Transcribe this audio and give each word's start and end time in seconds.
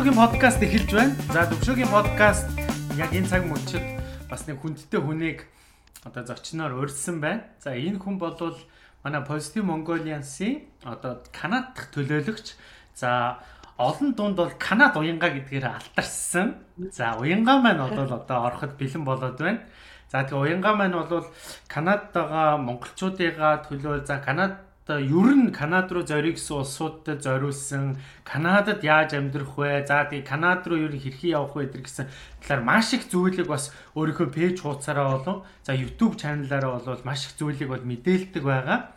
Төвшөөгийн 0.00 0.16
подкаст 0.16 0.62
эхэлж 0.64 0.90
байна. 0.96 1.12
За 1.28 1.44
Төвшөөгийн 1.44 1.92
подкаст 1.92 2.48
яг 2.96 3.12
энэ 3.12 3.28
цаг 3.28 3.44
мөчид 3.44 3.84
бас 4.32 4.48
нэг 4.48 4.56
хүндтэй 4.64 4.96
хүнийг 4.96 5.44
одоо 6.08 6.24
зочноор 6.24 6.72
урьдсан 6.72 7.20
байна. 7.20 7.44
За 7.60 7.76
энэ 7.76 8.00
хүн 8.00 8.16
болвол 8.16 8.56
манай 9.04 9.20
Positive 9.28 9.68
Mongolians-ийн 9.68 10.64
одоо 10.88 11.20
Канад 11.36 11.76
дахь 11.76 11.92
төлөөлөгч. 11.92 12.56
За 12.96 13.44
олон 13.76 14.16
дунд 14.16 14.40
бол 14.40 14.48
Канад 14.56 14.96
уянга 14.96 15.36
гэдгээр 15.36 15.68
алтарсан. 15.68 16.64
За 16.96 17.20
уянга 17.20 17.60
маань 17.60 17.84
бол 17.84 17.92
одоо 18.08 18.48
ороход 18.48 18.80
бэлэн 18.80 19.04
болоод 19.04 19.36
байна. 19.36 19.68
За 20.08 20.24
тэгээ 20.24 20.56
уянга 20.56 20.80
маань 20.80 20.96
бол 20.96 21.28
Канадад 21.68 22.16
байгаа 22.16 22.56
монголчуудыгаа 22.56 23.68
төлөө 23.68 24.08
за 24.08 24.16
Канад 24.24 24.64
одоо 24.84 24.98
ер 24.98 25.30
нь 25.36 25.52
Канад 25.52 25.92
руу 25.92 26.02
зориг 26.02 26.34
гэсэн 26.40 26.56
улсуудад 26.56 27.22
зориулсан 27.22 28.00
Канадад 28.24 28.82
яаж 28.82 29.14
амьдрах 29.14 29.54
вэ? 29.54 29.84
За 29.86 30.08
тэгээ 30.08 30.26
Канад 30.26 30.66
руу 30.66 30.80
ер 30.80 30.90
нь 30.90 30.98
хэрхэн 30.98 31.36
явах 31.36 31.54
вэ 31.54 31.68
гэдэр 31.68 31.84
гэсэн 31.84 32.06
талаар 32.42 32.62
маш 32.64 32.90
их 32.96 33.06
зүйлийг 33.06 33.46
бас 33.46 33.70
өөрийнхөө 33.94 34.28
пэйж 34.34 34.64
хуудасаараа 34.64 35.20
болон 35.20 35.38
за 35.62 35.78
YouTube 35.78 36.18
чаналаараа 36.18 36.80
бол 36.80 37.04
маш 37.04 37.28
их 37.28 37.38
зүйлийг 37.38 37.68
бол 37.70 37.84
мэдээлдэг 37.84 38.42
байгаа. 38.42 38.90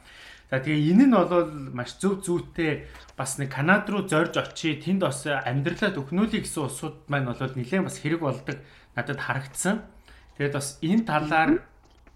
За 0.49 0.57
тэгээ 0.63 0.93
энэ 0.93 1.05
нь 1.09 1.13
бол 1.13 1.49
маш 1.75 1.99
зөв 1.99 2.23
зүйтэй 2.25 2.87
бас 3.17 3.37
нэг 3.37 3.53
Канад 3.53 3.85
руу 3.85 4.07
зорж 4.07 4.33
очие 4.39 4.79
тэнд 4.79 5.03
бас 5.03 5.27
амьдралаа 5.27 5.93
төхнүүлэх 5.93 6.47
гэсэн 6.47 6.63
улсууд 6.63 6.95
маань 7.11 7.29
бол 7.29 7.37
нэлээд 7.37 7.85
бас 7.85 7.97
хэрэг 8.01 8.21
болдог 8.23 8.57
надад 8.95 9.19
харагдсан. 9.19 9.85
Тэгээд 10.37 10.53
бас 10.57 10.77
энэ 10.81 11.05
талаар 11.05 11.61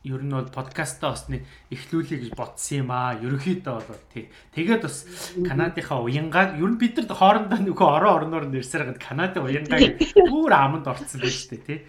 ер 0.07 0.23
нь 0.23 0.31
бол 0.31 0.47
подкастаа 0.47 1.11
бас 1.11 1.27
нэг 1.27 1.43
эхлүүлэе 1.67 2.17
гэж 2.23 2.31
бодсон 2.39 2.87
юм 2.87 2.91
аа. 2.95 3.19
Ерөнхийдөө 3.19 3.75
бол 3.83 4.03
тий. 4.15 4.31
Тэгээд 4.55 4.81
бас 4.87 5.03
Канадынхаа 5.35 5.99
уянгааг 6.07 6.55
ер 6.55 6.71
нь 6.71 6.79
бид 6.79 6.95
нар 6.95 7.11
хоорондоо 7.11 7.59
нөгөө 7.59 7.87
орон 7.99 8.31
орноор 8.31 8.45
нэрсээр 8.47 8.95
гад 8.95 8.99
Канадын 9.03 9.43
уянгааг 9.43 9.99
бүр 10.15 10.53
аманд 10.55 10.87
орцсон 10.87 11.19
байж 11.19 11.51
тээ 11.51 11.59
тий. 11.67 11.79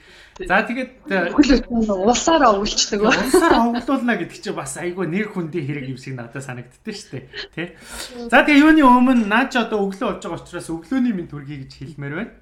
За 0.47 0.63
тэгээд 0.63 1.11
улсаараа 1.91 2.55
өвлчдөг. 2.59 3.03
Улсаараа 3.03 3.75
овлуулна 3.75 4.15
гэдэг 4.15 4.39
чинь 4.39 4.55
бас 4.55 4.79
айгүй 4.79 5.11
нэр 5.11 5.35
хүндийн 5.35 5.67
хэрэг 5.67 5.87
юм 5.91 5.99
шиг 5.99 6.15
надад 6.15 6.47
санагддээ 6.47 6.95
дээ. 7.11 7.23
Тий. 7.55 7.67
За 8.31 8.47
тэгээ 8.47 8.63
юуны 8.63 8.87
өмнө 8.87 9.27
наач 9.27 9.59
одоо 9.59 9.83
өглөө 9.83 10.15
болж 10.15 10.23
байгаа 10.23 10.39
учраас 10.39 10.71
өглөөний 10.71 11.15
минь 11.15 11.27
төргий 11.27 11.67
гэж 11.67 11.73
хэлмээр 11.83 12.15
байна. 12.15 12.33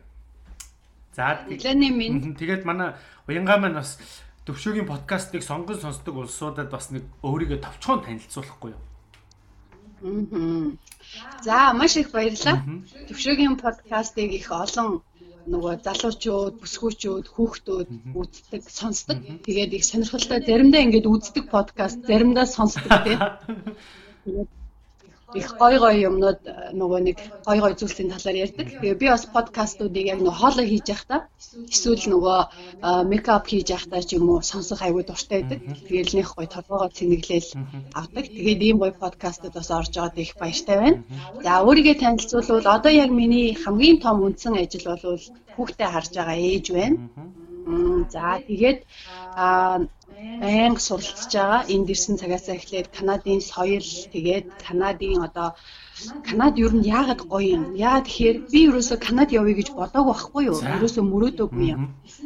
За 1.17 1.41
өглөөний 1.49 1.93
минь. 1.97 2.37
Тэгээд 2.37 2.69
манай 2.69 2.93
уянгаа 3.25 3.65
маань 3.65 3.81
бас 3.81 3.97
төвшөөгийн 4.47 4.87
подкастыг 4.87 5.43
сонгон 5.43 5.79
сонсдог 5.83 6.15
улсуудад 6.17 6.71
бас 6.71 6.91
нэг 6.95 7.05
өөрийгөө 7.27 7.59
товчхон 7.67 8.01
танилцуулахгүй 8.07 8.71
юу? 8.75 8.83
За 11.43 11.73
маш 11.75 11.97
их 11.97 12.11
баярлалаа. 12.15 12.63
Төвшөөгийн 13.09 13.57
подкастыг 13.59 14.31
их 14.39 14.49
олон 14.51 15.03
нөгөө 15.53 15.75
залуучууд, 15.87 16.55
бүсгүүчүүд, 16.63 17.27
хүүхдүүд 17.35 17.89
үздэг, 18.19 18.63
сонсдог. 18.79 19.19
Тэгээд 19.47 19.73
их 19.79 19.85
сонирхолтой 19.87 20.41
заримдаа 20.43 20.83
ингэж 20.87 21.05
үздэг 21.07 21.45
подкаст, 21.55 22.03
заримдаа 22.03 22.47
сонсдог 22.51 22.91
тийм. 23.07 23.21
Тэгээд 24.27 24.51
их 25.35 25.57
гой 25.59 25.79
гой 25.79 25.97
юмнууд 26.07 26.41
э, 26.47 26.71
нөгөө 26.73 27.01
нэг 27.03 27.17
гой 27.47 27.59
гой 27.59 27.75
зүйлсийн 27.75 28.11
талаар 28.15 28.37
ярьдаг. 28.47 28.67
Тэгээ 28.79 28.95
би 28.95 29.07
бас 29.11 29.27
подкастуудыг 29.27 30.05
яг 30.07 30.21
нөгөө 30.23 30.39
хоолой 30.41 30.67
хийж 30.71 30.87
явахдаа 30.95 31.21
эсвэл 31.73 32.05
нөгөө 32.15 32.39
мейкап 33.11 33.45
хийж 33.51 33.67
явахдаа 33.75 34.03
ч 34.07 34.17
юм 34.19 34.31
уу 34.31 34.41
сонсох 34.43 34.81
аягүй 34.83 35.05
дуртай 35.07 35.43
байдаг. 35.43 35.61
Тэгээл 35.87 36.17
нэг 36.19 36.27
гой 36.31 36.47
толгоогоо 36.47 36.91
цэнэглээл 36.95 37.51
авдаг. 37.99 38.25
Тэгээд 38.31 38.61
ийм 38.63 38.77
гой 38.79 38.93
подкастууд 38.93 39.55
бас 39.59 39.71
орж 39.71 39.93
байгаад 39.95 40.17
их 40.23 40.33
баяртай 40.39 40.77
байна. 40.79 41.03
За 41.43 41.51
өөрийгөө 41.67 41.97
танилцуулбал 41.99 42.67
одоо 42.77 42.93
яг 42.93 43.11
миний 43.11 43.59
хамгийн 43.59 43.99
том 44.05 44.23
үндсэн 44.23 44.55
ажил 44.63 44.87
бол 44.87 45.19
хүүхдээ 45.57 45.89
харж 45.91 46.11
байгаа 46.15 46.39
ээж 46.39 46.67
байна. 46.79 46.97
За 48.13 48.27
тэгээд 48.47 48.81
байнга 50.43 50.81
суралцж 50.87 51.33
байгаа. 51.35 51.61
Энд 51.75 51.89
ирсэн 51.93 52.15
цагаас 52.21 52.47
эхлээд 52.55 52.87
Канадын 52.97 53.41
соёл 53.51 53.89
тэгээд 54.15 54.47
Канадын 54.65 55.19
одоо 55.29 55.49
Канад 56.29 56.55
ер 56.65 56.73
нь 56.77 56.89
яагаад 56.99 57.21
гоё 57.33 57.49
юм? 57.57 57.65
Яа 57.89 57.99
тэгэхээр 58.05 58.37
би 58.53 58.61
ерөөсөө 58.69 58.99
Канад 59.07 59.29
явъя 59.39 59.55
гэж 59.59 59.69
бодоагүй 59.79 60.13
байхгүй 60.13 60.43
юу? 60.51 60.59
Ерөөсөө 60.77 61.05
мөрөөдөөгүй 61.13 61.67
юм. 61.75 61.83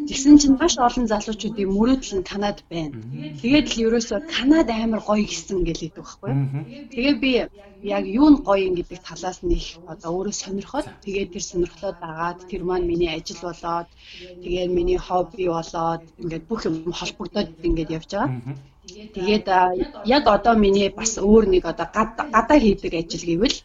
Тэгсэн 0.08 0.34
чинь 0.40 0.58
маш 0.60 0.74
олон 0.86 1.06
залуучуудын 1.12 1.74
мөрөөдөл 1.76 2.14
нь 2.18 2.28
Канад 2.30 2.58
байна. 2.72 2.98
Тэгээд 3.40 3.66
л 3.70 3.76
ерөөсөө 3.86 4.18
Канад 4.34 4.68
амар 4.82 5.00
гоё 5.08 5.24
гэсэн 5.30 5.58
гээл 5.66 5.86
идэв 5.86 6.02
байхгүй 6.02 6.28
юу? 6.32 6.40
Тэгээ 6.94 7.14
би 7.22 7.30
яг 7.94 8.04
юу 8.20 8.28
нь 8.32 8.42
гоё 8.46 8.62
юм 8.68 8.74
гэдэг 8.76 8.98
талаас 9.08 9.38
нь 9.46 9.54
их 9.58 9.68
одоо 9.92 10.10
өөрөө 10.16 10.34
сонирхоод 10.42 10.86
тэгээд 11.04 11.32
тэр 11.32 11.44
сонирхлоо 11.50 11.92
дагаад 12.04 12.38
тэр 12.50 12.62
маань 12.68 12.88
миний 12.90 13.10
ажил 13.16 13.40
болоод 13.46 13.88
тэгээд 14.44 14.70
миний 14.78 15.00
хобби 15.06 15.44
болоод 15.56 16.02
ингээд 16.22 16.44
бүх 16.50 16.60
юм 16.68 16.74
холбогдоод 16.98 17.48
ингээд 17.68 17.94
явж 17.98 18.10
байгаа. 18.12 18.28
Тэгээд 19.16 19.46
яг 20.04 20.24
одоо 20.36 20.54
миний 20.54 20.88
бас 20.88 21.18
өөр 21.18 21.44
нэг 21.54 21.62
одоо 21.72 21.86
гадаа 21.94 22.58
хийдэг 22.58 22.92
ажил 23.00 23.24
гэвэл 23.26 23.58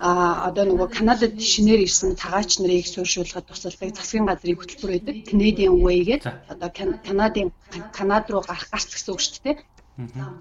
а 0.00 0.48
одоо 0.48 0.64
нөгөө 0.66 0.88
Канадад 0.98 1.34
шинээр 1.38 1.86
ирсэн 1.86 2.18
цагаач 2.18 2.58
нарыг 2.58 2.86
суурьшуулахад 2.86 3.46
тусалдаг 3.46 3.94
засгийн 3.94 4.26
газрын 4.26 4.58
хөтөлбөр 4.58 4.90
байдаг. 4.92 5.14
Canadian 5.30 5.74
Way 5.84 6.00
гэдэг 6.08 6.34
одоо 6.52 6.70
Канадын 7.06 7.48
Канад 7.96 8.26
руу 8.30 8.42
гарах 8.42 8.66
гарц 8.72 8.90
гэсэн 8.90 9.12
үг 9.14 9.22
шүү 9.22 9.42
дээ. 9.46 9.56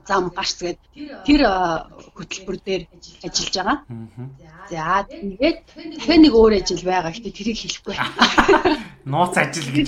Зам 0.10 0.24
гарц 0.34 0.58
гэдэг 0.58 0.82
тэр 1.28 1.42
хөтөлбөр 2.18 2.58
дээр 2.66 2.84
ажиллаж 3.26 3.56
байгаа. 3.56 3.78
За 4.72 5.06
тэгээд 5.06 5.58
дахиад 6.02 6.22
нэг 6.26 6.34
өөр 6.34 6.54
ажил 6.58 6.82
байгаа. 6.82 7.14
Гэтэ 7.14 7.30
тэрийг 7.38 7.58
хэлэхгүй. 7.62 7.96
Нууц 9.06 9.36
ажил 9.38 9.70
гэж. 9.70 9.88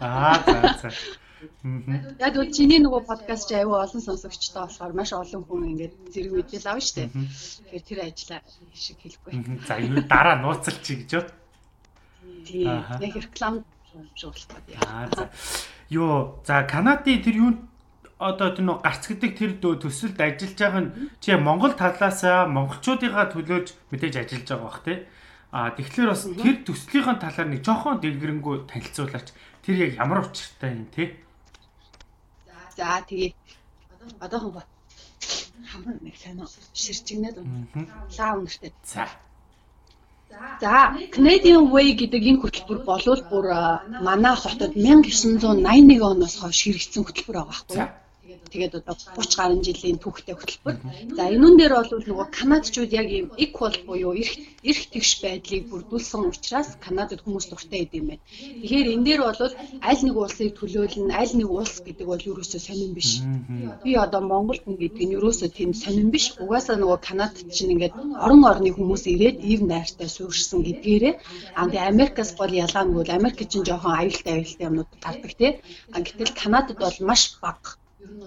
Аа 0.00 0.40
за 0.46 0.56
за. 0.80 0.88
Яг 1.36 2.34
үл 2.40 2.48
чиний 2.48 2.80
нөгөө 2.80 3.04
подкаст 3.04 3.52
чи 3.52 3.60
аюу 3.60 3.76
олон 3.76 4.00
сонсогчтой 4.00 4.64
болохоор 4.64 4.92
маш 4.96 5.12
олон 5.12 5.44
хүн 5.44 5.68
ингээд 5.76 5.94
зэрэг 6.08 6.32
мэдээлэл 6.32 6.70
авна 6.72 6.80
штэ. 6.80 7.12
Тэгэхээр 7.12 7.84
тэр 7.84 8.00
ажлаа 8.08 8.40
шиг 8.72 8.96
хэлэхгүй. 9.04 9.32
За 9.68 9.76
юу 9.76 10.00
дараа 10.08 10.40
нууцлж 10.40 10.80
чи 10.80 10.96
гэж 11.04 11.10
юу? 11.12 11.24
Тийм. 12.48 12.80
Яг 13.04 13.14
реклам 13.20 13.54
гэдэг. 14.16 14.80
Аа 14.88 15.08
за. 15.12 15.28
Юу 15.92 16.40
за 16.48 16.64
Канадын 16.64 17.20
тэр 17.20 17.36
юу 17.36 17.50
одоо 18.16 18.56
тэр 18.56 18.64
нөө 18.64 18.80
гарц 18.80 19.04
гэдэг 19.04 19.32
тэр 19.36 19.52
төсөлд 19.60 20.16
ажиллаж 20.16 20.56
байгаа 20.56 20.82
нь 20.88 20.92
чи 21.20 21.36
Монгол 21.36 21.76
талаасаа 21.76 22.48
монголчуудыгаа 22.48 23.28
төлөөж 23.28 23.92
мэдээж 23.92 24.14
ажиллаж 24.24 24.48
байгаа 24.48 24.64
бах 24.64 24.80
тий. 24.88 24.98
А 25.52 25.68
тэгэхээр 25.76 26.08
бас 26.08 26.24
тэр 26.24 26.56
төслийн 26.64 27.20
талаар 27.20 27.48
нэг 27.52 27.60
жоохон 27.60 28.00
дэлгэрэнгүй 28.00 28.56
танилцуулаач. 28.72 29.36
Тэр 29.60 29.76
яг 29.84 29.90
ямар 30.00 30.24
учиртай 30.24 30.72
юм 30.72 30.88
те? 30.88 31.25
За 32.76 33.00
тэгээ. 33.08 33.32
Одоохон 34.20 34.52
ба 34.56 34.62
хамар 35.70 35.96
нэг 36.04 36.16
сайн 36.20 36.38
ширчгнээд 36.82 37.36
лаа 38.16 38.32
үнэртэй. 38.38 38.72
За. 38.84 39.08
За, 40.60 40.92
Canadian 41.14 41.72
Way 41.72 41.96
гэдэг 42.00 42.22
энэ 42.30 42.40
хөтөлбөр 42.42 42.78
болвол 42.84 43.22
бүр 43.30 43.46
манай 44.06 44.36
хотод 44.36 44.72
1981 44.76 46.02
оноос 46.10 46.34
хойш 46.40 46.58
хэрэгжсэн 46.64 47.04
хөтөлбөр 47.06 47.36
байгаа 47.36 47.52
байхгүй 47.52 47.76
юу? 47.80 47.88
Тэгээд 48.52 48.74
одоо 48.80 48.94
30 49.16 49.38
гаруй 49.38 49.60
жилийн 49.66 49.98
түүхтэй 49.98 50.34
хөтөлбөр. 50.36 50.76
За 51.16 51.22
энүүн 51.34 51.56
дээр 51.58 51.72
бол 51.76 51.90
нөгөө 52.10 52.26
канадчууд 52.38 52.90
яг 53.00 53.08
ийм 53.10 53.26
equal 53.44 53.74
буюу 53.86 54.12
эрх 54.22 54.32
эрх 54.70 54.82
тэгш 54.92 55.10
байдлыг 55.22 55.62
бүрдүүлсэн 55.70 56.22
учраас 56.30 56.68
Канадад 56.84 57.20
хүмүүс 57.22 57.46
дуртай 57.50 57.80
идэв 57.84 57.98
юм 58.00 58.06
байна. 58.10 58.22
Тэгэхээр 58.60 58.92
энэ 58.94 59.06
дээр 59.06 59.20
бол 59.26 59.40
аль 59.88 60.02
нэг 60.06 60.16
улсыг 60.22 60.50
төлөөлнө, 60.58 61.12
аль 61.20 61.34
нэг 61.38 61.48
улс 61.58 61.74
гэдэг 61.86 62.06
бол 62.10 62.26
ерөөсөө 62.30 62.60
сонирн 62.66 62.94
биш. 62.98 63.10
Би 63.84 63.92
одоо 64.04 64.20
Монголд 64.32 64.64
гэдэг 64.66 65.04
нь 65.06 65.16
ерөөсөө 65.18 65.48
тийм 65.58 65.70
сонирн 65.82 66.10
биш. 66.14 66.26
Угаасаа 66.42 66.76
нөгөө 66.82 66.98
Канадд 67.08 67.36
чинь 67.54 67.72
ингээд 67.74 67.94
орон 68.24 68.42
орны 68.50 68.70
хүмүүс 68.74 69.04
ирээд 69.12 69.38
ив 69.52 69.60
найртай 69.70 70.08
суурьшсан 70.10 70.60
гэдгээрээ 70.66 71.14
аа 71.58 71.66
тэгээ 71.70 71.90
Америкас 71.92 72.30
бол 72.40 72.52
ялгаа 72.64 72.84
нь 72.86 72.96
бол 72.96 73.10
Америк 73.18 73.38
чинь 73.50 73.66
жоохон 73.68 73.94
аюултай 74.00 74.32
аюултай 74.34 74.66
юмнууд 74.68 74.90
гардаг 75.04 75.32
тий. 75.38 75.52
А 75.94 75.98
гэтэл 76.04 76.38
Канадад 76.40 76.78
бол 76.82 76.96
маш 77.08 77.22
бага 77.42 77.78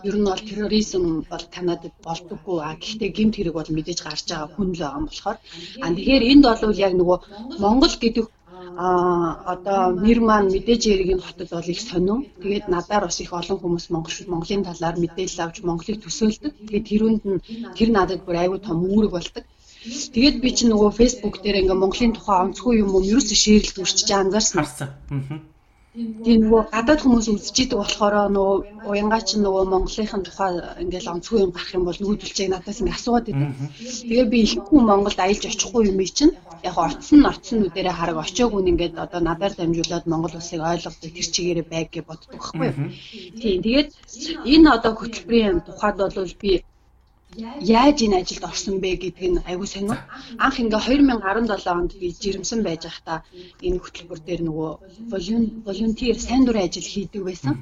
ер 0.08 0.16
нь 0.18 0.28
бол 0.30 0.42
терроризм 0.48 1.04
бол 1.32 1.46
Канадад 1.56 1.94
болдоггүй 2.08 2.58
а 2.64 2.72
гэхдээ 2.82 3.10
гэмт 3.18 3.36
хэрэг 3.36 3.56
бол 3.58 3.70
мэдээж 3.76 4.00
гарч 4.04 4.26
байгаа 4.30 4.50
хүн 4.56 4.70
л 4.76 4.82
байгаа 4.84 5.02
болохоор 5.08 5.38
а 5.84 5.88
тэгэхээр 5.96 6.24
энд 6.32 6.44
бол 6.48 6.84
яг 6.88 6.94
нөгөө 6.98 7.18
Монгол 7.64 7.96
гэдэг 8.04 8.26
а 8.86 8.88
одоо 9.54 9.82
нэр 10.06 10.20
маань 10.30 10.52
мэдээж 10.56 10.84
эргийн 10.94 11.22
хотод 11.24 11.50
бол 11.52 11.72
их 11.74 11.82
сонин. 11.90 12.20
Тэгээд 12.42 12.66
надаар 12.76 13.04
бас 13.08 13.20
их 13.24 13.32
олон 13.40 13.58
хүмүүс 13.60 13.86
Монгол 13.94 14.18
Монголын 14.34 14.68
талаар 14.68 14.96
мэдээлэл 15.04 15.44
авч 15.44 15.58
Монголыг 15.68 15.98
төсөөлдөг. 16.02 16.54
Тэгээд 16.68 16.90
тэрүүнд 16.90 17.24
нь 17.30 17.40
тэр 17.78 17.90
надад 17.98 18.22
бүр 18.24 18.38
аюу 18.40 18.58
тум 18.64 18.80
үүрэг 18.88 19.12
болдог. 19.16 19.44
Тэгээд 20.16 20.36
би 20.44 20.50
чинь 20.58 20.72
нөгөө 20.72 20.92
фэйсбુક 21.00 21.36
дээр 21.40 21.60
ингээ 21.62 21.82
Монголын 21.82 22.16
тухай 22.16 22.38
онцгүй 22.44 22.74
юм 22.84 22.90
юм 22.98 23.04
ерөөсөө 23.12 23.38
шеэрлж 23.44 23.76
үрчиж 23.84 24.10
анзаарсан. 24.12 24.60
Аа. 24.64 25.59
Тийм 26.26 26.40
нөгөө 26.46 26.64
гадаад 26.74 27.02
хүмүүс 27.04 27.28
үзэж 27.34 27.56
идэг 27.64 27.80
болохоор 27.80 28.16
нөгөө 28.36 28.58
уянгаа 28.90 29.22
ч 29.28 29.30
нөгөө 29.36 29.64
Монголынхын 29.74 30.24
тухай 30.24 30.52
ингээл 30.84 31.12
онцгүй 31.14 31.40
юм 31.44 31.52
гарах 31.52 31.76
юм 31.78 31.84
бол 31.88 32.00
нүүдэлчээг 32.00 32.50
надаас 32.52 32.80
ингэ 32.80 32.96
асууад 32.96 33.26
идэв. 33.32 33.52
Тэгээ 34.08 34.28
би 34.32 34.38
ихэхгүй 34.46 34.80
Монголд 34.84 35.20
аялж 35.20 35.44
очихгүй 35.50 35.84
юм 35.92 36.00
чинь 36.18 36.34
яг 36.64 36.76
оцсон 36.76 37.22
оцсон 37.32 37.58
нүдэрээ 37.60 37.96
хараг 38.00 38.18
очиог 38.20 38.52
үн 38.56 38.70
ингээд 38.72 38.96
одоо 39.04 39.22
надаар 39.24 39.54
дамжуулаад 39.56 40.06
Монгол 40.08 40.36
улсыг 40.40 40.62
ойлгодог 40.72 41.12
тэр 41.16 41.28
чигээрээ 41.34 41.68
байг 41.72 41.88
гэж 41.92 42.04
боддог 42.08 42.30
байхгүй 42.32 42.68
юу. 42.70 42.78
Тийм 43.40 43.60
тэгээд 43.66 43.90
энэ 44.54 44.68
одоо 44.76 44.92
хөтөлбөрийн 44.96 45.58
тухайд 45.68 45.98
бол 46.00 46.34
би 46.44 46.52
яаж 47.38 48.02
энэ 48.02 48.26
ажилд 48.26 48.44
орсон 48.50 48.76
бэ 48.82 48.98
гэдг 48.98 49.22
нь 49.22 49.44
айгүй 49.46 49.68
сонио. 49.70 49.98
Анх 50.42 50.58
ингээ 50.58 50.82
2017 50.82 51.78
онд 51.78 51.92
жирэмсэн 51.94 52.60
байж 52.66 52.82
байхдаа 52.90 53.22
энэ 53.62 53.78
хөтөлбөр 53.78 54.20
дээр 54.26 54.42
нөгөө 54.50 54.72
волонтер 55.66 56.18
сайн 56.18 56.44
дурын 56.46 56.66
ажил 56.66 56.90
хийдэг 56.90 57.22
байсан. 57.22 57.54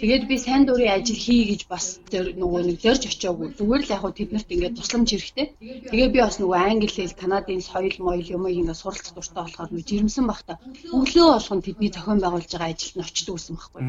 Тэгээд 0.00 0.26
би 0.26 0.36
сайн 0.42 0.66
дурын 0.66 0.90
ажил 0.90 1.14
хий 1.14 1.54
гэж 1.54 1.62
бас 1.70 2.02
тэр 2.10 2.34
нөгөө 2.34 2.60
нэг 2.66 2.78
зорж 2.82 3.02
очиагүй. 3.06 3.54
Зүгээр 3.54 3.82
л 3.86 3.92
яг 3.94 4.00
хөө 4.02 4.12
тэднэрт 4.18 4.50
ингээ 4.50 4.74
тусламж 4.74 5.08
хэрэгтэй. 5.14 5.46
Тэгээ 5.90 6.08
би 6.10 6.18
бас 6.18 6.36
нөгөө 6.42 6.58
англи 6.58 6.90
хэл, 6.90 7.14
канадын 7.14 7.62
соёл, 7.62 7.94
моёл 8.02 8.26
юм 8.26 8.50
ингээ 8.50 8.74
суралцах 8.74 9.14
дуртай 9.14 9.42
болохоор 9.46 9.70
нөгөө 9.70 9.86
жирэмсэн 9.86 10.26
байхдаа 10.26 10.58
өглөө 10.90 11.28
болгон 11.30 11.60
тэдний 11.62 11.90
зохион 11.94 12.18
байгуулж 12.18 12.50
байгаа 12.50 12.74
ажилд 12.74 12.96
нь 12.98 13.06
очдөг 13.06 13.34
гэсэн 13.38 13.54
байхгүй. 13.54 13.82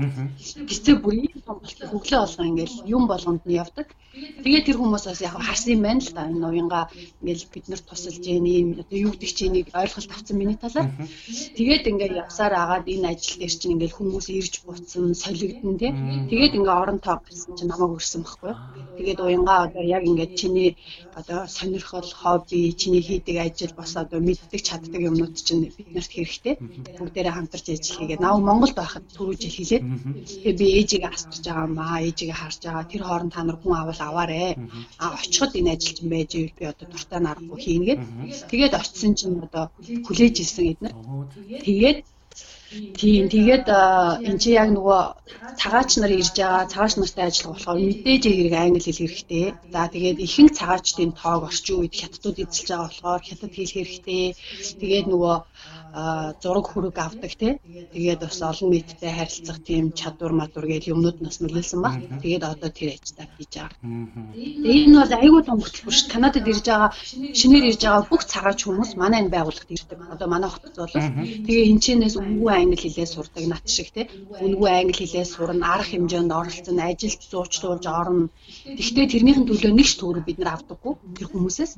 Гэвч 0.70 0.86
бүр 1.02 1.14
ийм 1.26 1.42
том 1.42 1.58
болчих 1.58 1.90
өглөө 1.90 2.20
болгон 2.22 2.50
ингээл 2.54 2.78
юм 2.86 3.04
болгонд 3.10 3.42
нь 3.50 3.58
явдаг. 3.58 3.88
Тэгээд 4.14 4.66
тэр 4.70 4.78
хүмүүс 4.78 5.06
бас 5.10 5.23
яг 5.24 5.34
харсан 5.40 5.74
юм 5.76 5.82
байна 5.88 6.02
л 6.04 6.12
да. 6.14 6.28
Энэ 6.28 6.48
уянга 6.48 6.82
ингээл 7.22 7.46
бид 7.54 7.66
нарт 7.72 7.86
тусалж 7.88 8.24
яа 8.28 8.44
ийм 8.44 8.80
одоо 8.82 8.98
юу 9.06 9.12
гэдэг 9.16 9.32
чинь 9.38 9.54
нэг 9.56 9.68
ойлголт 9.74 10.12
авсан 10.12 10.38
миний 10.38 10.60
талаар. 10.60 10.92
Тэгээд 11.58 11.90
ингээд 11.92 12.14
явсаар 12.24 12.54
агаад 12.54 12.86
энэ 12.94 13.08
ажил 13.12 13.40
дээр 13.40 13.54
чинь 13.60 13.74
ингээл 13.76 13.98
хүмүүс 13.98 14.28
ирж 14.30 14.54
буцсан, 14.66 15.16
солигдсон 15.16 15.76
тий. 15.80 15.92
Тэгээд 16.32 16.58
ингээ 16.58 16.76
орон 16.82 17.00
тоо 17.00 17.18
гэсэн 17.24 17.56
чинь 17.58 17.72
намайг 17.72 17.98
өрсөн 17.98 18.22
байхгүй. 18.24 18.54
Тэгээд 18.98 19.20
уянга 19.24 19.56
одоо 19.68 19.84
яг 19.84 20.04
ингээд 20.04 20.34
чиний 20.40 20.70
одоо 21.16 21.48
сонирхол, 21.48 22.10
хобби, 22.22 22.74
чиний 22.74 23.02
хийдэг 23.02 23.38
ажил 23.38 23.74
бас 23.78 23.96
одоо 23.96 24.20
мэддэг 24.20 24.62
чаддаг 24.62 25.02
юмнууд 25.02 25.36
чинь 25.38 25.72
бид 25.78 25.90
нарт 25.94 26.12
хэрэгтэй. 26.12 26.56
Бүгдээрээ 26.98 27.34
хамтарч 27.34 27.66
ажиллахыг 27.70 28.20
нав 28.20 28.36
Монголд 28.42 28.76
байхад 28.76 29.06
түрүү 29.14 29.36
жил 29.42 29.56
хэлээд. 29.58 29.84
Тэгээд 30.26 30.58
би 30.62 30.68
ээжигээ 30.80 31.12
асууж 31.14 31.44
байгаа 31.46 31.66
юм 31.70 31.78
аа, 31.80 32.02
ээжигээ 32.02 32.38
харж 32.38 32.60
байгаа. 32.66 32.92
Тэр 32.92 33.04
хооронд 33.06 33.34
та 33.34 33.44
нар 33.44 33.58
хүн 33.62 33.74
авал 33.78 34.02
аваарэ. 34.02 34.58
А 34.98 35.13
очиход 35.18 35.52
энэ 35.60 35.74
ажилчин 35.76 36.08
байж 36.14 36.30
ивэл 36.36 36.58
би 36.60 36.66
одоо 36.72 36.86
дуртай 36.90 37.20
нарахгүй 37.24 37.60
хийнгээд 37.62 38.02
тэгээд 38.52 38.74
очисон 38.80 39.14
чинь 39.20 39.44
одоо 39.46 39.66
хүлээж 40.06 40.36
ирсэн 40.44 40.66
эднэр. 40.72 40.94
Тэгээд 41.66 42.00
Тийм 43.02 43.26
тэгээд 43.34 43.66
эн 44.28 44.38
чи 44.42 44.50
яг 44.62 44.70
нөгөө 44.74 45.02
цагаач 45.62 45.90
нар 46.02 46.12
ирж 46.20 46.34
байгаа 46.34 46.72
цагаач 46.74 46.94
нартай 46.98 47.26
ажиллах 47.28 47.54
болохоор 47.54 47.80
мэдээж 47.86 48.24
хэрэг 48.26 48.56
англи 48.58 48.82
хэл 48.84 49.02
хэрэгтэй. 49.02 49.46
За 49.74 49.82
тэгээд 49.94 50.18
ихэнх 50.26 50.58
цагаачдын 50.58 51.12
тоог 51.22 51.42
орчин 51.50 51.76
үед 51.78 51.94
хятадууд 52.02 52.42
эзэлж 52.44 52.70
байгаа 52.70 52.90
болохоор 52.90 53.22
хятад 53.28 53.52
хэл 53.54 53.76
хэрэгтэй. 53.76 54.26
Тэгээд 54.82 55.06
нөгөө 55.14 55.36
зураг 55.94 56.66
хүрэг 56.74 56.98
авдаг 56.98 57.34
тий. 57.38 57.60
Тэгээд 57.94 58.26
бас 58.26 58.42
олон 58.42 58.70
нийттэй 58.74 59.14
харилцах 59.14 59.62
тийм 59.62 59.94
чадвар 59.94 60.34
мадвар 60.34 60.66
гэж 60.66 60.90
юмнууд 60.90 61.22
нас 61.22 61.38
нөлөөлсөн 61.38 61.82
баг. 61.86 62.02
Тэгээд 62.22 62.44
одоо 62.44 62.70
тэр 62.74 62.98
ажлаа 62.98 63.28
хийж 63.38 63.54
байгаа. 63.54 63.78
Энэ 64.34 64.96
бол 64.98 65.14
айгүй 65.14 65.42
том 65.46 65.60
хөтөлбөр 65.62 65.94
ш. 65.94 66.10
Канадад 66.10 66.50
ирж 66.50 66.66
байгаа 66.66 66.90
шинээр 67.38 67.66
ирж 67.70 67.82
байгаа 67.86 68.10
бүх 68.10 68.24
цагаач 68.26 68.60
хүмүүс 68.66 68.98
манай 68.98 69.22
энэ 69.22 69.34
байгууллагт 69.36 69.70
ирдэг. 69.70 70.00
Одоо 70.10 70.28
манай 70.34 70.50
хотод 70.50 70.76
бол 70.82 70.98
тэгээ 71.46 71.70
энэчнээс 71.70 72.16
өнгөө 72.18 72.52
англи 72.58 72.78
хэлээ 72.82 73.08
сурдаг 73.14 73.46
нат 73.46 73.66
шиг 73.70 73.94
тий. 73.94 74.10
Өнгөө 74.42 74.70
англи 74.74 74.98
хэлээ 74.98 75.26
сурна, 75.30 75.78
арга 75.78 75.94
хэмжээнд 75.94 76.34
оролцсон, 76.34 76.80
ажилд 76.82 77.22
зуучлуулж 77.22 77.86
орно. 77.86 78.34
Гэхдээ 78.66 79.14
тэрнийхэн 79.14 79.46
төлөө 79.46 79.72
нэг 79.78 79.88
ч 79.90 79.94
төгрөг 80.02 80.26
бид 80.26 80.40
нар 80.42 80.58
авдаггүй 80.58 80.94
тэр 81.18 81.28
хүмүүсээс. 81.30 81.74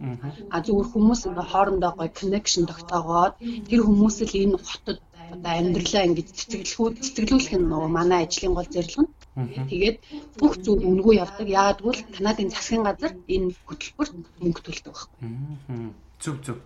А 0.54 0.64
зүгээр 0.64 0.88
хүмүүс 0.94 1.22
хоорондоо 1.52 1.92
гоё 2.00 2.12
connection 2.16 2.64
тогтоогоод 2.70 3.34
тэр 3.70 3.82
хүмүүс 3.84 4.05
л 4.10 4.34
энэ 4.36 4.58
хотод 4.58 5.00
одоо 5.34 5.52
амьдралаа 5.58 6.04
ингэж 6.06 6.28
цэцэглэхүү 6.38 6.88
цэцэглүүлэх 7.02 7.54
нь 7.58 7.68
нөгөө 7.70 7.90
манай 7.90 8.20
ажлын 8.26 8.54
гол 8.56 8.70
зорилго 8.70 9.02
нь. 9.04 9.12
Тэгээд 9.70 9.98
бүх 10.40 10.54
зүйл 10.64 10.86
өнгөө 10.86 11.14
явдаг. 11.20 11.48
Яагаад 11.50 11.80
гэвэл 11.82 12.04
Канадын 12.16 12.50
засгийн 12.54 12.84
газар 12.86 13.14
энэ 13.28 13.52
хөтөлбөрт 13.68 14.14
мөнгө 14.40 14.62
төлдөг 14.64 14.94
байхгүй. 14.96 15.92
Зүг 16.22 16.38
зүг. 16.46 16.60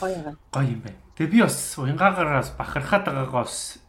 Гоё 0.00 0.14
юм. 0.14 0.36
Гоё 0.54 0.68
юм 0.72 0.80
байна. 0.80 0.98
Тэгээ 1.18 1.32
би 1.34 1.38
бас 1.42 1.58
уянгаагаараас 1.76 2.50
бахархаад 2.54 3.04
байгаагаа 3.04 3.44
бас 3.44 3.82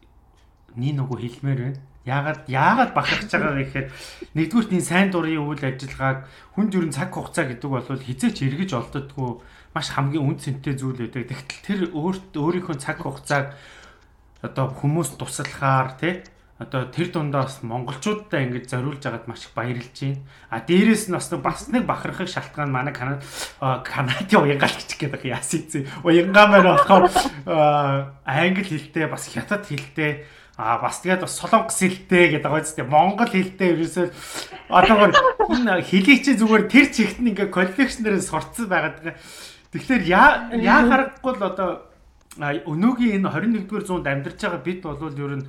нэг 0.76 0.94
нөгөө 0.98 1.18
хэлмээр 1.22 1.60
байна. 1.64 1.82
Яагаад 2.10 2.42
яагаад 2.50 2.92
бахархаж 2.98 3.30
байгаа 3.30 3.56
гэхээр 3.62 3.88
нэгдүгürt 4.34 4.74
энэ 4.74 4.90
сайн 4.90 5.10
дурын 5.14 5.46
үйл 5.46 5.62
ажиллагааг 5.62 6.26
хүн 6.58 6.68
төрийн 6.74 6.96
цаг 6.96 7.14
хугацаа 7.14 7.46
гэдэг 7.46 7.70
бол 7.70 7.86
хизээч 7.86 8.38
эргэж 8.42 8.72
олддоггүй 8.74 9.32
маш 9.74 9.94
хамгийн 9.94 10.26
үн 10.26 10.38
цэнтэй 10.40 10.74
зүйл 10.76 10.98
байдаг. 10.98 11.30
Тэгтэл 11.30 11.66
тэр 11.66 11.80
өөрт 11.94 12.34
өөрийнхөө 12.34 12.76
цаг 12.80 13.06
хугацааг 13.06 13.54
одоо 14.42 14.66
хүмүүс 14.74 15.20
туслахаар 15.20 15.96
тий 16.00 16.24
одоо 16.60 16.92
тэр 16.92 17.08
дундаа 17.08 17.48
бас 17.48 17.64
монголчуудаа 17.64 18.44
ингэж 18.44 18.68
зориулж 18.68 19.00
агаад 19.00 19.32
маш 19.32 19.48
их 19.48 19.56
баярлж 19.56 19.96
байна. 19.96 20.20
А 20.52 20.60
дээрэс 20.60 21.08
нь 21.08 21.16
бас 21.16 21.32
бас 21.32 21.72
нэг 21.72 21.88
бахархах 21.88 22.28
шалтгаан 22.28 22.68
манай 22.68 22.92
Канада 22.92 23.24
Канадын 23.88 24.44
уянгаалч 24.44 25.00
гэдэг 25.00 25.24
яасан 25.24 25.64
зүй. 25.72 25.88
Уянгаа 26.04 26.48
маань 26.52 26.76
болохоор 26.76 27.08
англи 28.28 28.64
хэлтэй 28.68 29.08
бас 29.08 29.32
хятад 29.32 29.64
хэлтэй 29.64 30.28
А 30.60 30.76
бас 30.84 31.00
тэгээд 31.00 31.24
бас 31.24 31.40
солонгос 31.40 31.80
хэлтэй 31.80 32.36
гэдэг 32.36 32.44
байгаа 32.44 32.68
зү 32.68 32.84
Монгол 32.84 33.32
хэлтэй 33.32 33.80
ерөөсөө 33.80 34.12
одоо 34.68 35.08
энэ 35.56 35.88
хэлийг 35.88 36.20
чи 36.20 36.36
зүгээр 36.36 36.68
тэр 36.68 36.92
чигт 36.92 37.24
нь 37.24 37.32
ингээ 37.32 37.48
коллекшнэрээ 37.48 38.20
сурцсан 38.20 38.68
байгаад. 38.68 39.16
Тэгэхээр 39.70 40.04
яа 40.10 40.50
яа 40.58 40.82
харахгүй 40.90 41.34
л 41.38 41.46
одоо 41.46 41.70
өнөөгийн 42.42 43.22
энэ 43.22 43.30
21-р 43.30 43.86
зуунд 43.86 44.10
амьдарч 44.10 44.42
байгаа 44.42 44.62
бид 44.66 44.82
бол 44.82 44.98
ер 44.98 45.34
нь 45.38 45.46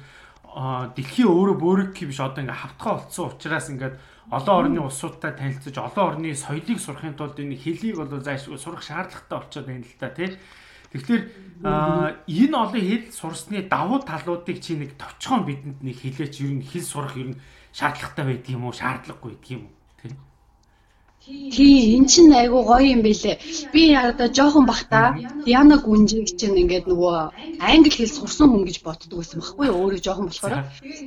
дэлхийн 0.92 1.30
өөрөө 1.32 1.56
бөөрөг 1.56 1.96
биш. 1.96 2.20
Одоо 2.20 2.44
ингээ 2.44 2.60
хавтгаа 2.60 2.92
болцсон 3.00 3.32
учраас 3.32 3.72
ингээд 3.72 3.96
олон 4.28 4.56
орны 4.60 4.80
улсуудтай 4.84 5.32
танилцаж 5.32 5.76
олон 5.80 6.04
орны 6.20 6.36
соёлыг 6.36 6.76
сурахын 6.76 7.16
тулд 7.16 7.40
энэ 7.40 7.56
хэлийг 7.56 7.96
бол 7.96 8.12
зааш 8.20 8.44
сурах 8.60 8.84
шаардлагатай 8.84 9.38
болчиход 9.40 9.66
байна 9.72 9.88
л 9.88 9.96
та 9.96 10.12
тий. 10.12 10.36
Тэгэхээр 10.92 11.22
энэ 12.28 12.56
олон 12.60 12.82
хэл 12.82 13.06
сурсны 13.14 13.64
давуу 13.72 14.04
талуудыг 14.04 14.60
чи 14.60 14.76
нэг 14.76 15.00
товчхон 15.00 15.48
бидэнд 15.48 15.80
нэг 15.80 15.96
хэлээч 15.96 16.44
ер 16.44 16.60
нь 16.60 16.66
хэл 16.66 16.84
сурах 16.84 17.16
ер 17.16 17.32
нь 17.32 17.40
шаардлагатай 17.72 18.24
байдаг 18.26 18.52
юм 18.52 18.68
уу 18.68 18.74
шаардлагагүй 18.76 19.32
байдаг 19.32 19.50
юм 19.54 19.64
уу 21.20 21.50
тий. 21.50 21.50
Тий, 21.50 21.96
эн 21.96 22.06
чинь 22.06 22.32
айгу 22.32 22.64
гоё 22.64 22.80
юм 22.94 23.02
бэлээ. 23.02 23.36
Би 23.72 23.94
одоо 23.94 24.28
жоохон 24.28 24.64
бахта 24.66 25.16
Диана 25.44 25.76
Гүнжиг 25.76 26.36
чинь 26.38 26.56
ингээд 26.56 26.86
нөгөө 26.88 27.60
англи 27.60 27.90
хэл 27.90 28.08
сурсан 28.08 28.48
хүн 28.50 28.64
гэж 28.64 28.80
боддог 28.82 29.18
байсан 29.20 29.40
байхгүй 29.40 29.66
юу? 29.68 29.76
Өөрөө 29.84 30.00
жоохон 30.00 30.26
болохоор. 30.28 30.54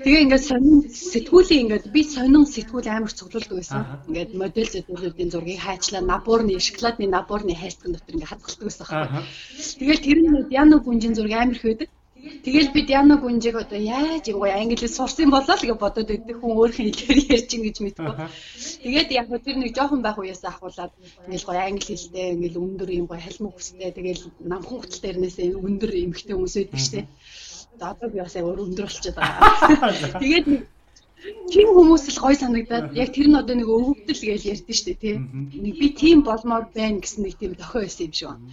Тэгээ 0.03 0.24
ингээд 0.25 0.48
сонин 0.50 0.77
сэтгүүлийн 0.89 1.62
ингээд 1.63 1.86
би 1.93 2.01
сонин 2.03 2.46
сэтгүүл 2.46 2.88
амар 2.89 3.12
цуглуулдаг 3.13 3.58
байсан. 3.58 3.82
Ингээд 4.10 4.32
модель 4.38 4.74
зэдүүлүүдийн 4.74 5.32
зургийг 5.34 5.62
хайчлаа 5.65 6.01
наборны 6.01 6.60
шоколадны 6.60 7.05
наборны 7.10 7.53
хайцсан 7.58 7.93
дотор 7.93 8.13
ингээд 8.15 8.32
хадгалдаг 8.32 8.65
байсан 8.70 8.86
байхгүй. 8.86 9.24
Тэгэл 9.79 10.05
тэр 10.05 10.17
нь 10.22 10.50
Диана 10.50 10.77
Гүнжийн 10.77 11.15
зураг 11.17 11.34
амар 11.34 11.58
их 11.58 11.65
байдаг. 11.65 11.89
Тэгэл 12.24 12.72
би 12.72 12.82
Диана 12.88 13.18
Гүнжиг 13.20 13.56
одоо 13.60 13.75
яаж 13.80 14.32
гоё 14.32 14.56
англи 14.56 14.88
сурсан 14.88 15.27
болоо 15.27 15.56
л 15.60 15.65
гэж 15.68 15.75
бодоод 15.75 16.08
өгдөг 16.08 16.38
хүн 16.39 16.56
өөрийнхөө 16.56 16.96
хэлээр 16.96 17.32
ярьж 17.36 17.51
ин 17.51 17.63
гэж 17.68 17.77
мэдгүй. 17.84 18.15
Тэгээд 18.84 19.10
яг 19.12 19.27
тэр 19.44 19.58
нэг 19.60 19.75
жоохон 19.75 20.01
байх 20.03 20.15
уяас 20.15 20.44
ахуулаад 20.48 20.92
ингээл 21.27 21.48
гоё 21.48 21.62
англи 21.68 21.84
хэлтэй 21.84 22.27
ингээл 22.36 22.63
өндөр 22.63 22.89
юм 22.96 23.08
гоё 23.12 23.20
халмаг 23.20 23.53
хүстэй 23.60 23.92
тэгэл 23.92 24.24
намхан 24.39 24.80
гутал 24.80 25.03
дээрнээс 25.03 25.38
өндөр 25.68 25.92
эмхтэй 25.92 26.36
хүмүүс 26.36 26.56
байдаг 26.56 26.80
штеп. 26.80 27.08
Одоо 27.84 28.08
би 28.08 28.18
бас 28.24 28.36
өөр 28.39 28.60
өндөр 28.72 28.88
болчиход 28.88 29.18
байгаа. 29.20 30.20
Тэгээд 30.24 30.48
тийм 31.24 31.70
хүмүүс 31.75 32.03
л 32.12 32.20
гой 32.20 32.36
санагдаад 32.36 32.96
яг 33.00 33.10
тэр 33.15 33.27
нь 33.32 33.39
одоо 33.39 33.56
нэг 33.56 33.70
өвөгдөл 33.70 34.22
гэж 34.27 34.42
ярьдэн 34.44 34.75
штэ 34.75 34.94
тий. 35.00 35.15
Би 35.80 35.88
тийм 35.96 36.24
болмоор 36.27 36.68
байна 36.75 37.00
гэсэн 37.00 37.24
нэг 37.24 37.39
тийм 37.39 37.53
дохио 37.56 37.86
байсан 37.86 38.08
юм 38.08 38.13
шиг 38.13 38.27
байна. 38.27 38.44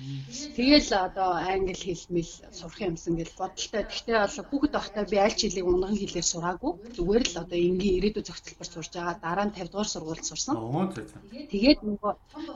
Тэгэл 0.57 0.91
одоо 1.07 1.31
англи 1.35 1.75
хэл 1.75 2.05
мэл 2.15 2.33
сурах 2.55 2.81
юмсан 2.81 3.15
гэж 3.19 3.31
бодолтой. 3.35 3.83
Гэхдээ 3.91 4.17
бол 4.23 4.39
хүүхэд 4.51 4.73
байхдаа 4.77 5.05
би 5.11 5.17
аль 5.19 5.35
ч 5.35 5.41
хэлийг 5.51 5.67
унган 5.67 5.97
хэлээр 5.99 6.27
сураагүй. 6.31 6.73
Зүгээр 6.95 7.25
л 7.27 7.41
одоо 7.43 7.59
энгийн 7.59 7.97
ирээдүйн 7.99 8.27
зохицолбор 8.29 8.69
сурж 8.71 8.91
байгаа. 8.95 9.17
Дараа 9.19 9.47
нь 9.49 9.55
50 9.57 9.71
дугаар 9.73 9.91
сургуульд 9.91 10.27
сурсан. 10.27 10.55
Тэгээд 11.51 11.81
нөгөө 11.83 12.13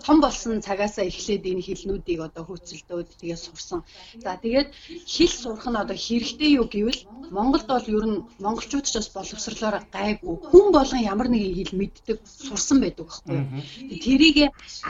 том 0.07 0.19
болсон 0.23 0.63
цагаасаа 0.63 1.05
эхлээд 1.11 1.45
энэ 1.51 1.67
хэлнүүдийг 1.67 2.21
одоо 2.23 2.43
хөөцөлдөөд 2.47 3.09
тэгээд 3.19 3.41
сурсан. 3.43 3.81
За 4.23 4.39
тэгээд 4.39 4.69
хэл 5.11 5.35
сурах 5.43 5.67
нь 5.67 5.81
одоо 5.83 5.97
хэрэгтэй 5.97 6.51
юу 6.59 6.67
гэвэл 6.71 7.03
Монголд 7.35 7.67
бол 7.67 7.87
ер 7.89 8.05
нь 8.07 8.23
монголчууд 8.45 8.87
ч 8.87 8.95
бас 8.99 9.09
боловсрлоор 9.17 9.77
гайгүй 10.05 10.37
хүн 10.49 10.67
болгон 10.77 11.03
ямар 11.13 11.29
нэгэн 11.33 11.55
хэл 11.59 11.73
мэддэг 11.81 12.19
сурсан 12.47 12.79
байдаг 12.85 13.07
байхгүй. 13.09 13.39
Тэрийг 14.05 14.37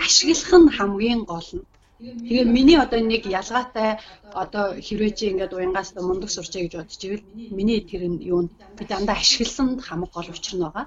ашиглах 0.04 0.52
нь 0.60 0.74
хамгийн 0.76 1.22
гол 1.30 1.48
нь 1.56 1.64
Тэгээ 2.04 2.44
миний 2.44 2.76
одоо 2.76 3.00
нэг 3.00 3.24
ялгаатай 3.40 3.96
одоо 4.42 4.64
хэрвээ 4.86 5.12
чи 5.16 5.24
ингээд 5.32 5.56
уянгаас 5.56 5.94
мундаг 5.96 6.30
сурчаа 6.30 6.62
гэж 6.62 6.74
бодож 6.76 7.00
ивэл 7.06 7.24
миний 7.56 7.80
тэр 7.80 8.02
нь 8.10 8.18
юу 8.20 8.50
би 8.76 8.84
дандаа 8.84 9.16
ашигласан 9.22 9.80
хамаг 9.80 10.10
гол 10.12 10.28
учир 10.28 10.54
нь 10.58 10.64
байгаа. 10.64 10.86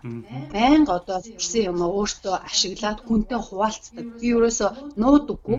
Байнга 0.54 0.94
одоо 1.00 1.18
сурсан 1.24 1.64
юм 1.72 1.80
өөртөө 1.82 2.36
ашиглаад 2.50 3.00
хүнтэй 3.08 3.40
хуваалцдаг. 3.40 4.06
Би 4.20 4.28
ерөөсө 4.36 4.68
нуудаггүй. 5.02 5.58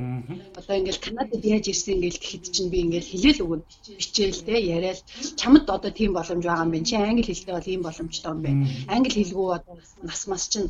Одоо 0.58 0.74
ингээд 0.78 1.02
Канадад 1.04 1.42
яаж 1.42 1.64
ирсэн 1.72 1.96
ингээд 1.96 2.18
гэхэд 2.20 2.44
чинь 2.54 2.70
би 2.72 2.78
ингээд 2.84 3.06
хэлээл 3.08 3.42
өгнө. 3.44 3.64
Бичээл 3.98 4.44
те 4.46 4.54
яриад 4.76 5.00
чамд 5.40 5.66
одоо 5.76 5.90
тийм 5.90 6.12
боломж 6.12 6.44
байгаа 6.44 6.64
юм 6.66 6.72
байна. 6.74 6.88
Чи 6.88 6.96
англи 6.96 7.24
хэлтэй 7.26 7.54
бол 7.56 7.72
ийм 7.72 7.82
боломжтой 7.82 8.30
юм 8.36 8.40
байна. 8.44 8.60
Англи 8.94 9.12
хэлгүй 9.16 9.48
одоо 9.58 9.74
нас 10.04 10.20
мас 10.30 10.44
чинь 10.52 10.68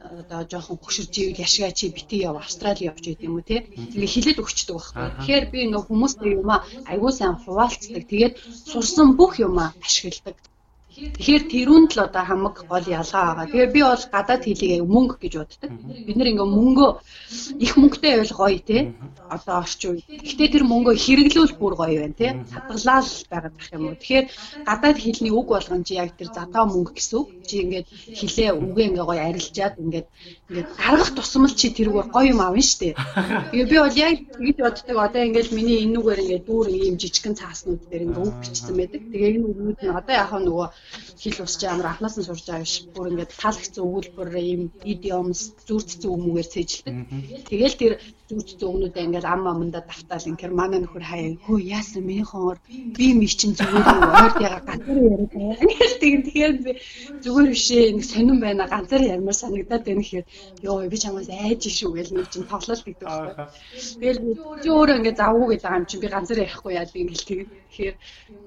одоо 0.00 0.40
жоохон 0.50 0.78
хөшөрж 0.80 1.12
ивэл 1.18 1.44
яшгаа 1.46 1.72
чи 1.72 1.88
бити 1.88 2.16
яв 2.28 2.36
Австрали 2.36 2.88
явж 2.90 3.04
байд 3.04 3.20
юм 3.26 3.36
уу 3.36 3.44
те. 3.44 3.56
Тэгээ 3.92 4.14
хилээд 4.24 4.40
өгчдөг 4.40 4.76
байхгүй. 4.76 5.04
Тэгэхээр 5.20 5.44
би 5.52 5.60
нөх 5.68 5.84
хүмүүстэй 5.86 6.30
юм 6.40 6.48
а 6.48 6.64
аягүй 6.88 7.12
сайн 7.12 7.36
хуваалцдаг. 7.44 8.02
Тэгээд 8.08 8.34
сурсан 8.72 9.08
бүх 9.18 9.32
юм 9.46 9.54
а 9.60 9.66
ашигладаг. 9.84 10.36
Тэгэхээр 10.94 11.44
тэрүүнд 11.50 11.90
л 11.98 12.06
одоо 12.06 12.22
хамаг 12.22 12.56
гол 12.70 12.86
ялгаа 12.86 13.34
байгаа. 13.34 13.50
Тэгээ 13.50 13.74
би 13.74 13.80
бол 13.82 14.04
гадаад 14.14 14.42
хэлийг 14.46 14.86
мөнгө 14.86 15.16
гэж 15.18 15.32
боддог. 15.42 15.70
Бид 16.06 16.16
нэр 16.16 16.30
ингээ 16.30 16.48
мөнгөө 16.54 16.90
их 17.64 17.72
мөнгөтэй 17.74 18.10
байвал 18.14 18.34
гоё 18.38 18.60
те. 18.62 18.78
Одоо 19.26 19.54
орчин 19.58 19.90
үед. 19.98 20.06
Гэхдээ 20.06 20.48
тэр 20.54 20.64
мөнгөө 20.70 20.94
хэрэглүүл 20.94 21.54
бүр 21.58 21.74
гоё 21.74 21.98
байна 21.98 22.14
те. 22.14 22.28
Хадгалаад 22.46 23.06
байгаад 23.26 23.54
байх 23.58 23.70
юм 23.74 23.84
уу. 23.90 23.98
Тэгэхээр 23.98 24.26
гадаад 24.70 24.98
хэлний 25.02 25.32
үг 25.34 25.46
болгон 25.50 25.82
чи 25.82 25.92
яг 25.98 26.14
тэр 26.14 26.30
задгаа 26.30 26.64
мөнгө 26.70 26.94
гэсэн 26.94 27.16
үг. 27.18 27.28
Чи 27.42 27.54
ингээд 27.66 27.86
хэлээ 28.14 28.50
үгээ 28.54 28.86
ингээ 28.94 29.08
гоё 29.10 29.22
арилжаад 29.26 29.74
ингээд 29.82 30.06
ингээд 30.54 30.70
гаргах 30.78 31.10
тусмал 31.18 31.50
чи 31.50 31.74
тэрүүгээр 31.74 32.08
гоё 32.14 32.30
юм 32.30 32.40
аавна 32.46 32.62
штэ. 32.62 32.94
Тэгээ 33.50 33.66
би 33.66 33.76
бол 33.82 33.96
яг 33.98 34.14
тэгж 34.38 34.58
боддог. 34.62 34.96
Одоо 35.02 35.22
ингээд 35.26 35.50
миний 35.50 35.82
энэ 35.82 35.98
үгээр 35.98 36.22
ингээд 36.22 36.46
дүүр 36.46 36.66
ийм 36.70 36.94
жижигхэн 37.02 37.34
цааснууд 37.34 37.82
дээр 37.90 38.06
ингээ 38.06 38.22
үг 38.22 38.36
бичсэн 38.38 38.74
байдаг. 38.78 39.02
Тэгээ 39.10 39.30
энэ 39.34 39.46
үгүүд 39.50 39.78
нь 39.82 39.98
одоо 39.98 40.14
яг 40.14 40.30
нөгөө 40.30 40.66
хэл 41.18 41.42
ус 41.42 41.54
чи 41.58 41.66
амар 41.66 41.86
анханаас 41.90 42.16
нь 42.18 42.26
сурж 42.26 42.44
байгаа 42.46 42.62
биш. 42.62 42.76
Бүр 42.94 43.10
ингээд 43.10 43.32
таалагдсан 43.34 43.82
өгүүлбэр 43.82 44.30
ийм 44.38 44.62
idioms 44.86 45.40
зүрцсэн 45.66 46.10
үгмээр 46.14 46.48
цэжилдэг. 46.54 46.94
Тэгэл 47.50 47.80
тэр 47.82 47.92
зүрцсэн 48.28 48.68
өгнүүдээ 48.68 49.04
ингээд 49.04 49.26
ам 49.28 49.44
аманда 49.52 49.80
давтаал. 49.84 50.28
Инкер 50.30 50.52
манай 50.56 50.80
нөхөр 50.80 51.04
хаяа 51.04 51.36
хөө 51.44 51.58
яасан 51.76 52.02
миний 52.08 52.24
хонор 52.24 52.58
би 52.96 53.06
ми 53.12 53.28
чин 53.28 53.52
зүгээр 53.52 53.84
ойрд 54.20 54.38
яга 54.48 54.60
ганцаар 54.64 54.98
яриад 55.12 55.32
байна. 55.36 55.54
Ингээд 55.60 55.94
тийм 56.00 56.18
тэгэхээр 56.24 56.54
би 56.64 56.72
зүгээр 57.24 57.48
бишээ 57.52 57.92
нэг 57.92 58.04
сонирн 58.08 58.40
байна. 58.40 58.64
Ганцаар 58.72 59.02
ярмаар 59.14 59.36
санагдаад 59.36 59.84
байна 59.84 60.00
гэхээр 60.00 60.26
ёо 60.68 60.88
би 60.88 60.96
чамаас 61.04 61.28
айж 61.28 61.62
шүү 61.68 61.90
гэл 61.96 62.16
нэг 62.16 62.26
чин 62.32 62.44
тоглолт 62.48 62.84
гэдэг. 62.84 63.08
Тэгэл 64.00 64.20
би 64.24 64.68
өөрөө 64.72 64.96
ингээд 64.98 65.20
завгүй 65.20 65.48
гэдэг 65.52 65.76
юм 65.76 65.84
чинь 65.84 66.02
би 66.02 66.08
ганцаар 66.14 66.40
ярихгүй 66.44 66.72
яа 66.80 66.88
би 66.88 67.00
ингээд 67.04 67.22
тэгэхээр 67.28 67.96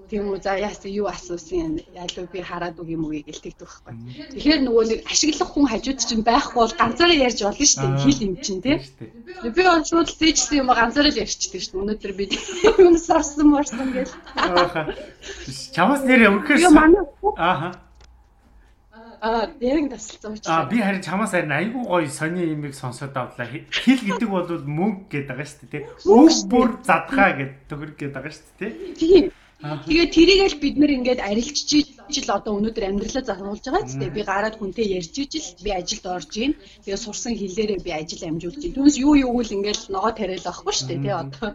тийм 0.10 0.32
үү 0.32 0.40
за 0.42 0.56
яасан 0.56 0.92
юу 0.92 1.08
асуусан 1.12 1.84
ялуу 1.94 2.26
би 2.32 2.40
хараад 2.42 2.80
үг 2.80 2.90
юм 2.96 3.04
уу 3.06 3.14
гэж 3.28 3.38
тэгдэг 3.44 3.68
байхгүй. 3.68 3.94
Тэгэхээр 4.34 4.62
нөгөө 4.64 4.84
нэг 4.88 5.00
ашиглах 5.12 5.52
хүн 5.52 5.68
хажууд 5.68 6.00
чинь 6.00 6.24
байхгүй 6.24 6.60
бол 6.64 6.80
ганцаараа 6.80 7.24
ярьж 7.28 7.40
болно 7.44 7.66
шүү 7.68 7.84
дээ. 7.84 8.04
Хил 8.08 8.20
юм 8.28 8.36
чинь 8.40 8.62
тийм. 8.64 8.80
Би 9.56 9.62
бол 9.74 9.84
шууд 9.88 10.10
зээжсэн 10.12 10.60
юм 10.62 10.70
ганцаараа 10.72 11.12
л 11.12 11.22
ярьчихдээ 11.24 11.62
шүү 11.62 11.74
дээ. 11.74 11.82
Өнөөдөр 11.84 12.14
би 12.16 12.26
юм 12.86 12.96
сарсан 12.96 13.48
морсон 13.52 13.92
гэж. 13.92 14.10
Чамаас 15.76 16.02
нэр 16.08 16.32
өвөхөөс. 16.32 16.64
Ааха. 17.38 17.88
Аа, 19.22 19.48
дэрэг 19.60 19.90
тасалсан 19.90 20.34
учраас. 20.34 20.48
Аа, 20.48 20.70
би 20.70 20.78
харин 20.78 21.02
чамаас 21.02 21.32
харин 21.34 21.52
айгүй 21.52 21.84
гоё 21.90 22.10
сони 22.10 22.46
юмыг 22.54 22.76
сонсоод 22.78 23.18
авлаа. 23.18 23.50
Хил 23.74 24.02
гэдэг 24.06 24.30
бол 24.30 24.46
мөнгө 24.46 25.10
гэдэг 25.10 25.34
байгаа 25.34 25.48
шүү 25.50 25.68
дээ. 25.74 25.84
Өг 26.06 26.34
бүр 26.46 26.68
задхаа 26.86 27.34
гэдэг 27.34 27.58
төгрөг 27.66 27.96
гэдэг 27.98 28.14
байгаа 28.14 28.34
шүү 28.38 28.46
дээ, 28.62 28.72
тийм. 28.94 29.26
Тэгээ 29.58 30.08
тэрийг 30.14 30.42
л 30.54 30.62
бид 30.62 30.76
нэр 30.78 30.92
ингээд 31.02 31.22
арилжиж 31.26 31.90
ижил 32.06 32.30
одоо 32.30 32.62
өнөөдөр 32.62 32.86
амьдралаа 32.94 33.26
зарвуулж 33.26 33.66
байгаа 33.66 33.90
ч 33.90 33.98
тийм 33.98 34.14
би 34.14 34.22
гараад 34.22 34.56
хүнтэй 34.62 34.86
ярьж 35.02 35.18
ижил 35.18 35.50
би 35.66 35.72
ажилд 35.74 36.06
орж 36.06 36.32
ийн. 36.38 36.54
Тэгээ 36.86 37.02
сурсан 37.02 37.34
хэлээрээ 37.34 37.82
би 37.82 37.92
ажил 37.98 38.22
амжуулж 38.30 38.62
ийн. 38.62 38.76
Түүнээс 38.78 38.98
юу 39.02 39.18
юу 39.18 39.42
л 39.42 39.56
ингээд 39.58 39.90
ногоо 39.90 40.14
тариал 40.14 40.46
авахгүй 40.46 40.74
шүү 40.78 40.88
дээ 40.88 41.02
тий 41.02 41.16
одоо. 41.24 41.50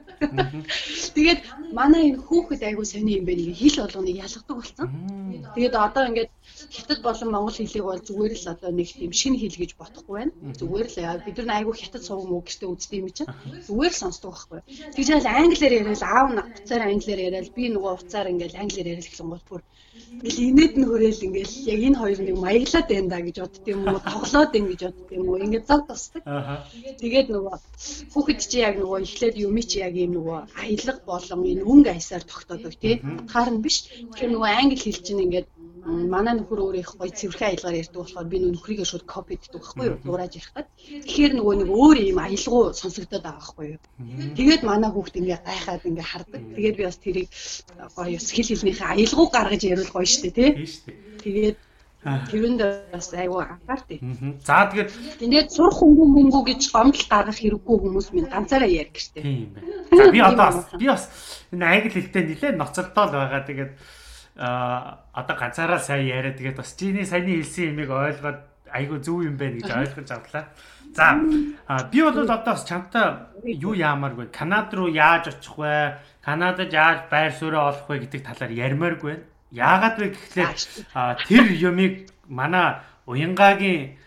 Тэгээд 1.15 1.41
манай 1.79 2.03
энэ 2.11 2.23
хүүхэд 2.27 2.63
айгуу 2.67 2.87
сони 2.91 3.23
юм 3.23 3.25
байна. 3.25 3.55
Хэл 3.55 3.79
болгоныг 3.87 4.19
ялгадаг 4.19 4.57
болсон. 4.59 4.87
Тэгээд 5.55 5.75
одоо 5.79 6.03
ингээд 6.11 6.31
хятад 6.71 7.01
болон 7.03 7.29
монгол 7.33 7.57
хэлийг 7.59 7.85
бол 7.85 8.03
зүгээр 8.09 8.35
л 8.39 8.53
одоо 8.55 8.71
нэг 8.71 8.89
тийм 8.93 9.13
шинэ 9.21 9.39
хэл 9.41 9.61
гэж 9.63 9.73
бодохгүй 9.81 10.15
байна. 10.19 10.33
Зүгээр 10.61 10.89
л 10.93 11.25
бид 11.27 11.37
нар 11.43 11.57
айгуу 11.59 11.75
хятад 11.75 12.03
сууг 12.05 12.25
муу 12.29 12.43
гэжтэй 12.45 12.69
үздэг 12.71 12.99
юм 13.03 13.11
чинь. 13.11 13.33
Зүгээр 13.67 13.93
л 13.95 14.03
сонсдог 14.03 14.31
байхгүй. 14.33 14.61
Тэгж 14.95 15.09
яал 15.11 15.27
англиар 15.27 15.75
яриад 15.81 16.03
аав 16.03 16.29
нацаар 16.37 16.83
англиар 16.87 17.21
яриад 17.29 17.49
би 17.57 17.65
нөгөө 17.73 17.93
уцаар 17.99 18.31
ингээл 18.33 18.61
англиар 18.63 18.91
яриад 18.93 19.09
эхлэн 19.09 19.31
гол 19.33 19.45
бүр 19.49 19.63
ингээл 20.13 20.45
инээд 20.49 20.75
нь 20.79 20.89
хөрөөл 20.89 21.27
ингээл 21.27 21.55
яг 21.73 21.81
энэ 21.87 22.01
хоёр 22.01 22.21
нэг 22.25 22.37
маяглаад 22.45 22.87
байна 22.89 23.09
да 23.13 23.19
гэж 23.27 23.37
бодд 23.43 23.65
юм 23.73 23.81
уу 23.89 24.01
тоглоод 24.13 24.51
байна 24.53 24.69
гэж 24.71 24.81
бодд 24.87 25.09
юм 25.19 25.25
уу 25.29 25.43
ингээд 25.45 25.69
зог 25.69 25.83
тусдаг. 25.89 26.23
Тэгээд 27.03 27.29
нөгөө 27.35 27.57
хүүхэд 28.13 28.41
чи 28.51 28.59
яг 28.69 28.75
нөгөө 28.81 28.99
эхлээд 29.05 29.37
юм 29.45 29.57
чи 29.71 29.77
яг 29.87 29.95
юм 30.05 30.13
нөгөө 30.17 30.39
аялга 30.63 30.95
болон 31.11 31.41
энэ 31.53 31.67
өнгө 31.73 31.91
аясаар 31.93 32.25
тогтоодог 32.25 32.75
тий. 32.83 32.95
Утгаар 33.21 33.51
нь 33.53 33.63
биш. 33.65 33.77
Тэгэхээр 33.89 34.33
нөгөө 34.33 34.51
англи 34.61 34.79
хэл 34.81 35.05
чинь 35.07 35.25
ингээд 35.25 35.49
манай 35.85 36.35
нөхөр 36.39 36.61
өөр 36.63 36.77
их 36.79 36.95
гоё 36.95 37.11
цэвэрхэн 37.11 37.49
аялгаар 37.51 37.81
ярьдаг 37.83 37.99
болохоор 37.99 38.29
би 38.31 38.39
нөхрийгээ 38.39 38.87
шууд 38.87 39.05
копи 39.07 39.35
хийдэг 39.35 39.63
байхгүй 39.63 39.87
юу? 39.91 39.99
Дуурайж 40.07 40.35
ярихад. 40.39 40.69
Тэгэхээр 40.79 41.33
нөгөө 41.35 41.55
нэг 41.59 41.69
өөр 41.75 41.97
юм 42.07 42.19
аялгуу 42.23 42.63
сонсогдоод 42.71 43.23
байгаа 43.27 43.43
байхгүй 43.43 43.67
юу? 43.75 43.81
Тэгээд 44.39 44.63
манай 44.63 44.91
хүүхд 44.95 45.19
ингээ 45.19 45.41
гайхаад 45.43 45.83
ингээ 45.91 46.07
хардаг. 46.07 46.43
Тэгээд 46.55 46.79
би 46.79 46.85
бас 46.87 46.99
тэрийг 47.03 47.29
гоё 47.99 48.19
хэл 48.19 48.49
хэлнийхээ 48.51 48.89
аялгуу 48.95 49.27
гаргаж 49.35 49.63
яриул 49.67 49.91
гоё 49.91 50.07
штэ 50.07 50.31
тий. 50.31 50.51
Тэгээд 51.25 51.59
Тэрэн 52.03 52.59
дээр 52.59 52.91
бас 52.91 53.15
айгүй 53.15 53.47
анхаард. 53.47 53.89
За 54.43 54.67
тэгээд 54.67 54.91
тэгээд 55.23 55.49
сурах 55.55 55.79
хөнгөн 55.79 56.11
мөнгө 56.11 56.41
гэж 56.51 56.75
гомдол 56.75 57.07
гаргах 57.07 57.39
хэрэггүй 57.39 57.77
хүмүүс 57.79 58.11
минь 58.11 58.27
ганцаараа 58.27 58.67
ярь 58.67 58.91
гэртээ. 58.91 59.23
Тийм 59.23 59.55
байна. 59.55 59.71
За 59.95 60.11
би 60.11 60.19
одоо 60.19 60.47
бас 60.51 60.59
би 60.75 60.87
бас 60.91 61.05
энэ 61.55 61.63
англи 61.63 61.91
хэлтэй 61.95 62.23
нэлээд 62.27 62.59
ноцолтол 62.59 63.07
байгаа. 63.15 63.47
Тэгээд 63.47 63.71
а 64.37 65.05
одоо 65.13 65.37
ганцаараа 65.37 65.79
сайн 65.79 66.07
яриа 66.07 66.33
тэгээд 66.33 66.57
бас 66.57 66.73
чиний 66.77 67.05
саяны 67.05 67.37
хэлсэн 67.41 67.77
юмыг 67.77 67.91
ойлгоод 67.91 68.41
айгүй 68.73 68.99
зөв 69.05 69.21
юм 69.29 69.37
байна 69.37 69.61
гэж 69.61 69.71
ойлгож 69.71 70.11
авлаа. 70.11 70.45
За 70.97 71.21
би 71.93 72.01
бол 72.03 72.17
одоо 72.17 72.41
бас 72.41 72.65
чамтай 72.65 73.29
юу 73.45 73.75
яамааргүй 73.77 74.33
Канад 74.33 74.73
руу 74.75 74.89
яаж 74.89 75.29
очих 75.29 75.57
вэ? 75.59 76.01
Канадад 76.25 76.73
яаж 76.73 77.09
байр 77.11 77.33
суурь 77.33 77.57
олох 77.57 77.89
вэ 77.89 78.09
гэдэг 78.09 78.23
талаар 78.25 78.53
ярмааргүй 78.53 79.13
байна. 79.13 79.25
Яагаад 79.53 79.97
вэ 80.01 80.07
гэхлээр 80.17 80.53
тэр 81.29 81.47
юмыг 81.53 82.09
манай 82.29 82.81
уянгагийн 83.05 84.01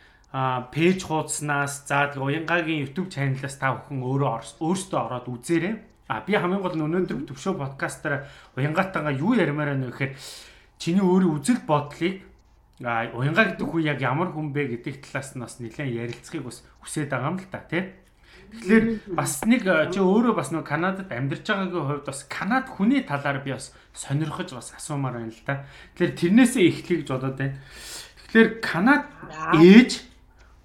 пэйж 0.73 1.05
хуудаснаас 1.05 1.85
за 1.85 2.09
тэгээ 2.09 2.25
уянгагийн 2.25 2.81
YouTube 2.83 3.13
чаналаас 3.13 3.55
та 3.61 3.77
бүхэн 3.77 4.01
өөрөө 4.01 4.59
өөрсдөө 4.59 4.99
ороод 4.99 5.29
үзээрэй 5.29 5.75
А 6.07 6.21
би 6.21 6.37
хамгийн 6.37 6.61
гол 6.61 6.77
нь 6.77 6.85
өнөөдөр 6.85 7.25
төвшөө 7.33 7.57
подкастаар 7.57 8.29
уянгатангаа 8.53 9.13
юу 9.17 9.33
ярмаар 9.33 9.73
байна 9.73 9.89
вэ 9.89 9.91
гэхээр 9.91 10.13
чиний 10.77 11.01
өөрийн 11.01 11.33
үзэл 11.41 11.65
бодлыг 11.65 12.21
а 12.83 13.09
уянга 13.09 13.55
гэдэг 13.55 13.65
хүн 13.65 13.87
яг 13.87 13.99
ямар 14.03 14.29
хүн 14.29 14.53
бэ 14.53 14.85
гэдэг 14.85 15.01
талаас 15.01 15.33
нь 15.33 15.41
бас 15.41 15.57
нэлээд 15.57 15.95
ярилцахыг 15.95 16.43
бас 16.45 16.61
хүсээд 16.83 17.09
байгаа 17.09 17.31
юм 17.31 17.39
л 17.39 17.49
та 17.49 17.63
тий. 17.65 17.83
Тэгэхээр 18.51 18.85
бас 19.15 19.41
нэг 19.47 19.63
чи 19.65 19.99
өөрөө 20.03 20.33
бас 20.35 20.51
нэг 20.51 20.67
Канадад 20.67 21.09
амьдарч 21.09 21.47
байгаагийн 21.47 21.87
хувьд 21.87 22.05
бас 22.05 22.21
Канад 22.29 22.67
хүний 22.69 23.01
талаар 23.01 23.39
би 23.41 23.55
бас 23.55 23.71
сонирхож 23.95 24.51
бас 24.53 24.75
асуумаар 24.75 25.23
байна 25.23 25.31
л 25.31 25.47
та. 25.47 25.65
Тэгэхээр 25.95 26.19
тэрнээсээ 26.19 26.63
эхлэе 26.69 26.97
гэж 27.01 27.09
бодоод 27.09 27.37
байна. 27.39 27.57
Тэгэхээр 28.27 28.49
Канад 28.59 29.03
ээж 29.57 29.91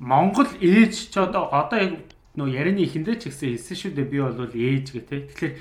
Монгол 0.02 0.50
ээж 0.58 1.12
ч 1.12 1.14
одоо 1.14 1.46
одоо 1.54 1.78
яг 1.78 2.09
нөө 2.40 2.48
ярианы 2.56 2.82
ихэндээ 2.88 3.16
ч 3.20 3.22
гэсэн 3.28 3.60
хэлсэн 3.60 3.76
шүү 3.76 3.92
дээ 3.92 4.08
би 4.08 4.18
бол 4.24 4.48
ээж 4.48 4.86
гэ 4.96 5.02
тэ. 5.04 5.16
Тэгэхээр 5.28 5.54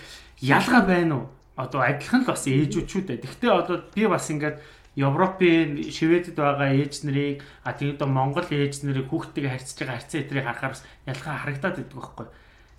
ялгаа 0.47 0.81
байна 0.87 1.13
уу? 1.19 1.25
Одоо 1.59 1.83
адилхан 1.83 2.23
л 2.23 2.31
бас 2.31 2.47
ээжүүд 2.47 2.87
шүү 2.87 3.03
дээ. 3.03 3.19
Гэхдээ 3.27 3.51
одоо 3.51 3.83
би 3.91 4.07
бас 4.07 4.31
ингээд 4.31 4.57
Европын 4.95 5.79
Шведэд 5.91 6.35
байгаа 6.39 6.71
ээж 6.73 7.03
нарыг 7.03 7.43
а 7.67 7.75
тэгээд 7.75 8.01
Монгол 8.07 8.47
ээж 8.47 8.87
нарыг 8.87 9.11
хүүхдтэйгээ 9.11 9.53
харьцаж 9.53 9.77
байгаа 9.79 9.95
харьцаа 9.99 10.19
эдрийг 10.23 10.45
харахаар 10.47 10.73
бас 10.73 10.83
ялгаа 11.05 11.35
харагдаад 11.43 11.75
байдаг 11.77 11.97
байхгүй. 11.99 12.27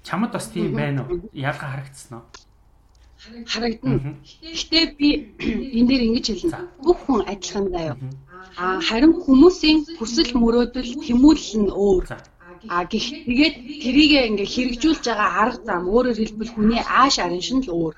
Чамд 0.02 0.33
бас 0.33 0.47
тийм 0.49 0.73
байна 0.75 1.04
уу? 1.04 1.28
Ялгаа 1.33 1.71
харагдсан 1.76 2.19
уу? 2.19 2.25
харагдана. 3.21 4.16
Гэхдээ 4.40 4.85
би 4.97 5.09
энэ 5.76 5.88
дээр 5.88 6.02
ингэж 6.09 6.26
хэлнэ. 6.33 6.61
Бүх 6.80 6.99
хүн 7.04 7.21
адилхан 7.28 7.66
заяа. 7.69 7.97
А 8.57 8.80
харин 8.80 9.12
хүмүүсийн 9.12 9.78
хүсэл 10.00 10.33
мөрөөдөл 10.40 11.04
тэмүүлэл 11.04 11.69
нь 11.69 11.71
өөр. 11.71 12.04
А 12.69 12.85
гих 12.85 13.07
тэгээд 13.25 13.55
тэрийг 13.81 14.12
ингээ 14.29 14.49
хэрэгжүүлж 14.55 15.05
байгаа 15.09 15.31
арга 15.43 15.64
зам 15.64 15.88
өөрөөр 15.88 16.19
хэлбэл 16.21 16.52
хүний 16.52 16.83
ааш 16.85 17.17
арын 17.25 17.40
шин 17.40 17.61
л 17.64 17.73
өөр. 17.73 17.95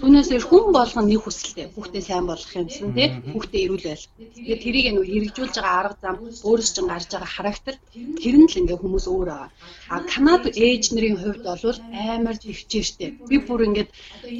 Түүнээс 0.00 0.32
хүн 0.48 0.66
болгон 0.72 1.06
нэг 1.08 1.20
хүсэлтэй 1.24 1.66
хүүхдээ 1.76 2.02
сайн 2.08 2.24
болгох 2.24 2.54
юмсан 2.56 2.96
тий 2.96 3.08
хүүхдээ 3.32 3.64
эрүүл 3.68 3.86
байл. 3.88 4.06
Тэгээд 4.36 4.64
тэрийг 4.64 4.86
нөө 4.96 5.06
хэрэгжүүлж 5.12 5.54
байгаа 5.60 5.76
арга 5.80 5.96
зам 6.00 6.16
өөрөөс 6.48 6.70
чинь 6.72 6.88
гарч 6.88 7.08
байгаа 7.12 7.32
характер 7.36 7.74
тэр 8.22 8.36
нь 8.40 8.48
л 8.48 8.58
ингээ 8.60 8.78
хүмүүс 8.80 9.06
өөр 9.12 9.28
байгаа. 9.28 9.50
А 9.92 9.96
Канад 10.08 10.44
ээж 10.48 10.84
нарын 10.92 11.16
хувьд 11.20 11.44
бол 11.44 11.78
амар 11.92 12.36
төвчээртэй. 12.40 13.10
Би 13.28 13.36
бүр 13.44 13.60
ингээд 13.68 13.90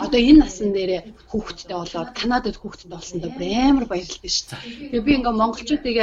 одоо 0.05 0.21
энэ 0.21 0.41
насан 0.45 0.73
дээр 0.73 1.13
хүүхэдтэй 1.29 1.77
болоод 1.77 2.11
Канадад 2.17 2.57
хүүхэдтэй 2.57 2.91
болсондоо 2.93 3.33
амар 3.37 3.87
баярлалтай 3.89 4.33
шүү. 4.33 4.49
Тэгээ 4.93 5.07
би 5.07 5.13
ингээ 5.19 5.35
монголчуудыг 5.41 5.97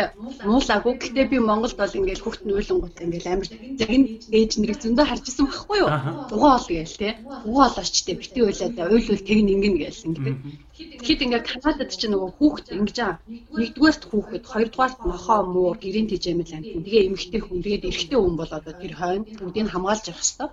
нуулаагүй. 0.45 0.93
Гэтэ 1.01 1.29
би 1.31 1.37
Монголд 1.39 1.75
бол 1.77 1.97
ингээл 1.97 2.23
хүүхд 2.23 2.41
нь 2.45 2.55
уйлангууд 2.55 3.03
ингээл 3.05 3.31
амар 3.33 3.47
загин 3.79 4.03
ээж 4.31 4.51
нэрийг 4.59 4.79
зөндөө 4.81 5.05
харж 5.07 5.25
исэн 5.27 5.45
байхгүй 5.47 5.77
юу? 5.83 5.89
Угаа 6.35 6.53
ол 6.57 6.67
гээл 6.69 6.99
те. 7.01 7.09
Угаа 7.49 7.65
олооч 7.69 7.95
те 8.05 8.13
бити 8.19 8.39
уйлаад 8.41 8.77
уйлвал 8.93 9.23
тэг 9.27 9.39
нэгэн 9.45 9.75
гээл 9.81 10.05
ингэдэг. 10.07 10.35
Тэгэхэд 10.75 11.23
ингээд 11.25 11.49
Канадад 11.51 11.91
ч 11.95 12.01
нөгөө 12.11 12.31
хүүхд 12.35 12.65
ингэж 12.75 12.97
байгаа. 12.99 13.19
Нэгдүгээрт 13.59 14.03
хүүхэд, 14.11 14.43
хоёрдугаарт 14.51 14.99
нохоо 15.07 15.39
муур, 15.47 15.77
гэрийн 15.79 16.07
тэжээмэл 16.11 16.55
амтэн. 16.57 16.83
Тэгээ 16.83 17.07
эмэгтэй 17.07 17.41
хүн, 17.43 17.59
тэгээд 17.63 17.87
эрэгтэй 17.89 18.19
хүн 18.19 18.35
бол 18.37 18.51
одоо 18.57 18.73
тэр 18.75 18.93
хойно 18.99 19.27
бүгдийг 19.39 19.71
хамгаалж 19.71 20.05
явах 20.11 20.23
хэрэгтэй. 20.23 20.49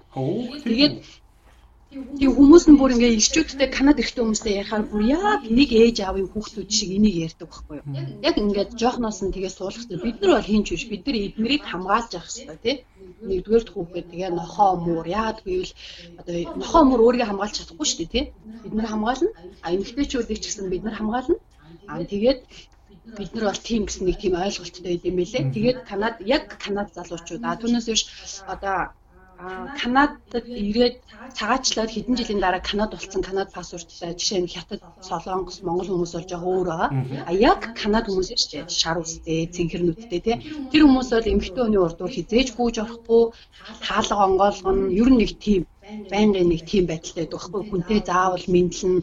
Тэгээд 0.62 0.94
Тийм 2.18 2.32
хүмүүс 2.36 2.64
нь 2.72 2.78
бүр 2.80 2.94
ингээ 2.96 3.16
ирчүүдтэй 3.20 3.68
Канад 3.76 4.00
эрхтэй 4.00 4.22
хүмүүстэй 4.24 4.54
ярихаар 4.60 4.84
бүр 4.88 5.02
яг 5.12 5.40
нэг 5.58 5.70
ээж 5.76 5.96
аавын 6.00 6.28
хүүхдүүд 6.32 6.70
шиг 6.72 6.90
энийг 6.96 7.16
ярьдаг 7.26 7.48
байхгүй 7.52 7.76
юу. 7.78 7.86
Яг 8.28 8.34
ингээд 8.40 8.70
жоохноос 8.80 9.20
нь 9.20 9.34
тэгээ 9.34 9.52
суулгахтай 9.52 9.98
бид 10.00 10.16
нар 10.20 10.32
бол 10.40 10.48
хинч 10.48 10.66
биш 10.72 10.84
бид 10.88 11.04
нар 11.04 11.16
эднэрийг 11.20 11.62
хамгаалж 11.68 12.10
явах 12.16 12.32
хэрэгтэй 12.32 12.58
тий. 12.64 12.76
Нэгдүгээр 13.28 13.64
хүүхэд 13.70 14.06
тэгээ 14.10 14.30
нохоо 14.34 14.70
муур 14.84 15.06
яад 15.22 15.38
гэвэл 15.46 15.72
одоо 16.20 16.34
нохоо 16.60 16.82
муур 16.86 17.00
өөрийгөө 17.06 17.28
хамгаалж 17.30 17.54
чадахгүй 17.56 17.86
шүү 17.86 17.98
дээ 18.00 18.12
тий. 18.14 18.24
Бид 18.62 18.74
нар 18.76 18.88
хамгаална. 18.90 19.30
А 19.64 19.66
эмэгтэйчүүдийг 19.74 20.38
ч 20.40 20.44
гэсэн 20.46 20.66
бид 20.72 20.82
нар 20.84 20.96
хамгаална. 20.98 21.36
А 21.90 21.92
тэгээд 22.12 22.40
бид 23.18 23.30
нар 23.34 23.44
бол 23.48 23.60
тийм 23.68 23.82
гэсэн 23.86 24.04
нэг 24.06 24.16
тийм 24.20 24.34
ойлголттой 24.38 24.82
байд 24.84 25.06
юм 25.10 25.16
байлээ. 25.18 25.42
Тэгээд 25.54 25.78
Канад 25.90 26.16
яг 26.36 26.44
Канад 26.64 26.88
залуучууд 26.96 27.42
а 27.44 27.58
түүнээс 27.60 27.86
биш 27.90 28.02
одоо 28.54 28.78
Канадад 29.80 30.46
ирээд 30.46 30.96
цагаачлаад 31.38 31.90
хэдэн 31.92 32.14
жилийн 32.18 32.40
дараа 32.42 32.62
Канад 32.68 32.90
болсон 32.94 33.22
Канад 33.26 33.48
паспорттай 33.56 34.14
жишээ 34.18 34.40
нь 34.42 34.52
Хятад, 34.54 34.80
Солонгос, 35.08 35.58
Монгол 35.66 35.88
хүмүүс 35.90 36.12
болж 36.14 36.30
байгаа 36.30 36.50
өөр 36.54 36.68
байгаа. 36.70 36.90
А 37.28 37.32
яг 37.50 37.60
Канад 37.80 38.06
хүмүүс 38.06 38.30
ч 38.38 38.62
шар 38.80 38.98
үстэй, 39.02 39.50
цэнхэрнүүдтэй 39.54 40.20
тий. 40.22 40.36
Тэр 40.70 40.82
хүмүүс 40.84 41.08
бол 41.10 41.32
эмэгтэй 41.32 41.62
хүний 41.64 41.82
урд 41.82 41.98
дур 41.98 42.12
хизээж 42.12 42.48
гүйж 42.54 42.76
орохгүй, 42.84 43.22
хаалга 43.86 44.24
онгоолгоно, 44.26 44.92
ер 45.00 45.08
нь 45.10 45.18
нэг 45.20 45.30
тийм 45.44 45.62
байнгын 46.12 46.48
нэг 46.52 46.62
тийм 46.70 46.84
байдалтай 46.86 47.26
байдаг 47.26 47.38
байхгүй 47.42 47.62
хүнтэй 47.66 48.00
заавал 48.06 48.46
мэдлэн 48.54 48.94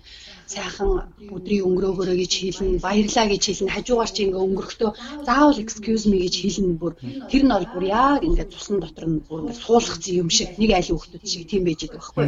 сайхан 0.54 0.90
өдрийн 1.36 1.66
өнгөрөөгөрөө 1.68 2.18
гэж 2.22 2.34
хэлнэ 2.42 2.82
баярлаа 2.86 3.26
гэж 3.30 3.44
хэлнэ 3.46 3.74
хажуугаар 3.76 4.12
чи 4.16 4.22
ингээ 4.26 4.46
өнгөрөхдөө 4.48 4.92
заавал 5.28 5.62
excuse 5.64 6.06
me 6.10 6.18
гэж 6.26 6.36
хэлнэ 6.42 6.74
бүр. 6.82 6.94
Тэр 7.30 7.44
нь 7.46 7.54
бүр 7.74 7.84
яг 7.86 8.22
ингээ 8.28 8.52
цусан 8.54 8.78
дотор 8.82 9.06
нь 9.10 9.22
бүр 9.28 9.40
ингээ 9.46 9.62
суулгацсан 9.64 10.20
юм 10.22 10.30
шиг 10.38 10.50
нэг 10.62 10.72
айлын 10.74 10.98
хүмүүс 10.98 11.30
шиг 11.32 11.44
тийм 11.50 11.64
байж 11.66 11.80
байгаа 11.86 12.02
байхгүй. 12.02 12.28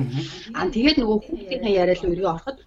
Аа 0.58 0.70
тэгээд 0.75 0.98
нөгөө 1.00 1.18
хүүхдийн 1.25 1.66
яриа 1.82 1.98
л 1.98 2.10
өргөө 2.12 2.32
ороход 2.34 2.58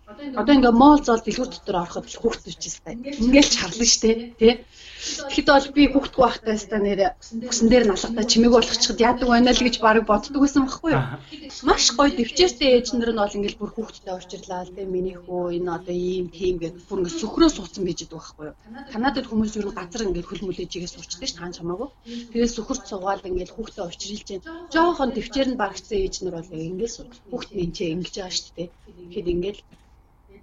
одоо 0.41 0.55
ингээ 0.55 0.75
моол 0.83 1.01
зол 1.07 1.23
дэлгүүр 1.23 1.51
дотор 1.51 1.77
ороход 1.83 2.07
хүүхд 2.11 2.43
төчтэй 2.45 2.95
ингээл 3.23 3.55
чарлаа 3.57 3.89
штэ 3.95 4.11
тий. 4.41 4.53
Тэгэхэд 5.05 5.49
бол 5.53 5.69
би 5.77 5.83
хүүхдгүй 5.93 6.23
байхдаа 6.25 6.57
ста 6.57 6.77
нэр 6.81 7.01
бүсэн 7.45 7.69
дээр 7.69 7.85
налгатаа 7.89 8.25
чимээг 8.25 8.53
болгочиход 8.57 9.05
яадаг 9.09 9.29
байна 9.29 9.53
л 9.53 9.65
гэж 9.67 9.77
баг 9.85 10.01
боддог 10.09 10.41
байсан 10.41 10.65
байхгүй 10.65 10.91
юу. 10.97 11.05
Маш 11.69 11.85
гоё 11.93 12.11
дэвчээртэй 12.17 12.71
ээж 12.73 12.87
нар 12.97 13.13
нь 13.13 13.21
бол 13.21 13.37
ингээл 13.37 13.61
бүр 13.61 13.71
хүүхдтэй 13.75 14.13
уулзлаа 14.15 14.65
л 14.65 14.73
дээ 14.73 14.89
миний 14.89 15.17
хөө 15.45 15.57
энэ 15.61 15.71
одоо 15.77 15.93
ийм 15.93 16.27
тийм 16.33 16.57
гэж 16.57 16.75
бүр 16.89 17.05
ингээд 17.05 17.21
сөхрөө 17.21 17.51
суудсан 17.53 17.85
байж 17.85 18.01
байгаа 18.09 18.17
байхгүй 18.17 18.47
юу. 18.49 18.57
Канадад 18.93 19.27
хүмүүс 19.29 19.53
ер 19.61 19.67
нь 19.69 19.77
газар 19.77 20.03
ингээд 20.09 20.29
хөл 20.29 20.45
мүлээж 20.49 20.73
игээ 20.73 20.91
суучдаг 20.93 21.29
ш 21.29 21.33
таан 21.37 21.53
чамаагүй. 21.53 21.89
Тэгээд 22.33 22.55
сөхөрт 22.57 22.83
цугаал 22.89 23.29
ингээд 23.29 23.53
хүүхдтэй 23.53 23.85
уулзрилж 23.85 24.25
जैन. 24.25 24.43
Жохон 24.73 25.11
дэвчээр 25.13 25.49
нь 25.53 25.61
барагцсан 25.61 25.99
ээж 26.01 26.15
нар 26.25 26.35
бол 26.41 26.65
ингээд 26.69 26.95
сууж. 26.97 27.13
Хүүхд 27.29 27.51
минь 27.53 27.75
чи 27.77 27.85
ингэж 27.93 28.15
байгаа 28.17 28.33
шүү 28.33 28.53
дээ. 28.57 28.69
Тэгэхэд 29.13 29.33
ингээд 29.35 29.59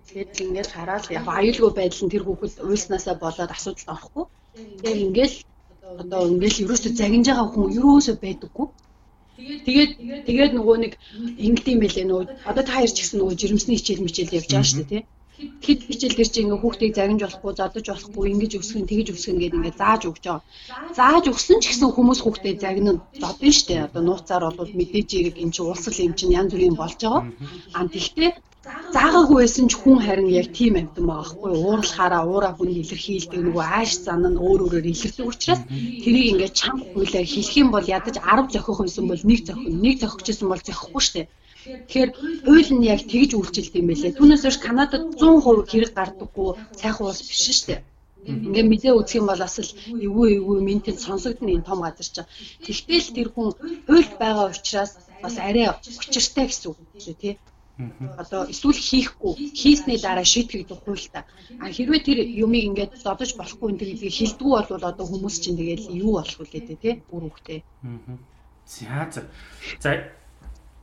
тэгээд 0.06 0.32
ингээд 0.46 0.70
хараад 0.76 1.06
яг 1.18 1.26
аюулгүй 1.26 1.72
байдал 1.74 2.04
нь 2.06 2.14
тэр 2.14 2.24
хүүхэд 2.26 2.54
уйлснаасаа 2.62 3.16
болоод 3.18 3.52
асуудалд 3.56 3.90
орохгүй. 3.96 4.26
Яг 4.86 4.98
ингээл 5.06 5.38
одоо 6.02 6.22
ингээл 6.32 6.64
ерөөсөө 6.64 6.92
загинж 7.02 7.26
байгаа 7.28 7.48
хүн 7.50 7.74
ерөөсөө 7.78 8.16
байдаггүй. 8.22 8.68
Тэгээд 9.66 9.92
тэгээд 10.28 10.52
нөгөө 10.58 10.78
нэг 10.84 10.94
ингэдэм 11.46 11.78
байлээ 11.82 12.06
нөгөө 12.08 12.26
одоо 12.50 12.64
та 12.66 12.86
ч 12.88 12.98
гэсэн 13.02 13.18
нөгөө 13.20 13.36
жирэмсний 13.42 13.78
хичээл 13.78 14.06
мичээл 14.06 14.38
явж 14.40 14.50
байгаа 14.52 14.70
шүү 14.70 14.80
дээ 14.80 14.92
тий. 14.92 15.04
Хэд 15.66 15.80
хичээл 15.90 16.18
дээр 16.18 16.30
чи 16.34 16.40
ингээ 16.46 16.62
хүүхдийг 16.62 16.94
загинж 16.96 17.22
болохгүй, 17.26 17.54
зодож 17.58 17.86
болохгүй, 17.90 18.26
ингэж 18.30 18.52
өсгөн, 18.62 18.86
тэгэж 18.90 19.08
өсгөн 19.14 19.38
гэдэг 19.42 19.58
ингээ 19.58 19.80
зааж 19.82 20.02
өгч 20.10 20.24
байгаа. 20.26 20.46
Зааж 20.98 21.24
өгсөн 21.34 21.58
ч 21.62 21.64
гэсэн 21.74 21.90
хүмүүс 21.94 22.20
хүүхдээ 22.22 22.54
загнана 22.62 23.02
зодно 23.22 23.50
шүү 23.50 23.68
дээ. 23.68 23.86
Одоо 23.90 24.02
нууцаар 24.06 24.44
бол 24.54 24.72
мэдээж 24.78 25.10
ирэг 25.18 25.36
эн 25.42 25.50
чинь 25.54 25.70
улсал 25.72 25.98
юм 26.06 26.14
чинь 26.14 26.36
янз 26.40 26.52
бүрийн 26.54 26.78
болж 26.78 27.00
байгаа. 27.02 27.24
А 27.74 27.80
тэгтээ 27.90 28.30
заагаагүй 28.96 29.38
байсан 29.42 29.66
ч 29.72 29.74
хүн 29.82 29.98
харин 30.06 30.30
яг 30.42 30.48
тийм 30.58 30.74
амтан 30.82 31.06
байгаа 31.10 31.28
хгүй 31.32 31.52
уурлахаараа 31.58 32.24
уураа 32.30 32.54
хүн 32.56 32.70
илэрхийлдэг 32.82 33.42
нөгөө 33.44 33.66
ааш 33.78 33.92
зан 34.06 34.22
нь 34.32 34.42
өөр 34.46 34.60
өөрөөр 34.66 34.92
илэрдэг 34.94 35.26
учраас 35.32 35.62
тэрийг 36.04 36.30
ингээд 36.32 36.58
чанга 36.60 36.86
хуулаар 36.94 37.28
хэлэх 37.34 37.60
юм 37.62 37.70
бол 37.72 37.92
ядаж 37.98 38.16
10 38.22 38.54
зохих 38.54 38.78
байсан 38.82 39.06
бол 39.10 39.24
нэг 39.30 39.40
зохино 39.48 39.78
нэг 39.86 39.96
зохихжсэн 40.02 40.48
бол 40.50 40.62
зохихгүй 40.68 41.04
штэ 41.08 41.24
Тэгэхээр 41.62 42.10
хууль 42.46 42.72
нь 42.74 42.90
яг 42.94 43.02
тэгж 43.12 43.32
үйлчилдэг 43.38 43.82
юм 43.82 43.88
байлээ. 43.90 44.18
Түүнээс 44.18 44.44
биш 44.46 44.58
Канадад 44.66 45.04
100% 45.22 45.70
хэрэг 45.70 45.92
гардаггүй 45.94 46.50
сайхан 46.82 47.06
улс 47.06 47.22
биш 47.30 47.62
дээ. 47.70 47.80
Ингээ 48.26 48.66
мэдээ 48.70 48.94
үзэх 48.98 49.18
юм 49.22 49.28
бол 49.30 49.42
бас 49.46 49.58
л 49.62 49.72
эвгүй 50.06 50.28
эвгүй 50.38 50.58
минтэнд 50.66 51.00
сонсогдно 51.06 51.54
энэ 51.54 51.68
том 51.70 51.80
газар 51.86 52.10
чинь. 52.14 52.30
Тэгтэл 52.66 53.16
тэр 53.18 53.28
хүн 53.34 53.50
хуульд 53.86 54.12
байгаа 54.22 54.46
учраас 54.54 54.92
бас 55.24 55.36
арай 55.48 55.66
учиртай 55.70 56.46
гэсэн 56.50 56.68
үг 56.70 56.78
шүү 56.98 57.16
тий. 57.22 57.34
Одоо 58.18 58.46
эсвэл 58.50 58.78
хийхгүй 58.78 59.34
хийсний 59.54 59.98
дараа 59.98 60.26
шийтгэх 60.26 60.70
хуультай. 60.86 61.24
А 61.60 61.72
хэрвээ 61.72 62.02
тэр 62.06 62.20
юмыг 62.26 62.64
ингээд 62.70 63.02
зодож 63.02 63.36
болохгүй 63.36 63.68
энэ 63.72 63.80
гэдгийг 63.80 64.14
хилдэггүй 64.14 64.52
бол 64.70 64.90
одоо 64.92 65.06
хүмүүс 65.08 65.36
чинь 65.42 65.60
тэгээд 65.60 65.90
юу 65.92 66.20
болох 66.20 66.40
вэ 66.40 66.48
тий 66.82 66.94
бүр 67.10 67.30
үхтэй. 67.30 67.64
За 68.66 69.10
за. 69.12 69.22
За 69.80 69.90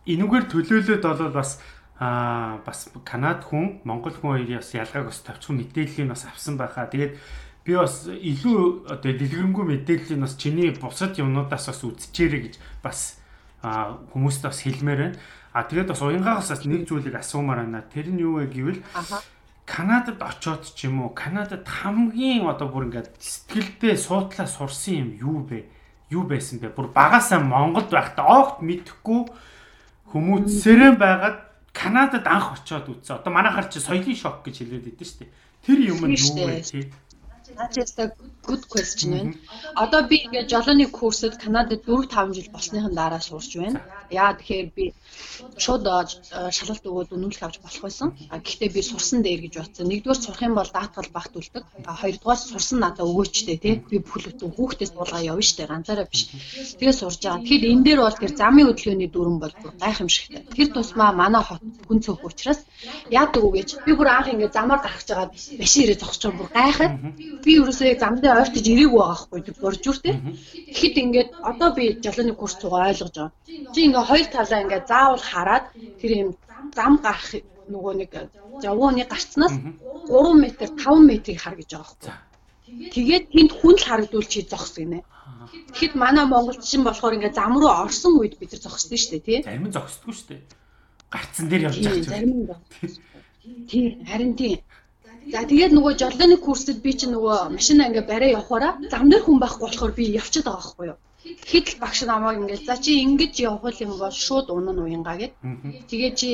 энүүгээр 0.08 0.44
төлөөлөд 0.52 1.02
бол 1.04 1.32
бас 1.32 1.60
аа 1.98 2.62
бас 2.64 2.88
Канад 3.04 3.42
хүн, 3.44 3.82
Монгол 3.84 4.14
хүн 4.14 4.38
хоёрын 4.38 4.62
бас 4.62 4.70
ялгааг 4.74 5.10
бас 5.10 5.20
товчхон 5.26 5.58
мэдээллийг 5.58 6.08
бас 6.08 6.24
авсан 6.30 6.54
байхаа. 6.56 6.86
Тэгээд 6.86 7.18
би 7.66 7.72
бас 7.74 8.06
илүү 8.06 8.86
одоо 8.86 9.12
дэлгэрэнгүй 9.12 9.64
мэдээллийг 9.66 10.20
бас 10.22 10.38
чиний 10.38 10.70
бусад 10.70 11.18
юмнуудаас 11.18 11.66
бас 11.66 11.80
үзчихээрэй 11.82 12.40
гэж 12.46 12.54
бас 12.82 13.18
хүмүүст 13.62 14.42
бас 14.46 14.62
хэлмээр 14.62 15.00
байна. 15.02 15.18
А 15.52 15.64
тэгээд 15.64 15.88
бас 15.88 16.02
уянгаагаас 16.02 16.50
бас 16.52 16.62
нэг 16.64 16.88
зүйлийг 16.88 17.16
асуумаар 17.16 17.64
байна. 17.64 17.84
Тэр 17.88 18.12
нь 18.12 18.20
юу 18.20 18.40
вэ 18.40 18.46
гэвэл 18.52 18.80
Канадад 19.68 20.20
очоод 20.20 20.64
ч 20.64 20.88
юм 20.88 21.04
уу 21.04 21.12
Канадад 21.12 21.68
хамгийн 21.68 22.48
одоо 22.48 22.72
бүр 22.72 22.88
ингээд 22.88 23.12
сэтгэлдээ 23.20 23.94
суудлаа 24.00 24.48
сурсан 24.48 24.94
юм 24.96 25.10
юу 25.20 25.38
бэ? 25.44 25.68
Юу 26.08 26.24
байсан 26.24 26.56
бэ? 26.60 26.72
Бүр 26.72 26.88
багасаа 26.88 27.40
Монголд 27.40 27.92
байхдаа 27.92 28.24
огт 28.24 28.64
мэдхгүй 28.64 29.28
хүмүүс 30.12 30.48
сэрэн 30.64 30.96
байгаад 30.96 31.48
Канадад 31.76 32.24
анх 32.24 32.56
очоод 32.56 32.88
үзсэн. 32.88 33.20
Одоо 33.20 33.32
манайхаар 33.32 33.68
чи 33.68 33.78
соёлын 33.78 34.16
шок 34.16 34.40
гэж 34.40 34.64
хэлээд 34.64 34.88
байдсан 34.88 35.04
шүү 35.04 35.18
дээ. 35.20 35.30
Тэр 35.64 35.78
юм 35.92 36.00
нь 36.08 36.16
юу 36.16 36.34
вэ? 36.48 36.88
Наачаасаа 37.56 38.12
good 38.44 38.64
question 38.72 39.08
байна. 39.12 39.32
Одоо 39.76 40.00
би 40.08 40.16
ингээд 40.24 40.48
жолооны 40.52 40.86
курсэд 40.88 41.36
Канадад 41.36 41.84
4 41.84 42.08
5 42.08 42.36
жил 42.36 42.48
болсныхан 42.52 42.92
дараа 42.94 43.20
сурч 43.20 43.56
байна. 43.56 43.80
Яа 44.10 44.32
тэгэхээр 44.34 44.68
би 44.76 44.84
шууд 45.58 45.84
шалгалт 46.56 46.84
өгөөд 46.88 47.10
үнэмлэх 47.14 47.42
авч 47.42 47.56
болох 47.62 47.82
байсан. 47.86 48.08
А 48.32 48.38
гэхдээ 48.38 48.70
би 48.74 48.82
сурсан 48.82 49.22
дээр 49.22 49.40
гэж 49.46 49.54
бодсон. 49.58 49.86
Нэгдүгээр 49.88 50.20
сурах 50.22 50.42
юм 50.42 50.54
бол 50.58 50.70
даатгал 50.70 51.10
багт 51.12 51.32
үлдэг. 51.36 51.64
А 51.86 51.92
хоёрдугаар 51.94 52.38
сурсан 52.38 52.78
надаа 52.80 53.06
өгөөчтэй 53.06 53.56
тий. 53.58 53.74
Би 53.90 53.98
бүхэл 54.02 54.32
бүтэн 54.32 54.54
хүүхдээс 54.54 54.92
дуулгаа 54.94 55.22
явна 55.22 55.44
штэ 55.44 55.66
ганцаараа 55.68 56.06
биш. 56.08 56.30
Тэгээ 56.78 56.96
сурж 56.96 57.20
байгаа. 57.22 57.42
Тэгэхээр 57.42 57.70
энэ 57.72 57.84
дээр 57.86 58.00
бол 58.02 58.18
тэр 58.18 58.32
замын 58.34 58.66
хөдөлгөөний 58.68 59.10
дүрэн 59.10 59.38
бол 59.42 59.54
гайхамшигтай. 59.82 60.42
Тэр 60.56 60.68
тусмаа 60.74 61.10
манай 61.12 61.42
хот 61.44 61.62
хүн 61.86 61.98
цөөх 62.04 62.22
учраас 62.24 62.60
яадаг 63.10 63.42
уу 63.42 63.52
гэж 63.56 63.68
би 63.86 63.92
бүр 63.98 64.08
анх 64.08 64.30
ингээд 64.32 64.54
замаар 64.54 64.80
гарах 64.82 65.02
гэж 65.02 65.08
байгаа 65.10 65.30
машин 65.58 65.82
ирээ 65.82 65.98
зогсож 65.98 66.22
байгаа 66.22 66.38
бүр 66.38 66.50
гайхаад 66.58 66.94
би 67.44 67.50
ерөөсөө 67.58 67.98
замдаа 67.98 68.38
ойртож 68.42 68.66
ирээгүй 68.68 68.98
байгаа 68.98 69.18
хгүй 69.18 69.40
тэр 69.42 69.56
боржүүртэй. 69.62 70.14
Тэгэхэд 70.70 70.96
ингээд 71.02 71.30
одоо 71.50 71.68
би 71.74 71.84
жолооны 72.04 72.34
курс 72.38 72.54
цугаа 72.60 72.88
ойлгож 72.90 73.14
байгаа. 73.18 73.32
Чи 73.74 73.80
ингээд 73.86 73.97
хоёр 74.10 74.26
талаа 74.30 74.62
ингээд 74.62 74.86
заавал 74.92 75.22
хараад 75.30 75.64
тэр 76.00 76.10
юм 76.22 76.30
зам 76.74 76.92
гарах 77.04 77.30
нөгөө 77.72 77.94
нэг 78.00 78.10
жавууны 78.62 79.04
гарцнаас 79.04 79.54
3 80.08 80.34
м 80.34 80.42
5 80.44 80.86
м-ийг 81.02 81.26
хар 81.42 81.54
гэж 81.56 81.70
байгаа 81.72 81.88
хгүй. 81.88 82.12
Тэгээд 82.94 83.24
тэнд 83.32 83.52
хүн 83.58 83.74
л 83.76 83.86
харагдвал 83.88 84.28
чи 84.28 84.40
зогс 84.44 84.76
гинэ. 84.76 85.00
Тэгэхэд 85.72 85.94
манай 85.96 86.24
монголчин 86.26 86.82
болохоор 86.84 87.16
ингээд 87.16 87.38
зам 87.38 87.56
руу 87.56 87.72
орсон 87.84 88.12
үед 88.20 88.34
бид 88.40 88.52
нар 88.52 88.62
зогссон 88.64 88.98
шүү 88.98 89.10
дээ 89.12 89.26
тий. 89.26 89.38
Зарим 89.44 89.66
нь 89.68 89.76
зогсдгүй 89.76 90.14
шүү 90.16 90.28
дээ. 90.28 90.42
Гарцсан 91.12 91.46
дээр 91.48 91.62
явж 91.68 91.76
байгаа 91.80 92.04
ч. 92.04 92.08
Зарим 92.12 92.32
нь. 92.36 92.48
Тий, 93.68 93.84
харин 94.10 94.32
тий. 94.36 94.54
За 95.32 95.44
тэгээд 95.44 95.72
нөгөө 95.76 95.92
жолооны 96.00 96.36
курсэд 96.40 96.78
би 96.84 96.92
чинь 96.92 97.12
нөгөө 97.16 97.52
машина 97.56 97.88
ингээ 97.88 98.04
барай 98.08 98.30
явахаараа 98.36 98.72
зам 98.92 99.08
дээр 99.08 99.24
хүн 99.24 99.38
байхгүй 99.40 99.64
болохоор 99.64 99.92
би 99.96 100.04
явчихад 100.20 100.44
байгаа 100.48 100.60
байхгүй 100.60 100.86
юу. 100.92 100.98
Тэгэхэд 101.28 101.66
л 101.72 101.80
багш 101.82 101.98
намайг 102.08 102.38
ингээ 102.40 102.60
за 102.68 102.76
чи 102.84 102.92
ингэж 103.04 103.34
явах 103.50 103.76
юм 103.84 103.92
бол 104.02 104.16
шууд 104.26 104.46
унана 104.56 104.82
уянгаа 104.84 105.16
гэд. 105.20 105.32
Тэгээд 105.90 106.14
чи 106.20 106.28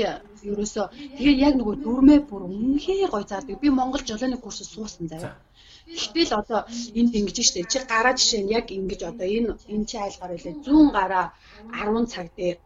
ерөөсөө 0.51 0.87
тэгээд 1.19 1.39
яг 1.47 1.55
нөгөө 1.57 1.77
дүрмээ 1.85 2.21
бүр 2.29 2.43
үнэхээр 2.49 3.11
гой 3.11 3.25
заадаг. 3.31 3.57
Би 3.63 3.69
Монгол 3.75 4.03
жолооны 4.09 4.37
курсэд 4.41 4.69
суусан 4.71 5.07
заяа. 5.13 5.35
Гэтэл 5.99 6.33
одоо 6.41 6.61
энд 6.99 7.13
ингэж 7.19 7.37
штэ 7.49 7.61
чи 7.71 7.79
гараа 7.93 8.15
жишээ 8.19 8.43
нь 8.43 8.53
яг 8.59 8.67
ингэж 8.79 9.01
одоо 9.11 9.27
энэ 9.39 9.51
энэ 9.75 9.89
чи 9.89 9.97
айлгаар 10.01 10.33
хэлээ 10.35 10.57
100 10.65 10.97
гараа 10.97 11.27
10 11.73 12.13
цаг 12.13 12.27
дээр 12.39 12.57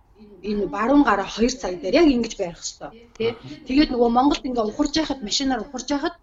энэ 0.51 0.67
баруун 0.77 1.03
гараа 1.09 1.29
2 1.29 1.51
цаг 1.61 1.73
дээр 1.83 1.99
яг 2.01 2.07
ингэж 2.15 2.35
барих 2.39 2.63
хэрэгтэй 2.63 2.91
тий. 3.19 3.31
Тэгээд 3.67 3.91
нөгөө 3.93 4.11
Монголд 4.17 4.47
ингээ 4.49 4.69
ухарж 4.71 4.95
яхад 5.03 5.21
машинаар 5.29 5.61
ухарж 5.67 5.89
яхад 5.97 6.15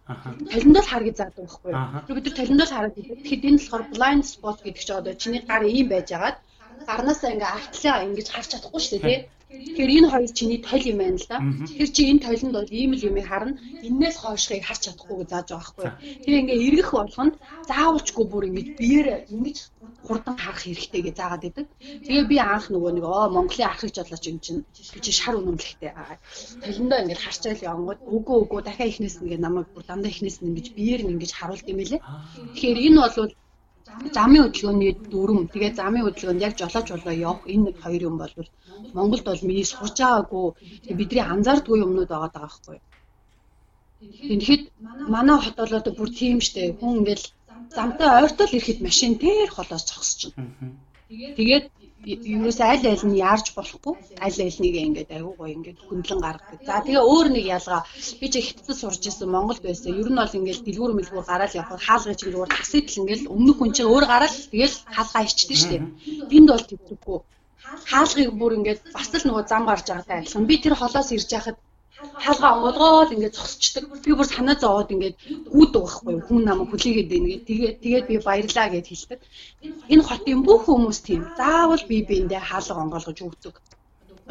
талиндаа 0.51 0.83
хар 0.87 1.03
гэж 1.05 1.15
заадаг 1.19 1.43
байхгүй 1.43 1.71
юу? 1.71 1.83
Тэр 2.07 2.15
бид 2.15 2.25
нар 2.25 2.37
талиндаа 2.39 2.67
хараад 2.71 2.95
тэгэхэд 2.95 3.47
энэ 3.47 3.59
болохоор 3.59 3.83
blind 3.93 4.23
spot 4.31 4.57
гэдэг 4.63 4.83
чинь 4.85 4.99
одоо 4.99 5.13
чиний 5.21 5.41
гар 5.49 5.63
ийм 5.67 5.87
байж 5.91 6.09
агаад 6.15 6.37
гарнаасаа 6.87 7.33
ингээ 7.35 7.51
агтлаа 7.57 8.05
ингэж 8.07 8.27
харж 8.31 8.47
чадахгүй 8.51 8.81
шүү 8.81 8.99
дээ 8.99 9.03
тий 9.07 9.19
Тэгэхээр 9.49 9.91
энэ 9.97 10.09
хоёр 10.11 10.31
чиний 10.37 10.59
тойл 10.67 10.85
юм 10.91 10.97
байна 11.01 11.17
л 11.21 11.27
да. 11.29 11.37
Тэгэхээр 11.69 11.91
чи 11.95 12.01
энэ 12.09 12.23
тойлонд 12.25 12.55
бол 12.57 12.69
ийм 12.79 12.91
л 12.97 13.05
юм 13.09 13.17
харна. 13.29 13.53
Иннээс 13.87 14.17
хойшхыг 14.19 14.65
харж 14.65 14.81
чадахгүй 14.89 15.17
гэж 15.21 15.29
зааж 15.29 15.47
байгаа 15.53 15.73
байхгүй. 15.77 15.87
Тэгээ 16.25 16.41
ингээ 16.41 16.63
эргэх 16.67 16.89
болгонд 16.97 17.35
заавалчгүй 17.69 18.25
бүр 18.29 18.43
ингэж 18.49 18.67
биеэр 18.79 19.07
ингэж 19.33 19.57
хурдан 20.05 20.35
харах 20.41 20.61
хэрэгтэй 20.65 21.01
гэж 21.05 21.15
заагаад 21.17 21.47
идэг. 21.49 21.67
Тэгээ 22.05 22.25
би 22.31 22.37
анх 22.41 22.65
нөгөө 22.73 22.91
нэг 22.97 23.05
оо 23.05 23.29
Монголын 23.35 23.69
архыг 23.69 23.91
жолооч 23.93 24.23
юм 24.29 24.37
чинь 24.45 24.61
чи 24.73 25.11
шар 25.13 25.37
үнэмлэхтэй. 25.37 25.93
Толиндоо 26.65 26.99
ингээд 27.01 27.23
харчаал 27.23 27.65
явангууд 27.69 28.01
үгүй 28.15 28.37
үгүй 28.43 28.61
дахиад 28.65 28.91
ихнээс 28.91 29.21
ингээд 29.21 29.45
намайг 29.45 29.67
бүр 29.73 29.85
дандаа 29.85 30.09
ихнээс 30.13 30.37
нь 30.41 30.49
ингэж 30.49 30.67
биеэр 30.77 31.01
нь 31.05 31.13
ингэж 31.13 31.31
харуулд 31.37 31.69
юм 31.69 31.77
байлээ. 31.79 32.01
Тэгэхээр 32.53 32.79
энэ 32.87 32.99
бол 33.01 33.33
замын 34.17 34.43
хөдөлгөөний 34.43 34.93
дүрм 35.11 35.39
тэгээ 35.53 35.71
замын 35.79 36.05
хөдөлгөөнд 36.05 36.45
яг 36.47 36.53
жолооч 36.59 36.87
болоо 36.91 37.15
явах 37.27 37.43
энэ 37.53 37.63
нэг 37.65 37.75
хоёр 37.83 38.01
юм 38.09 38.15
бол 38.19 38.33
Монголд 38.97 39.25
бол 39.27 39.45
миний 39.47 39.65
сурч 39.71 39.97
байгаагүй 40.01 40.45
бидний 40.99 41.23
анзаардгүй 41.33 41.77
юмнууд 41.85 42.09
байгаа 42.11 42.31
даа 42.33 42.43
байхгүй. 42.45 42.77
Тэгэхээр 44.27 44.63
манай 45.13 45.37
хот 45.41 45.55
бол 45.59 45.73
одоо 45.79 45.93
бүр 45.95 46.09
тийм 46.19 46.37
штэ 46.47 46.61
хүн 46.79 46.99
ингээл 46.99 47.25
замтай 47.77 48.09
ойртол 48.19 48.55
ирэхэд 48.57 48.79
машин 48.87 49.13
тэр 49.23 49.49
холоос 49.53 49.83
зогсчихно. 49.89 50.43
Тэгээд 51.37 51.65
юус 52.05 52.59
аль 52.61 52.85
аль 52.91 53.05
нь 53.09 53.17
яарч 53.17 53.47
болохгүй 53.57 53.93
аль 54.25 54.39
аль 54.45 54.59
нэг 54.63 54.75
ингээд 54.85 55.09
аюу 55.17 55.33
гоо 55.37 55.47
ингээд 55.49 55.79
хөндлөн 55.87 56.21
гаргадаг. 56.21 56.59
За 56.67 56.81
тэгээ 56.85 57.01
өөр 57.01 57.27
нэг 57.33 57.45
ялгаа 57.57 57.81
би 58.19 58.27
ч 58.29 58.35
хятадд 58.45 58.77
сурж 58.77 59.01
исэн 59.09 59.29
Монголд 59.33 59.61
байсан. 59.65 59.97
Ер 60.01 60.09
нь 60.09 60.19
бол 60.21 60.37
ингээд 60.37 60.65
дэлгүүр 60.65 60.93
мэлгүүр 60.95 61.25
гараал 61.25 61.57
явхад 61.61 61.81
хаалгаж 61.87 62.19
зүгээр 62.21 62.51
тасэдл 62.53 62.99
ингээд 63.01 63.21
өмнөх 63.35 63.57
хүн 63.57 63.71
чинь 63.75 63.91
өөр 63.93 64.05
гараал 64.05 64.37
тэгэл 64.53 64.75
хаалгаа 64.95 65.23
ичдэг 65.25 65.57
штеп. 65.57 65.83
Энд 66.35 66.49
бол 66.53 66.65
тэгдэггүй. 66.69 67.19
Хаалгыг 67.89 68.31
бүр 68.39 68.51
ингээд 68.57 68.81
бас 68.93 69.09
л 69.09 69.25
нөгөө 69.25 69.43
зам 69.49 69.63
гарч 69.65 69.85
байгаатай 69.89 70.17
адилхан. 70.21 70.49
Би 70.49 70.55
тэр 70.61 70.75
холоос 70.77 71.09
ирж 71.09 71.29
яхад 71.33 71.57
хаалга 72.23 72.47
онгодгоод 72.55 73.13
ингээд 73.15 73.37
зогсчдаг. 73.37 73.83
Би 74.03 74.11
бүр 74.17 74.27
санаа 74.27 74.57
зовоод 74.59 74.93
ингээд 74.93 75.15
гүйдэг 75.53 75.81
байхгүй 75.83 76.15
хүн 76.27 76.41
намайг 76.47 76.69
хүлээгээд 76.69 77.11
байна 77.11 77.27
гэдэг. 77.31 77.47
Тэгээд 77.49 77.75
тэгээд 77.83 78.05
би 78.09 78.15
баярлаа 78.27 78.67
гэд 78.71 78.87
хэлдэг. 78.89 79.19
Энэ 79.93 80.07
хотын 80.09 80.39
бүх 80.47 80.61
хүмүүс 80.67 80.99
тийм. 81.07 81.21
Заавал 81.39 81.83
би 81.89 81.97
биэндээ 82.09 82.41
хаалга 82.45 82.81
онгоолгож 82.83 83.19
өгдөг. 83.27 83.55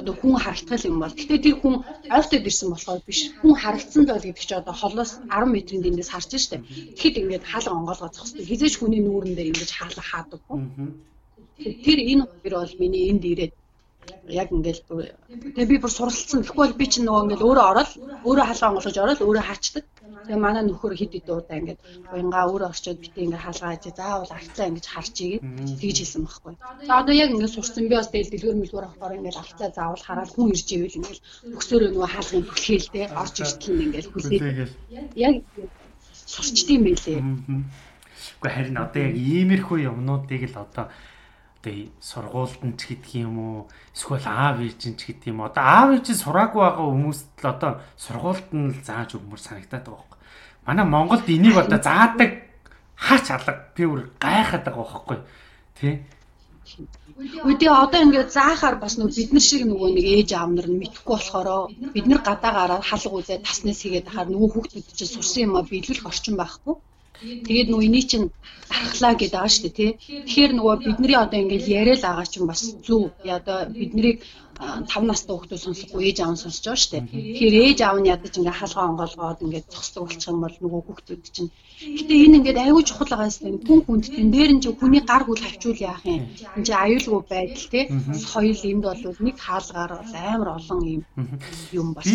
Одоо 0.00 0.14
хүн 0.18 0.35
харагдтал 0.44 0.88
юм 0.90 0.98
бол. 1.00 1.14
Гэтэ 1.18 1.37
тэр 1.44 1.57
хүн 1.62 1.74
ойртод 2.16 2.48
ирсэн 2.50 2.68
болохоор 2.70 3.00
биш. 3.07 3.20
Хүн 3.40 3.55
харагдсан 3.62 4.03
л 4.11 4.27
гэдэг 4.27 4.44
чи 4.48 4.55
одоо 4.61 4.74
холоос 4.74 5.11
10 5.31 5.55
метрийн 5.55 5.83
дэндээс 5.83 6.11
харж 6.12 6.31
штэ. 6.35 6.59
Тэгэхэд 6.98 7.20
ингээд 7.22 7.44
хаалга 7.48 7.79
онгоолгож 7.79 8.12
зогсдог. 8.18 8.44
Хизээч 8.44 8.74
хүний 8.77 9.00
нүүрэндээ 9.07 9.48
ингэж 9.50 9.70
хаалга 9.79 10.03
хаадаг. 10.03 10.40
Тэр 11.87 11.98
энэ 12.12 12.24
хоёр 12.27 12.55
бол 12.59 12.74
миний 12.83 13.07
энд 13.11 13.22
ирээд 13.22 13.55
яг 14.28 14.48
ингээл 14.52 14.82
тэгээ 15.54 15.70
би 15.70 15.76
бүр 15.82 15.92
суралцсан. 15.92 16.44
Бол 16.56 16.72
би 16.72 16.86
чинь 16.88 17.04
нөгөө 17.06 17.24
ингээл 17.24 17.46
өөрөө 17.48 17.66
ороод 17.72 17.90
өөрөө 18.24 18.46
хаалгаа 18.48 18.68
онгоолгож 18.70 18.98
ороод 18.98 19.20
өөрөө 19.24 19.44
хаачдаг. 19.46 19.84
Тэгээ 20.24 20.40
манай 20.40 20.62
нөхөр 20.64 20.94
хэд 20.96 21.12
хэд 21.14 21.28
удаа 21.28 21.56
ингээд 21.60 21.80
уянгаа 22.12 22.44
өөрөө 22.48 22.68
орчоод 22.72 22.98
битээ 23.04 23.24
ингээд 23.24 23.44
хаалгаа 23.44 23.70
хийж 23.72 23.86
заавал 23.96 24.32
агцаа 24.32 24.66
ингэж 24.70 24.86
харж 24.88 25.16
игээд 25.20 25.42
тэгж 25.80 25.96
хэлсэн 26.00 26.22
байхгүй. 26.24 26.54
За 26.88 26.92
одоо 27.00 27.14
яг 27.14 27.28
ингээд 27.34 27.54
сурсан 27.56 27.84
би 27.84 27.94
бас 27.96 28.08
тэгэл 28.08 28.32
дэлгүүр 28.32 28.60
мэлгүүр 28.60 28.86
авахаар 28.88 29.16
ингээд 29.18 29.42
агцаа 29.42 29.68
заавал 29.76 30.04
хараад 30.04 30.30
хүн 30.32 30.52
ирж 30.54 30.68
ивэл 30.72 30.98
ингээд 30.98 31.20
өксөөрөө 31.56 31.90
нөгөө 31.92 32.10
хаалгыг 32.14 32.46
хүлхээл 32.48 32.88
тэ 32.94 33.02
орж 33.22 33.36
иртэл 33.44 33.84
ингээд 33.84 34.08
хүлээ. 34.08 34.40
Яг 35.26 35.34
сурчдсан 36.32 36.80
байлээ. 36.84 37.20
Гэхдээ 38.40 38.52
харин 38.56 38.78
одоо 38.80 39.00
яг 39.04 39.14
иймэрхүү 39.14 39.78
юмнуудыг 39.90 40.42
л 40.48 40.56
одоо 40.64 40.88
одоо 41.64 41.88
сургуульд 42.00 42.77
ч 42.77 42.83
гэдэг 42.92 43.12
юм 43.24 43.37
уу? 43.40 43.61
Эсвэл 43.96 44.29
аав 44.29 44.61
ээж 44.61 44.81
ч 44.85 45.00
гэдэг 45.00 45.33
юм 45.33 45.40
одоо 45.48 45.64
аав 45.64 45.88
ээж 45.96 46.07
сураагүй 46.12 46.61
байгаа 46.61 46.87
хүмүүст 46.92 47.29
л 47.40 47.46
одоо 47.48 47.72
сургуульд 47.96 48.48
нь 48.53 48.68
л 48.77 48.85
зааж 48.85 49.16
өгмөр 49.16 49.40
санагдаад 49.40 49.88
байгаа 49.88 50.05
байхгүй 50.05 50.14
манай 50.66 50.85
Монголд 50.85 51.29
энийг 51.29 51.57
одоо 51.57 51.79
заадаг 51.79 52.31
хаач 52.96 53.27
алга 53.31 53.53
би 53.77 53.85
бүр 53.87 54.00
гайхаад 54.20 54.64
байгаа 54.64 54.85
байхгүй 54.92 55.18
тий 55.79 55.94
Үгүй 57.44 57.68
одоо 57.68 58.00
ингээд 58.03 58.31
заахаар 58.33 58.77
бас 58.81 58.96
нөгөө 58.96 59.14
бид 59.16 59.31
нар 59.33 59.44
шиг 59.44 59.62
нөгөө 59.68 59.88
нэг 59.94 60.07
ээж 60.16 60.31
аав 60.35 60.50
нар 60.57 60.68
нь 60.70 60.81
мэдхгүй 60.81 61.14
болохоор 61.14 61.48
бид 61.94 62.07
нар 62.09 62.20
гадаагаараа 62.24 62.81
халга 62.81 63.16
үзээ 63.20 63.38
таснаас 63.44 63.81
хийгээд 63.85 64.09
ахаар 64.09 64.29
нөгөө 64.33 64.50
хүүхдүүд 64.50 64.87
чинь 64.98 65.12
сурсан 65.14 65.42
юм 65.46 65.55
а 65.55 65.62
биелүүлэх 65.62 66.09
орчин 66.11 66.35
байхгүй. 66.40 66.74
Тэгээд 67.20 67.68
нөгөө 67.70 67.87
энийг 67.88 68.07
чинь 68.11 68.27
дархлаа 68.70 69.14
гэдэг 69.14 69.35
байгаа 69.35 69.53
шүү 69.55 69.62
дээ 69.64 69.79
тий. 69.79 69.90
Тэгэхээр 70.27 70.53
нөгөө 70.55 70.74
бидний 70.85 71.16
одоо 71.24 71.38
ингээд 71.40 71.66
яриад 71.81 72.03
байгаа 72.05 72.27
чинь 72.33 72.48
бас 72.50 72.61
зөв. 72.87 73.03
Одоо 73.38 73.59
биднийг 73.79 74.16
5 74.55 75.11
настай 75.11 75.35
хүүхдүүд 75.35 75.64
сонсохгүй 75.64 76.03
ээж 76.09 76.18
аав 76.20 76.33
нь 76.35 76.42
сонсож 76.42 76.64
байгаа 76.64 76.83
шүү 76.83 76.92
дээ. 76.92 77.05
Тэгэхээр 77.11 77.55
ээж 77.64 77.79
аав 77.83 77.96
нь 78.00 78.11
ядаж 78.14 78.33
ингээд 78.38 78.59
хаалгаа 78.59 78.88
онгоолгоод 78.90 79.44
ингээд 79.44 79.70
цогцлог 79.72 80.05
болчих 80.07 80.31
юм 80.31 80.40
бол 80.42 80.57
нөгөө 80.62 80.83
хүүхдүүд 80.85 81.22
чинь 81.35 81.50
Гэтэ 81.98 82.14
энэ 82.24 82.37
ингээд 82.38 82.59
аюу 82.64 82.87
чухал 82.87 83.11
байгаа 83.11 83.50
юм. 83.50 83.59
Хүн 83.66 83.81
хүнд 83.85 84.05
тэн 84.14 84.29
дээр 84.35 84.50
нь 84.55 84.62
чи 84.62 84.70
хүний 84.79 85.03
гар 85.11 85.22
хүл 85.27 85.42
хавчуул 85.42 85.81
яах 85.90 86.03
юм. 86.07 86.22
Энд 86.57 86.66
чи 86.66 86.72
аюулгүй 86.72 87.20
байдал 87.27 87.66
тий. 87.74 87.85
Соёл 88.31 88.62
энд 88.70 88.85
бол 88.87 89.03
нэг 89.27 89.37
хаалгаар 89.46 89.92
бол 89.98 90.14
амар 90.33 90.48
олон 90.59 90.81
юм 90.94 91.03
юм 91.79 91.88
бас 91.96 92.09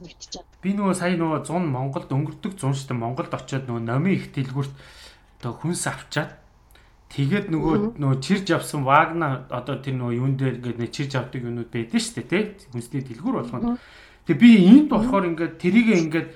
санагдчихад. 0.00 0.46
Би 0.64 0.72
нөгөө 0.72 0.94
сая 0.96 1.16
нөгөө 1.20 1.44
100 1.44 1.68
Монголд 1.68 2.08
өнгөрдөг 2.08 2.52
100 2.56 2.72
штэ 2.80 2.96
Монголд 2.96 3.34
очиод 3.36 3.68
нөгөө 3.68 3.84
номын 3.84 4.16
их 4.16 4.32
дэлгүүрт 4.32 4.72
одоо 5.40 5.52
хүнс 5.60 5.84
авчаад 5.86 6.36
тэгээд 7.12 7.46
нөгөө 7.52 8.00
нөгөө 8.00 8.18
чирж 8.24 8.46
авсан 8.56 8.84
вагна 8.84 9.44
одоо 9.52 9.76
тэр 9.76 10.00
нөгөө 10.00 10.16
юун 10.16 10.34
дээр 10.40 10.56
ингээд 10.60 10.78
нэг 10.80 10.90
чирж 10.92 11.12
авдаг 11.16 11.42
юмнууд 11.44 11.70
байдаг 11.72 12.00
штэ 12.00 12.22
тий 12.24 12.42
хүнсний 12.72 13.04
дэлгүүр 13.04 13.44
болгоно. 13.44 13.76
Тэгээ 14.24 14.40
би 14.40 14.50
энд 14.68 14.88
болохоор 14.88 15.24
ингээд 15.28 15.54
тэрийг 15.60 15.88
ингээд 15.96 16.28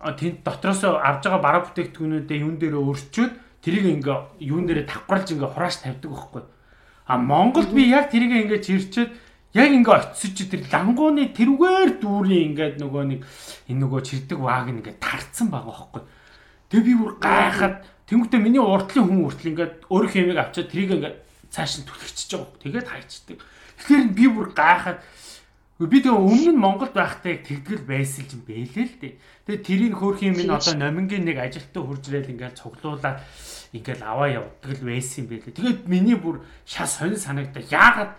тэнд 0.00 0.44
дотроос 0.44 0.84
авж 0.84 1.22
байгаа 1.26 1.42
бараа 1.42 1.62
бүтээгдэхүүнүүдээ 1.66 2.38
юун 2.44 2.56
дээр 2.60 2.76
өрчөөд 2.76 3.32
тэрийг 3.64 3.86
ингээ 3.98 4.18
юун 4.46 4.68
дээр 4.68 4.86
давхарлж 4.86 5.32
ингээ 5.34 5.50
хурааш 5.50 5.82
тавьдаг 5.82 6.10
байхгүй. 6.12 6.42
А 7.06 7.18
Монголд 7.18 7.72
би 7.74 7.90
яг 7.90 8.12
тэрийг 8.12 8.46
ингээ 8.46 8.62
чирчээд 8.62 9.10
яг 9.56 9.72
ингээ 9.72 9.96
очиж 10.12 10.36
тэр 10.52 10.62
лангууны 10.68 11.32
тэрвгээр 11.32 11.90
дүүрийн 12.04 12.44
ингээд 12.52 12.76
нөгөө 12.76 13.04
нэг 13.08 13.20
энэ 13.72 13.80
нөгөө 13.80 14.00
чирдэг 14.04 14.38
ваг 14.38 14.68
ингээ 14.68 15.00
тарцсан 15.00 15.48
байгаа 15.48 15.72
байхгүй. 15.72 16.02
Тэгээ 16.68 16.86
би 16.86 16.94
бүр 17.00 17.12
гайхаад 17.16 17.76
тэнгуүтэ 18.04 18.36
миний 18.36 18.60
уртлын 18.60 19.08
хүн 19.08 19.24
хүртэл 19.24 19.50
ингээд 19.56 19.74
өөр 19.88 20.06
хэмиг 20.12 20.38
авчаад 20.38 20.68
тэрийг 20.68 20.92
ингээ 21.00 21.14
цааш 21.48 21.72
нь 21.80 21.88
түлхчихэж 21.88 22.30
байгаа. 22.36 22.60
Тэгээд 22.60 22.86
хайчдаг. 22.92 23.38
Тэгэхээр 23.80 24.06
би 24.12 24.24
бүр 24.28 24.48
гайхаад 24.52 24.98
би 25.76 25.98
тэгээ 26.00 26.16
өмнө 26.16 26.52
нь 26.52 26.60
Монголд 26.60 26.92
байхдаа 26.96 27.36
тэгдгэл 27.40 27.84
байсан 27.84 28.24
юм 28.32 28.42
бэлээ 28.48 28.86
л 28.88 28.96
дээ. 29.00 29.14
Тэгээ 29.44 29.64
тэрийг 29.64 29.94
хөөрхийн 30.00 30.36
минь 30.36 30.52
одоо 30.52 30.72
номингийн 30.72 31.24
нэг 31.28 31.36
ажилтаа 31.36 31.84
хурж 31.84 32.08
ирэл 32.08 32.32
ингээд 32.32 32.56
цуглуулаад 32.60 33.20
ингээд 33.76 34.00
аваа 34.00 34.28
явдаг 34.40 34.72
л 34.72 34.88
байсан 34.88 35.24
юм 35.24 35.28
бэлээ. 35.36 35.52
Тэгээд 35.52 35.80
миний 35.84 36.16
бүр 36.16 36.40
шас 36.64 36.96
сонь 36.96 37.16
санагдаа. 37.20 37.60
Яагаад 37.68 38.12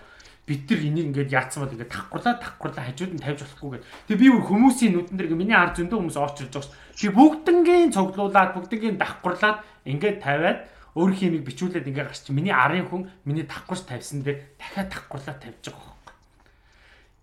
бид 0.48 0.64
нар 0.72 0.80
энийг 0.80 1.06
ингээд 1.12 1.36
яатсан 1.36 1.68
бол 1.68 1.76
ингээд 1.76 1.92
давхарлаа 1.92 2.40
давхарлаа 2.40 2.86
хажууд 2.88 3.14
нь 3.14 3.24
тавьж 3.24 3.44
болохгүй 3.44 3.70
гэдэг. 3.76 3.88
Тэгээ 4.08 4.22
би 4.24 4.28
бүр 4.32 4.44
хүмүүсийн 4.48 4.94
нүдэн 4.96 5.18
дээр 5.20 5.36
миний 5.36 5.58
ард 5.60 5.76
зөндөө 5.76 6.00
хүмүүс 6.00 6.18
оочрж 6.24 6.52
байгаа 6.56 6.64
ш. 6.64 7.04
Би 7.04 7.08
бүгднгийн 7.12 7.92
цуглуулад 7.92 8.56
бүгднгийн 8.56 8.96
давхарлаад 8.96 9.60
ингээд 9.84 10.24
тавиад 10.24 10.60
өөрийнхөө 10.96 11.28
юмыг 11.28 11.44
бичүүлээд 11.52 11.90
ингээд 11.92 12.08
гарч 12.08 12.26
миний 12.32 12.56
арын 12.56 12.88
хүн 12.88 13.12
миний 13.28 13.44
давхарч 13.44 13.84
тавьсан 13.84 14.24
дээр 14.24 14.40
дахиад 14.56 14.88
давхарлаа 14.88 15.36
тавьж 15.36 15.64
байгаа 15.68 15.94
байхгүй. 16.00 16.16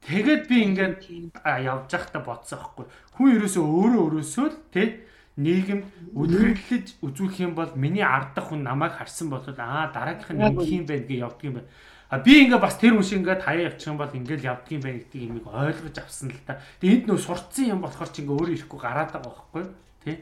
Тэгээд 0.05 0.43
би 0.45 0.57
ингээд 0.69 1.01
явж 1.43 1.89
байхдаа 1.91 2.23
бодсон 2.23 2.61
байхгүй. 2.61 2.85
Хүн 3.17 3.29
ерөөсөө 3.41 3.65
өөрөө 3.65 4.03
өөрөөсөө 4.05 4.47
л 4.53 4.59
тий 4.69 4.89
нийгэм 5.37 5.81
үдгэрлэж 6.15 7.03
үзүүлэх 7.03 7.39
юм 7.43 7.55
бол 7.59 7.73
миний 7.75 8.07
ардах 8.07 8.55
хүн 8.55 8.63
намайг 8.63 8.95
харсан 8.95 9.31
бол 9.35 9.43
аа 9.43 9.91
дараагийнх 9.91 10.31
нь 10.31 10.43
ингэх 10.47 10.71
юм 10.71 10.87
байна 10.87 11.07
гэж 11.11 11.19
явдаг 11.27 11.45
юм 11.45 11.55
байна. 11.59 11.71
А 12.11 12.19
би 12.23 12.33
ингээ 12.47 12.63
бас 12.63 12.79
тэр 12.79 12.95
хүн 12.95 13.03
шиг 13.03 13.19
ингээ 13.27 13.43
хаяа 13.43 13.67
явчих 13.75 13.91
юм 13.91 13.99
бол 13.99 14.15
ингээл 14.15 14.47
явдаг 14.47 14.71
юм 14.71 14.83
байна 14.87 14.99
гэдгийг 15.03 15.27
имийг 15.27 15.47
ойлгож 15.51 15.97
авсан 15.99 16.31
л 16.31 16.47
та. 16.47 16.63
Тэгээ 16.79 16.95
энд 16.95 17.07
нөө 17.11 17.19
сурцсан 17.19 17.67
юм 17.75 17.81
болохоор 17.83 18.11
чи 18.15 18.23
ингээ 18.23 18.37
өөрөө 18.39 18.55
ирэхгүй 18.55 18.79
гараад 18.79 19.11
байгаа 19.11 19.27
байхгүй 19.27 19.65
тий 20.07 20.17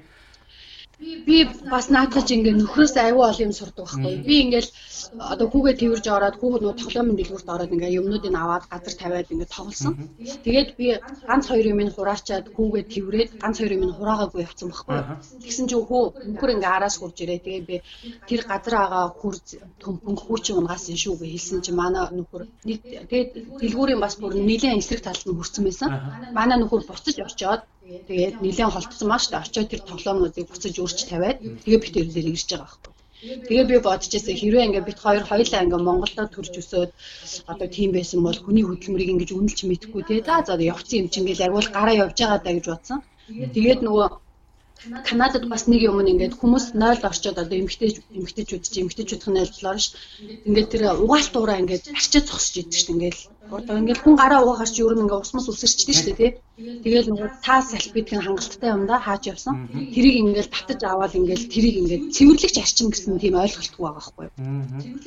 би 1.27 1.37
бас 1.71 1.87
наадах 1.91 2.25
чи 2.27 2.35
ингээ 2.39 2.55
нөхрөөс 2.59 2.95
аюу 2.97 3.23
ол 3.27 3.39
юм 3.47 3.53
сурдаг 3.53 3.87
байхгүй. 3.87 4.23
Би 4.29 4.35
ингээл 4.45 4.71
одоо 5.33 5.47
хүүгээ 5.51 5.77
тэрж 5.83 6.05
ороод 6.17 6.37
хүүхэд 6.39 6.63
нөө 6.63 6.75
тоглоомын 6.79 7.19
дэлгүүрт 7.19 7.53
ороод 7.55 7.75
ингээ 7.75 7.97
юмнуудыг 8.01 8.35
аваад 8.35 8.65
газар 8.71 8.95
тавиад 9.03 9.33
ингээ 9.33 9.51
тоглосон. 9.55 9.95
Тэгээд 10.47 10.69
би 10.79 10.87
ганц 11.29 11.45
хоёр 11.51 11.67
юм 11.73 11.81
ин 11.83 11.91
хураачаад 11.95 12.47
хүүгээ 12.55 12.85
тэрээд 12.95 13.31
ганц 13.43 13.57
хоёр 13.59 13.73
юм 13.77 13.87
ин 13.87 13.97
хураагаагүй 13.99 14.41
явцсан 14.47 14.69
байхгүй. 14.71 14.99
Тэгсэн 15.43 15.67
чи 15.71 15.77
хүү 15.77 16.03
нөхөр 16.33 16.55
ингээ 16.55 16.75
араас 16.77 16.97
хурж 16.99 17.17
ирээ. 17.23 17.45
Тэгээд 17.47 17.67
би 17.71 17.77
тэр 18.29 18.41
газар 18.51 18.75
агаа 18.85 19.05
хүр 19.11 19.35
төмпөн 19.83 20.17
хүүчин 20.23 20.59
унгаасан 20.61 20.97
шүү 21.03 21.19
гэж 21.19 21.31
хэлсэн 21.35 21.61
чи 21.67 21.71
манай 21.75 22.07
нөхөр 22.15 22.43
нэг 22.69 22.79
тэгээд 23.11 23.31
дэлгүүрийн 23.61 24.01
бас 24.03 24.15
бүр 24.21 24.39
нэгэн 24.39 24.79
эсрэг 24.79 25.03
талд 25.03 25.23
нь 25.27 25.37
хүрсэн 25.37 25.63
байсан. 25.67 25.89
Манай 26.39 26.57
нөхөр 26.59 26.83
буцаж 26.87 27.17
очиод 27.19 27.63
Тэгээд 27.83 28.37
нэлээд 28.45 28.73
холтсон 28.73 29.09
маа 29.09 29.21
шүү 29.21 29.33
дээ. 29.33 29.45
Очоод 29.47 29.69
тэр 29.71 29.83
тоглоомнуудыг 29.91 30.47
буцаж 30.49 30.75
өөрч 30.79 30.99
тавиад 31.11 31.39
тэгээ 31.65 31.83
бит 31.83 31.95
ирэлээр 31.99 32.33
ирж 32.33 32.49
байгаа 32.51 32.67
байхгүй. 32.71 32.93
Тэгээ 33.23 33.67
би 33.71 33.77
бодчихсон 33.87 34.35
хэрвээ 34.39 34.67
ингээ 34.67 34.89
бит 34.89 34.99
хоёр 35.03 35.25
хоёлаа 35.27 35.65
ингээ 35.65 35.87
Монголдо 35.87 36.23
төрж 36.31 36.53
өсөөд 36.63 36.91
одоо 37.53 37.69
тийм 37.77 37.91
байсан 37.95 38.21
бол 38.23 38.39
хүний 38.43 38.65
хөдөлмөрийг 38.67 39.13
ингэж 39.13 39.31
үнэлж 39.35 39.61
мэдэхгүй 39.67 40.03
те. 40.07 40.15
За 40.27 40.43
за 40.47 40.55
явцсан 40.73 41.01
юм 41.03 41.09
чинь 41.11 41.23
ингээл 41.23 41.47
яг 41.47 41.55
л 41.55 41.75
гараа 41.77 41.95
явж 42.05 42.17
байгаа 42.19 42.41
даа 42.43 42.55
гэж 42.57 42.67
бодсон. 42.71 42.99
Тэгээд 43.55 43.81
нөгөө 43.87 44.07
Канадад 45.09 45.45
бас 45.53 45.63
нэг 45.71 45.81
юм 45.87 46.03
ингээд 46.03 46.35
хүмүүс 46.41 46.75
0-д 46.75 47.07
орчоод 47.07 47.39
одоо 47.39 47.57
эмгтэй 47.63 48.03
эмгтэйчүүд 48.19 48.65
чи 48.67 48.83
эмгтэйчүүдийн 48.83 49.39
айлтлаар 49.39 49.79
ш. 49.79 49.95
Ингээд 50.47 50.73
тэр 50.75 50.83
угаалтуураа 51.05 51.63
ингээд 51.63 51.85
арчиж 51.95 52.27
зогсож 52.27 52.55
идэв 52.59 52.79
ш. 52.83 52.91
Ингээд 52.91 53.19
одоо 53.51 53.75
ингээд 53.81 54.01
хүн 54.03 54.15
гараа 54.17 54.41
угаагаарч 54.47 54.75
юу 54.79 54.95
нэг 54.95 55.11
ингээд 55.11 55.25
усмас 55.27 55.47
үсэрчдээ 55.51 55.97
ш. 55.99 56.03
Тэ. 56.15 56.39
Тэгэл 56.85 57.11
нөгөө 57.11 57.29
цаас 57.45 57.75
салбитын 57.75 58.23
хангалттай 58.23 58.71
юм 58.71 58.87
да 58.87 58.97
хааж 59.03 59.23
явсан. 59.33 59.67
Тэрийг 59.95 60.17
ингээд 60.23 60.49
татаж 60.53 60.81
аваад 60.87 61.19
ингээд 61.19 61.43
тэрийг 61.51 61.77
ингээд 61.83 62.03
цэвэрлэгч 62.15 62.57
арчин 62.63 62.89
гэсэн 62.95 63.19
тийм 63.19 63.35
ойлголтгүй 63.43 63.83
байгаа 63.83 63.99
байхгүй 63.99 64.25
юу. 64.29 64.35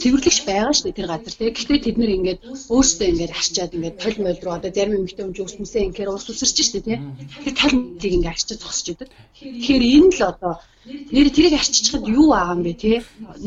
Цэвэрлэгч 0.01 0.39
байгаа 0.45 0.73
ш. 0.75 0.79
Тэр 0.83 1.07
газар 1.07 1.33
тэ. 1.37 1.55
Гэхдээ 1.55 1.79
тэд 1.85 1.97
нэр 1.97 2.11
ингээд 2.17 2.39
өөрсдөө 2.73 3.07
ингээд 3.13 3.33
арчаад 3.39 3.71
ингээд 3.77 3.99
толь 4.03 4.19
мойл 4.19 4.41
руу 4.43 4.53
одоо 4.57 4.71
зарим 4.75 4.97
эмгтэй 4.99 5.23
өмж 5.25 5.37
усмасээ 5.39 5.87
ингээд 5.89 6.11
ус 6.11 6.27
үсэрч 6.27 6.57
ш. 6.59 6.69
Тэ. 6.81 6.99
Тэр 7.45 7.53
толь 7.55 7.77
ингээд 7.97 8.33
арчиж 8.33 8.59
зогсож 8.59 8.87
идэв. 8.93 9.09
Тэгэхээр 9.39 9.83
энэ 9.95 10.11
л 10.11 10.21
одоо 10.27 10.53
нэр 10.85 11.27
тэрийг 11.33 11.55
арччихад 11.57 12.03
юу 12.05 12.27
байгаа 12.33 12.53
юм 12.55 12.61
бэ 12.65 12.73
те 12.83 12.93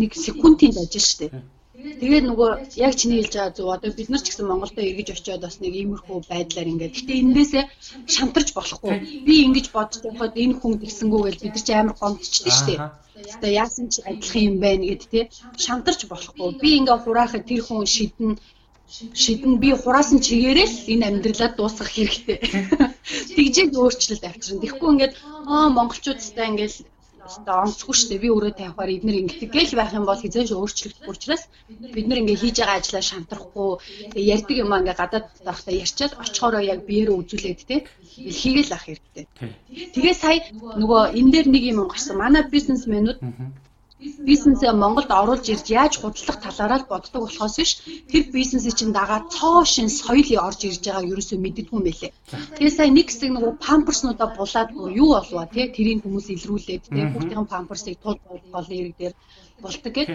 нэг 0.01 0.11
секундын 0.15 0.75
ажил 0.83 1.07
шүү 1.07 1.19
дээ. 1.21 1.58
Тэгээд 2.01 2.25
нөгөө 2.29 2.51
яг 2.87 2.93
чиний 3.01 3.19
хэлж 3.21 3.35
байгаа 3.35 3.57
зөв 3.57 3.69
одоо 3.75 3.91
бид 3.97 4.09
нар 4.11 4.23
ч 4.23 4.27
гэсэн 4.29 4.47
Монголдо 4.49 4.81
эргэж 4.85 5.09
очиод 5.11 5.43
бас 5.45 5.57
нэг 5.63 5.73
иймэрхүү 5.75 6.19
байдлаар 6.31 6.71
ингээд. 6.73 6.97
Гэтэ 6.99 7.13
энэсээ 7.23 7.65
шантарч 8.15 8.49
болохгүй. 8.55 8.95
Би 9.27 9.35
ингэж 9.47 9.67
бодож 9.75 10.03
байхад 10.05 10.35
энэ 10.43 10.59
хүн 10.59 10.73
гисэнгүү 10.83 11.21
гэж 11.25 11.37
бид 11.43 11.55
нар 11.55 11.65
ч 11.67 11.69
амар 11.73 11.97
гомдчихдээ 12.01 12.55
шүү 12.55 12.67
дээ. 12.69 12.81
Одоо 13.35 13.51
яасан 13.63 13.87
ч 13.93 13.95
адилхан 14.11 14.43
юм 14.49 14.57
байна 14.65 14.85
гэд 14.91 15.03
те 15.13 15.21
шантарч 15.65 16.01
болохгүй. 16.13 16.49
Би 16.63 16.71
ингээ 16.79 16.99
хураахад 17.03 17.45
тэр 17.49 17.63
хүн 17.67 17.87
шидэн 17.95 18.31
шидэн 19.23 19.53
би 19.63 19.69
хураасан 19.83 20.19
чигээрээ 20.27 20.69
л 20.71 20.79
энэ 20.93 21.07
амьдралаа 21.09 21.51
дуусгах 21.53 21.91
хэрэгтэй. 21.93 22.39
Тэгжээд 23.37 23.73
өөрчлөлт 23.77 24.25
авчирна. 24.25 24.63
Тэгэхгүй 24.63 24.91
ингээд 24.93 25.15
аа 25.53 25.69
монголчуудтай 25.77 26.47
ингээд 26.51 26.75
одоо 27.37 27.57
онцгүй 27.65 27.95
шүү 27.95 28.09
дээ. 28.09 28.23
Би 28.25 28.29
өөрөө 28.33 28.53
тавихаар 28.57 28.95
эднэр 28.97 29.21
ингэдэг 29.23 29.51
гэл 29.53 29.79
байх 29.79 29.93
юм 29.99 30.05
бол 30.09 30.23
хизээш 30.23 30.51
өөрчлөгдөх 30.57 31.13
учраас 31.13 31.43
бид 31.95 32.07
нар 32.09 32.21
ингээ 32.23 32.41
хийж 32.43 32.57
байгаа 32.59 32.79
ажлаа 32.81 33.05
шантрахгүй 33.05 33.71
ярьдаг 34.35 34.57
юм 34.63 34.73
ингээ 34.73 34.97
гадаад 35.01 35.27
байхдаа 35.47 35.75
ярьчаад 35.85 36.13
очихороо 36.23 36.63
яг 36.75 36.81
биеэрээ 36.89 37.17
үзүүлээд 37.21 37.61
те 37.69 37.77
хийгээл 38.41 38.75
ах 38.77 38.85
хэрэгтэй. 38.87 39.25
Тэгээ 39.95 40.15
сая 40.23 40.39
нөгөө 40.81 41.03
энэ 41.19 41.33
дээр 41.33 41.47
нэг 41.53 41.65
юм 41.73 41.79
гарсан. 41.89 42.17
Манай 42.17 42.43
бизнесмэнүүд 42.55 43.19
бизнесээ 43.99 44.73
Монголд 44.83 45.11
оруулж 45.11 45.47
ирж 45.55 45.67
яаж 45.81 45.95
худалдах 45.99 46.39
талаараа 46.45 46.79
л 46.81 46.91
боддог 46.93 47.23
болохоос 47.27 47.55
биш 47.59 47.73
тэр 48.11 48.25
бизнесийн 48.37 48.77
чинь 48.79 48.97
дагаа 48.99 49.21
цоо 49.35 49.59
шин 49.73 49.89
соёлын 50.01 50.45
орж 50.47 50.61
ирж 50.71 50.83
байгааг 50.87 51.11
ерөөсөө 51.13 51.39
мэддэггүй 51.43 51.77
юм 51.79 51.85
байлээ. 51.87 52.13
Тэгээ 52.57 52.77
сая 52.79 52.91
нэг 52.95 53.07
хэсэг 53.11 53.31
нөгөө 53.35 53.53
памперснуудаа 53.67 54.29
булаад 54.39 54.71
юу 55.03 55.09
болов 55.19 55.51
те 55.55 55.63
тэрийг 55.77 55.99
хүмүүс 56.03 56.27
илрүүлээд 56.35 56.83
те 56.95 57.03
хүүхдийн 57.11 57.47
памперсыг 57.53 57.97
тул 58.03 58.19
гол 58.55 58.69
эрэг 58.79 58.95
дээр 59.01 59.15
болдог 59.63 59.93
гэд. 59.93 60.09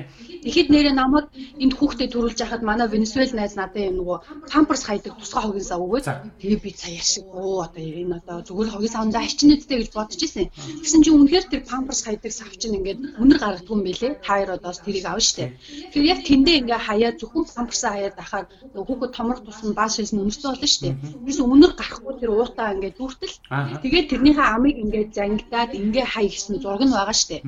Тэгэхэд 0.44 0.70
нэрээ 0.72 0.96
намайг 0.96 1.28
энд 1.60 1.74
хүүхдэд 1.76 2.14
төрүүлж 2.16 2.40
яхад 2.46 2.64
манай 2.64 2.88
Венесуэл 2.88 3.36
найз 3.36 3.56
надад 3.60 3.84
юм 3.90 4.00
нөгөө 4.00 4.18
памперс 4.48 4.84
хайдаг 4.88 5.14
тусгай 5.20 5.44
хогийн 5.44 5.68
сав 5.68 5.84
өгөөд 5.84 6.06
тэгээ 6.40 6.60
би 6.64 6.72
цаяар 6.72 7.04
шиг 7.04 7.26
оо 7.28 7.68
одоо 7.68 7.84
энэ 7.84 8.18
одоо 8.24 8.38
зүгээр 8.48 8.72
хогийн 8.72 8.96
савндаа 8.96 9.22
арчинэдтэй 9.24 9.78
гэж 9.84 9.90
бодож 9.92 10.22
исэн. 10.24 10.48
Тэгсэн 10.84 11.02
чинь 11.04 11.18
үнэхээр 11.20 11.46
тэр 11.52 11.62
памперс 11.68 12.02
хайдаг 12.08 12.32
сав 12.32 12.50
чинь 12.56 12.78
ингээд 12.80 13.00
үнэр 13.20 13.40
гаргадгүй 13.40 13.76
юм 13.76 13.84
бэлээ. 13.84 14.12
Таяр 14.24 14.50
одоос 14.56 14.80
тэрийг 14.80 15.06
авна 15.08 15.24
штэ. 15.24 15.52
Тэгэхээр 15.92 16.12
яг 16.14 16.20
тэндээ 16.24 16.56
ингээ 16.64 16.80
хаяа 16.88 17.12
зөвхөн 17.20 17.46
памперсаа 17.52 17.92
хаяад 17.96 18.16
ахаар 18.20 18.46
хүүхэд 18.72 19.12
томрох 19.12 19.42
тусна 19.44 19.76
бааш 19.76 19.94
шийсэн 20.00 20.24
үнэртэй 20.24 20.50
болно 20.50 20.70
штэ. 20.72 20.96
Тэрс 21.26 21.40
үнэр 21.44 21.72
гарахгүй 21.76 22.14
тэр 22.20 22.32
уутаа 22.32 22.74
ингээ 22.76 22.94
дүүртэл. 22.96 23.36
Тэгээд 23.84 24.10
тэрнийхээ 24.12 24.48
амыг 24.56 24.76
ингээ 24.84 25.04
зангидаад 25.12 25.72
ингээ 25.76 26.06
хай 26.08 26.26
гэсэн 26.32 26.62
зураг 26.64 26.84
нь 26.84 26.94
байгаа 26.96 27.16
штэ. 27.16 27.44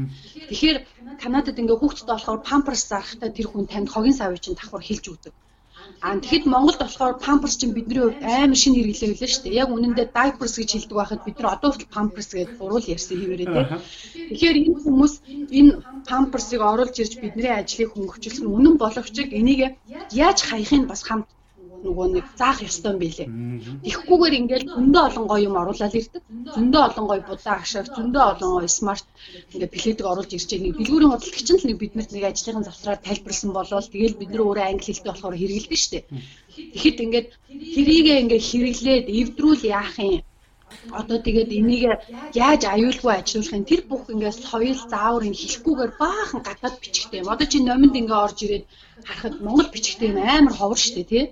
Тэгэхээр 0.50 0.78
Канадад 1.24 1.60
ингээ 1.62 1.78
хүүхдэд 1.80 2.08
болохоор 2.10 2.40
памперс 2.50 2.84
зарахтаа 2.92 3.30
тэр 3.34 3.48
хүн 3.50 3.66
танд 3.72 3.88
хогийн 3.92 4.18
савыг 4.20 4.40
чинь 4.42 4.58
давхар 4.58 4.84
хэлж 4.86 5.06
өгдөг. 5.12 5.34
Аа 6.06 6.18
тэгэхэд 6.22 6.46
Монголд 6.54 6.80
болохоор 6.82 7.16
памперс 7.26 7.56
чинь 7.60 7.76
бидний 7.76 8.02
хувьд 8.02 8.24
амар 8.24 8.60
шинэ 8.62 8.78
хэрэглээ 8.78 9.10
байлаа 9.12 9.30
шүү 9.32 9.44
дээ. 9.44 9.60
Яг 9.62 9.70
үнэндээ 9.76 10.08
diapers 10.18 10.54
гэж 10.58 10.70
хэлдэг 10.74 10.98
байхад 10.98 11.22
бид 11.26 11.38
нар 11.38 11.54
одоо 11.56 11.70
хүртэл 11.70 11.96
памперс 11.98 12.30
гэж 12.34 12.50
гурвал 12.60 12.92
ярьсан 12.96 13.18
хэвээрээ 13.18 13.50
тийм. 13.54 13.68
Тэгэхээр 14.30 14.58
энэ 14.66 14.80
хүмүүс 14.84 15.14
энэ 15.60 15.72
памперсыг 16.10 16.62
оруулж 16.72 16.96
ирж 17.02 17.14
бидний 17.22 17.54
ажлыг 17.54 17.90
хөнгөвчлсөн 17.92 18.48
үнэн 18.56 18.76
боловч 18.82 19.16
энийг 19.40 19.62
яаж 20.26 20.40
хаях 20.50 20.72
нь 20.78 20.90
бас 20.92 21.02
хамт 21.08 21.28
нөгөө 21.86 22.08
нэг 22.16 22.26
заах 22.40 22.60
ёстой 22.68 22.92
юм 22.94 23.00
билэ. 23.04 23.26
Тэгхгүйгээр 23.86 24.38
ингээл 24.40 24.70
зөндөө 24.76 25.04
олон 25.10 25.26
гоё 25.32 25.46
юм 25.48 25.56
оруулаад 25.62 25.98
ирдэг. 26.00 26.24
Зөндөө 26.56 26.82
олон 26.88 27.06
гоё 27.10 27.22
будаа 27.30 27.54
агшааг, 27.58 27.88
зөндөө 27.96 28.24
олон 28.32 28.52
гоё 28.56 28.70
смарт 28.80 29.06
ингээд 29.54 29.74
пледэг 29.76 30.06
оруулж 30.12 30.32
ирж 30.34 30.50
байгаа 30.50 30.66
нэг 30.66 30.78
дэлгүүрийн 30.78 31.12
худалдагч 31.14 31.48
нь 31.52 31.60
л 31.62 31.68
нэг 31.70 31.78
биднэрт 31.82 32.12
нэг 32.14 32.24
ажлын 32.26 32.66
завсраар 32.68 33.00
тайлбарлсан 33.06 33.52
болол 33.54 33.92
тэгэл 33.94 34.20
бид 34.20 34.30
нар 34.32 34.46
өөрөө 34.46 34.66
англи 34.68 34.90
хэлтэй 34.90 35.12
болохоор 35.12 35.36
хэрэгэлдэг 35.40 35.80
шүү 35.80 35.92
дээ. 35.94 36.04
Тэгэхэд 36.74 37.04
ингээд 37.06 37.28
тэрийгээ 37.76 38.22
ингээд 38.24 38.48
хэрэглээд 38.50 39.06
эвдрүүл 39.20 39.64
яах 39.80 39.96
юм 40.02 40.24
одоо 41.00 41.18
тэгээд 41.28 41.52
энийг 41.60 41.84
яаж 42.46 42.62
аюулгүй 42.74 43.14
ажилуулах 43.16 43.58
юм 43.58 43.66
тэр 43.70 43.82
бүх 43.90 44.04
ингээд 44.14 44.42
соёл 44.50 44.80
заавар 44.94 45.24
юм 45.30 45.36
хэлэхгүйгээр 45.38 45.92
баахан 46.02 46.42
гадаад 46.48 46.76
бичгтэй 46.84 47.20
юм. 47.22 47.32
Одоо 47.34 47.48
чи 47.52 47.58
номонд 47.60 47.96
ингээд 48.00 48.24
орж 48.26 48.38
ирээд 48.46 48.66
харахад 49.08 49.36
монгол 49.46 49.70
бичгтэй 49.74 50.08
юм 50.12 50.18
амар 50.36 50.54
ховор 50.58 50.80
штэ 50.86 51.04
тий 51.12 51.24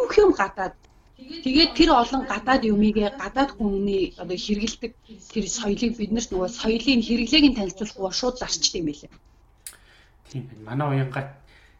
бүх 0.00 0.14
юм 0.18 0.32
гадаад 0.32 0.74
Тэгээд 1.22 1.72
тэр 1.78 1.90
олон 1.94 2.26
гадаад 2.26 2.62
юмыг 2.66 2.98
гадаад 2.98 3.50
хүмүүний 3.54 4.14
одоо 4.18 4.36
хэрэгэлдэг 4.36 4.92
тэр 5.32 5.44
соёлыг 5.46 5.92
бид 5.96 6.10
нарт 6.12 6.30
нөгөө 6.34 6.50
соёлын 6.50 7.02
хэрэглээг 7.02 7.44
нь 7.46 7.56
танилцуулахгүй 7.58 8.12
шууд 8.12 8.36
зарчд 8.42 8.74
юм 8.74 8.86
байлаа. 8.90 9.10
Тийм 10.30 10.42
байна. 10.50 10.66
Манай 10.66 10.86
уянгаа 10.90 11.24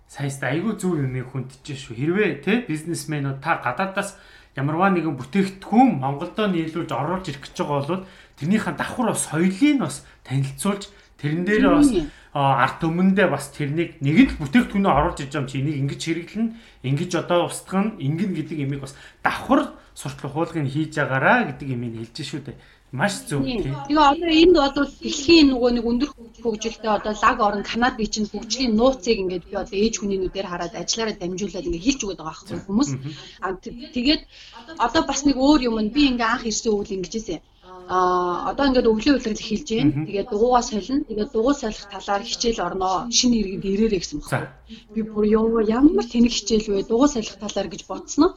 саяст 0.07 0.43
айгүй 0.43 0.79
зөв 0.79 0.95
юмыг 0.95 1.27
хүндэж 1.31 1.65
шүү. 1.75 1.95
Хэрвээ 1.99 2.31
те 2.45 2.53
бизнесмэнүүд 2.71 3.39
та 3.43 3.59
гадаадаас 3.65 4.15
ямарваа 4.55 4.91
нэгэн 4.95 5.17
бүтээгдэхүүн 5.19 5.91
Монголдо 5.99 6.47
нийлүүлж 6.47 6.91
оруулж 6.93 7.27
ирэх 7.29 7.43
гэж 7.43 7.57
байгаа 7.57 7.81
бол 7.83 8.07
тэрнийхэн 8.39 8.77
давхар 8.79 9.17
соёлыг 9.17 9.79
бас 9.81 10.05
танилцуулж 10.23 10.93
тэрэн 11.19 11.43
дээр 11.49 11.65
бас 11.73 11.91
арт 12.33 12.81
өмнөдөө 12.81 13.29
бас 13.29 13.53
тэрнийг 13.53 14.01
нэг 14.01 14.17
л 14.33 14.41
бүтээгдэхүүнээ 14.41 14.97
оруулж 14.97 15.21
иж 15.21 15.37
юм 15.37 15.45
чи 15.45 15.61
энийг 15.61 15.77
ингэж 15.85 16.01
хэрэглэн 16.01 16.49
ингэж 16.81 17.13
одоо 17.21 17.45
устгах 17.45 17.93
нь 17.93 18.01
ингэн 18.09 18.33
гэдэг 18.33 18.57
имийг 18.57 18.81
бас 18.81 18.97
давхар 19.21 19.77
суртлах 19.93 20.33
хуулгыг 20.33 20.65
хийж 20.65 20.97
байгаараа 20.97 21.53
гэдэг 21.53 21.69
имийг 21.77 21.95
хэлж 22.01 22.17
шүү 22.25 22.41
дээ. 22.49 22.57
Маш 22.93 23.25
зөв 23.29 23.45
тийм. 23.45 23.77
Тэгээ 23.89 24.01
одоо 24.01 24.33
энд 24.33 24.57
бол 24.57 24.89
дэлхийн 25.05 25.49
нөгөө 25.53 25.71
нэг 25.77 25.85
өндөр 25.91 26.11
хөгжилтэй 26.45 26.93
одоо 26.93 27.13
лаг 27.13 27.39
орн 27.41 27.65
Канадын 27.65 28.09
чинь 28.09 28.29
хөгжлийн 28.29 28.77
нууцыг 28.77 29.17
ингээд 29.17 29.49
би 29.49 29.55
одоо 29.57 29.77
ээж 29.81 29.95
хүний 30.01 30.21
нүдээр 30.21 30.49
хараад 30.49 30.77
ажиллаараа 30.77 31.17
дамжуулаад 31.17 31.69
ингээд 31.69 31.87
хэлж 31.89 32.01
өгöd 32.05 32.21
байгаа 32.21 32.33
байхгүй 32.33 32.61
хүмүүс. 32.69 32.91
Аа 33.45 33.57
тэгээд 33.97 34.23
одоо 34.77 35.03
бас 35.09 35.21
нэг 35.25 35.37
өөр 35.41 35.61
юм 35.69 35.77
нь 35.81 35.93
би 35.93 36.03
ингээ 36.13 36.33
анх 36.33 36.45
ирсэн 36.45 36.73
үйл 36.73 36.97
ингэжсэн 36.97 37.41
а 37.89 38.51
одоо 38.51 38.65
ингээд 38.67 38.91
өвлийн 38.93 39.17
үйлрэл 39.17 39.43
эхэлж 39.43 39.69
байна. 39.71 40.07
Тэгээд 40.07 40.29
дугуугаа 40.31 40.63
солино. 40.63 41.05
Тэгээд 41.09 41.31
дугуй 41.33 41.55
солих 41.55 41.85
талаар 41.93 42.23
хичээл 42.23 42.65
орноо. 42.67 42.97
Шинэ 43.11 43.37
иргэд 43.41 43.65
ирээрэй 43.65 44.01
гэсэн 44.01 44.21
байна. 44.23 44.51
би 44.95 45.01
бүр 45.03 45.25
ямар 45.69 46.07
тэнэг 46.13 46.33
хичээл 46.33 46.67
вэ 46.71 46.83
дугуй 46.89 47.09
салхи 47.09 47.37
талаар 47.43 47.69
гэж 47.71 47.83
бодсноо. 47.91 48.31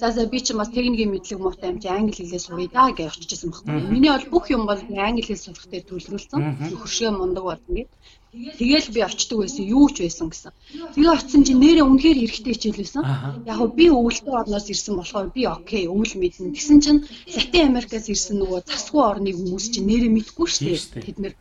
За 0.00 0.10
за 0.12 0.26
би 0.26 0.38
ч 0.44 0.52
бас 0.52 0.68
техникийн 0.68 1.10
мэдлэг 1.12 1.38
муутай 1.40 1.70
юм 1.70 1.78
чи 1.80 1.88
англи 1.88 2.12
хэлээ 2.18 2.42
суръя 2.44 2.68
да 2.72 2.90
гэж 2.90 3.14
очижсэн 3.14 3.50
байхгүй. 3.50 3.88
Миний 3.94 4.12
бол 4.12 4.26
бүх 4.32 4.44
юм 4.50 4.66
бол 4.66 4.80
англи 5.08 5.24
хэл 5.24 5.44
сурах 5.44 5.66
дээр 5.70 5.84
төлөвлөсөн. 5.86 6.40
Хөршөө 6.80 7.10
мундаг 7.14 7.44
болно 7.44 7.72
гэд. 7.76 7.88
Тэгэл 8.32 8.88
би 8.92 9.00
очдөг 9.08 9.38
байсан, 9.40 9.64
юу 9.64 9.88
ч 9.88 10.04
байсан 10.04 10.28
гэсэн. 10.28 10.52
Тэгээ 10.92 11.14
очисон 11.16 11.42
чинь 11.48 11.62
нэрээ 11.64 11.84
үнэхээр 11.88 12.18
хэрэгтэй 12.20 12.52
хичээл 12.54 12.80
байсан. 12.84 13.02
Яг 13.48 13.60
би 13.78 13.86
өвөлтөө 13.88 14.34
орноос 14.40 14.66
ирсэн 14.68 14.94
болохоор 15.00 15.28
би 15.32 15.42
окей, 15.48 15.84
өвөл 15.88 16.14
мэднэ. 16.20 16.52
Тэгсэн 16.52 16.78
чинь 16.84 17.00
Латин 17.34 17.68
Америкаас 17.72 18.06
ирсэн 18.12 18.36
нөгөө 18.38 18.60
засгүй 18.68 19.02
орны 19.10 19.30
хүмүүс 19.32 19.66
чинь 19.72 19.88
нэрээ 19.88 20.12
мэдгүй 20.12 20.46
шүү 20.46 20.64
дээ. 20.68 21.04
Тэд 21.08 21.16
нэр. 21.24 21.34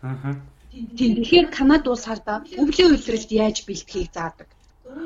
Тийм 0.98 1.12
тэгэхээр 1.20 1.48
Канад 1.52 1.84
улс 1.92 2.08
хардаа 2.08 2.38
өвлийн 2.62 2.92
үйлрэлд 2.96 3.32
яаж 3.36 3.58
бэлтгийг 3.68 4.10
заадаг 4.16 4.48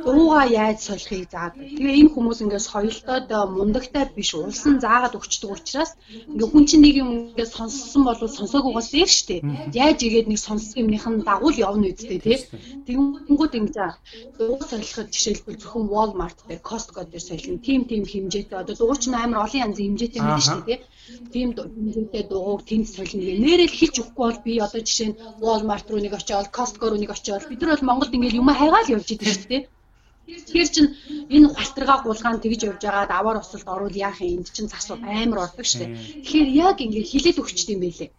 дууга 0.06 0.44
яаж 0.46 0.80
солихыг 0.82 1.30
заадаг. 1.30 1.62
Тэгээ 1.78 2.00
энэ 2.02 2.14
хүмүүс 2.14 2.40
ингээс 2.44 2.66
соёлтойд 2.74 3.30
мундагтай 3.58 4.06
биш 4.16 4.34
улсан 4.34 4.82
заагаад 4.82 5.18
өгчдөг 5.18 5.50
учраас 5.54 5.92
ингээ 6.32 6.50
хүн 6.50 6.66
чинь 6.70 6.84
нэг 6.86 6.96
юм 7.04 7.10
ингээ 7.32 7.46
сонссон 7.46 8.02
бол 8.06 8.18
сонсоогоогоос 8.18 8.90
дээр 8.92 9.12
штэ. 9.18 9.36
Яаж 9.74 10.00
игээд 10.02 10.28
нэг 10.32 10.40
сонссон 10.42 10.78
юмных 10.84 11.06
нь 11.06 11.22
дагуул 11.22 11.58
явна 11.68 11.94
үсттэй 11.94 12.20
тий. 12.20 12.38
Тэгэнгүүт 12.88 13.54
ингээ 13.62 13.90
дууга 14.38 14.66
солиход 14.66 15.08
жишээлбэл 15.14 15.62
зөвхөн 15.62 15.86
Walmart 15.94 16.38
дээр 16.50 16.62
Costco 16.66 17.02
дээр 17.06 17.22
солино. 17.22 17.62
Тим 17.62 17.86
тим 17.86 18.02
хэмжээтэй 18.10 18.58
одоо 18.58 18.76
дууг 18.76 18.98
чинь 18.98 19.14
амар 19.14 19.46
олон 19.46 19.64
янзын 19.70 19.86
хэмжээтэй 19.86 20.22
мэдэн 20.22 20.46
штэ 20.50 20.66
тий. 20.66 20.80
Тим 21.34 21.48
хэмжээтэй 21.54 22.24
дууг 22.26 22.66
тэнд 22.66 22.88
солино. 22.90 23.38
Нэрэл 23.46 23.78
хэлж 23.78 23.96
өгөхгүй 24.02 24.26
бол 24.26 24.40
би 24.46 24.54
одоо 24.66 24.82
жишээ 24.82 25.10
нь 25.14 25.18
Walmart 25.46 25.86
руу 25.90 26.02
нэг 26.02 26.14
очиод 26.18 26.50
Costco 26.50 26.90
руу 26.90 26.98
нэг 26.98 27.14
очиод 27.14 27.46
бид 27.50 27.62
нар 27.62 27.78
бол 27.78 27.88
Монголд 27.90 28.16
ингээ 28.16 28.40
юм 28.42 28.50
хайгаал 28.50 28.94
явж 28.96 29.08
идэв 29.14 29.30
штэ 29.30 29.50
тий. 29.52 29.62
Тэгэхээр 30.32 30.70
чин 30.72 30.86
энэ 31.28 31.48
халтаргаа 31.52 31.98
гулгаан 32.04 32.40
тэгж 32.40 32.62
явж 32.72 32.82
байгаа 32.84 33.08
даваар 33.12 33.38
усалд 33.44 33.68
орвол 33.68 33.96
яах 33.96 34.20
юм 34.24 34.42
энд 34.42 34.50
чин 34.56 34.68
засуу 34.72 34.98
амар 35.04 35.52
ордог 35.52 35.66
штэ. 35.68 35.92
Тэгэхээр 36.24 36.50
яг 36.68 36.78
ингэ 36.80 37.02
хилээд 37.04 37.42
өгчт 37.42 37.68
юм 37.74 37.82
байлээ. 37.84 38.10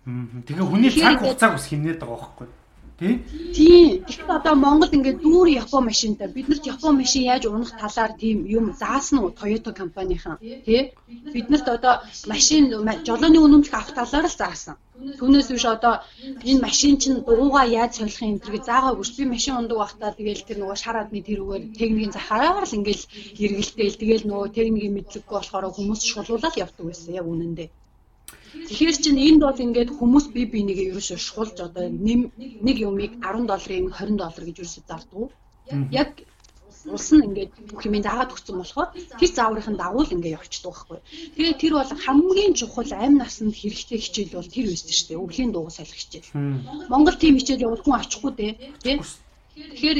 Тэгээ 0.47 0.67
хүний 0.69 0.93
цаг 0.93 1.21
хугацааг 1.21 1.57
ус 1.57 1.67
хэмнээд 1.69 1.99
байгаа 2.01 2.21
байхгүй 2.21 2.47
тий? 2.47 2.62
Тийм. 3.03 4.05
Тэгэхээр 4.07 4.37
одоо 4.39 4.55
Монгол 4.65 4.95
ингээд 4.97 5.19
дүүр 5.25 5.49
Япон 5.63 5.83
машинтай 5.91 6.29
биднэрт 6.31 6.65
Япон 6.75 6.95
машин 7.03 7.23
яаж 7.33 7.43
унах 7.47 7.73
талаар 7.83 8.13
тийм 8.23 8.39
юм 8.59 8.67
заасан 8.81 9.19
уу 9.21 9.31
Toyota 9.41 9.71
компанийн 9.81 10.21
тий? 10.67 10.81
Биднэрт 11.35 11.67
одоо 11.77 11.95
машин 12.33 12.63
жолооны 13.09 13.39
үнэмлэх 13.43 13.75
авах 13.75 13.93
талаар 13.99 14.27
л 14.31 14.41
заасан. 14.43 14.77
Түүнээс 15.19 15.49
биш 15.51 15.65
одоо 15.67 15.95
энэ 16.49 16.65
машин 16.67 16.95
чинь 17.03 17.25
дуугаа 17.27 17.67
яаж 17.81 17.93
солих 17.99 18.23
юм 18.23 18.39
тэргээ 18.39 18.69
заагаагүй. 18.71 19.07
Би 19.19 19.25
машин 19.35 19.59
ундаг 19.59 19.79
байхдаа 19.83 20.11
тэгээл 20.15 20.47
тэр 20.47 20.59
нөгөө 20.61 20.79
шар 20.83 20.97
адны 21.03 21.21
тэрүүгээр 21.27 21.65
техникийн 21.79 22.15
захаараар 22.15 22.67
л 22.69 22.77
ингээл 22.79 23.05
эргэлдээл 23.45 24.01
тэгээл 24.01 24.29
нөгөө 24.31 24.49
техникийн 24.57 24.95
мэдлэггүй 24.95 25.37
болохоор 25.37 25.75
хүмүүс 25.75 26.01
шулуулаад 26.11 26.61
явдаг 26.65 26.85
байсан 26.87 27.11
яг 27.19 27.27
үнэндээ. 27.33 27.69
Тэгэхээр 28.53 28.97
чинь 29.05 29.23
энд 29.29 29.41
бол 29.45 29.65
ингээд 29.67 29.91
хүмүүс 29.97 30.27
бие 30.35 30.47
бинийгээ 30.55 30.91
ерөөсөө 30.93 31.19
шулж 31.29 31.57
одоо 31.67 31.89
нэг 31.89 32.77
юмыг 32.89 33.13
10 33.25 33.49
долларын 33.51 33.89
20 33.97 34.21
доллар 34.21 34.45
гэж 34.45 34.57
ерөөсөө 34.61 34.85
зардаг. 34.89 35.31
Яг 35.91 36.11
улс 36.95 37.09
нь 37.15 37.25
ингээд 37.27 37.53
бүх 37.71 37.83
юм 37.87 37.97
заагаад 38.03 38.35
өгсөн 38.35 38.57
болохоор 38.59 38.91
тэр 39.19 39.31
зааврын 39.31 39.77
дагуу 39.79 40.03
л 40.05 40.15
ингээд 40.15 40.37
явчихдаг 40.39 40.73
байхгүй. 40.75 40.99
Тэгээ 41.37 41.61
тэр 41.63 41.73
бол 41.79 41.93
хамгийн 42.05 42.53
чухал 42.59 42.91
амь 42.93 43.19
насанд 43.23 43.55
хэрэгтэй 43.55 43.99
хичээл 44.03 44.37
бол 44.37 44.55
тэр 44.55 44.67
байсан 44.69 44.91
шүү 44.91 45.09
дээ. 45.09 45.23
Өвлийн 45.25 45.51
дууг 45.53 45.71
салхи 45.71 45.99
хичээл. 46.01 46.35
Монгол 46.93 47.17
тийм 47.23 47.35
хичээл 47.39 47.65
явуул 47.67 47.85
хүн 47.85 48.01
очихгүй 48.03 48.33
дээ. 48.35 48.53
Тэ? 48.83 48.93
Тэгэхээр 49.55 49.99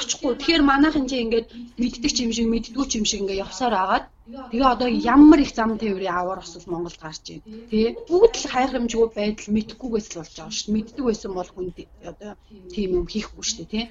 очихгүй. 0.00 0.32
Тэгэхээр 0.38 0.62
манайхан 0.62 1.04
чи 1.10 1.16
ингээд 1.24 1.48
мэддэг 1.80 2.12
юм 2.24 2.32
шиг 2.36 2.46
мэддгүй 2.48 2.86
юм 2.98 3.06
шиг 3.08 3.20
ингээд 3.22 3.42
явсаар 3.44 3.74
агаад 3.74 4.04
тэгээ 4.26 4.72
одоо 4.74 4.88
ямар 4.88 5.40
их 5.42 5.50
зам 5.54 5.78
тээврийн 5.78 6.14
аваар 6.14 6.40
осол 6.42 6.62
Монголд 6.70 6.98
гарч 7.02 7.24
ийн. 7.30 7.42
Тэгээ 7.70 8.06
бүгд 8.06 8.34
л 8.38 8.50
хайхрамжгүй 8.54 9.08
байдал 9.18 9.50
мэдхгүйгээс 9.56 10.08
л 10.10 10.18
болж 10.22 10.32
байгаа 10.38 10.54
шүү 10.54 10.66
дээ. 10.66 10.74
Мэддэг 10.76 11.04
байсан 11.06 11.32
бол 11.34 11.50
хүн 11.50 11.68
одоо 12.10 12.32
тийм 12.74 12.90
юм 12.98 13.06
хийхгүй 13.10 13.44
шүү 13.44 13.58
дээ, 13.58 13.72
тий. 13.74 13.84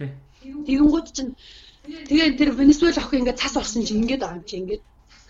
Тэгэнгүүт 0.67 1.08
чинь 1.15 1.32
тэгээ 2.08 2.30
тэр 2.39 2.50
Венесуэл 2.56 3.02
охин 3.02 3.20
ингээд 3.22 3.41
цас 3.41 3.56
орсон 3.60 3.84
чинь 3.84 4.02
ингээд 4.04 4.24
байгаа 4.24 4.39
юм 4.39 4.48
чи 4.48 4.56
ингээд 4.62 4.84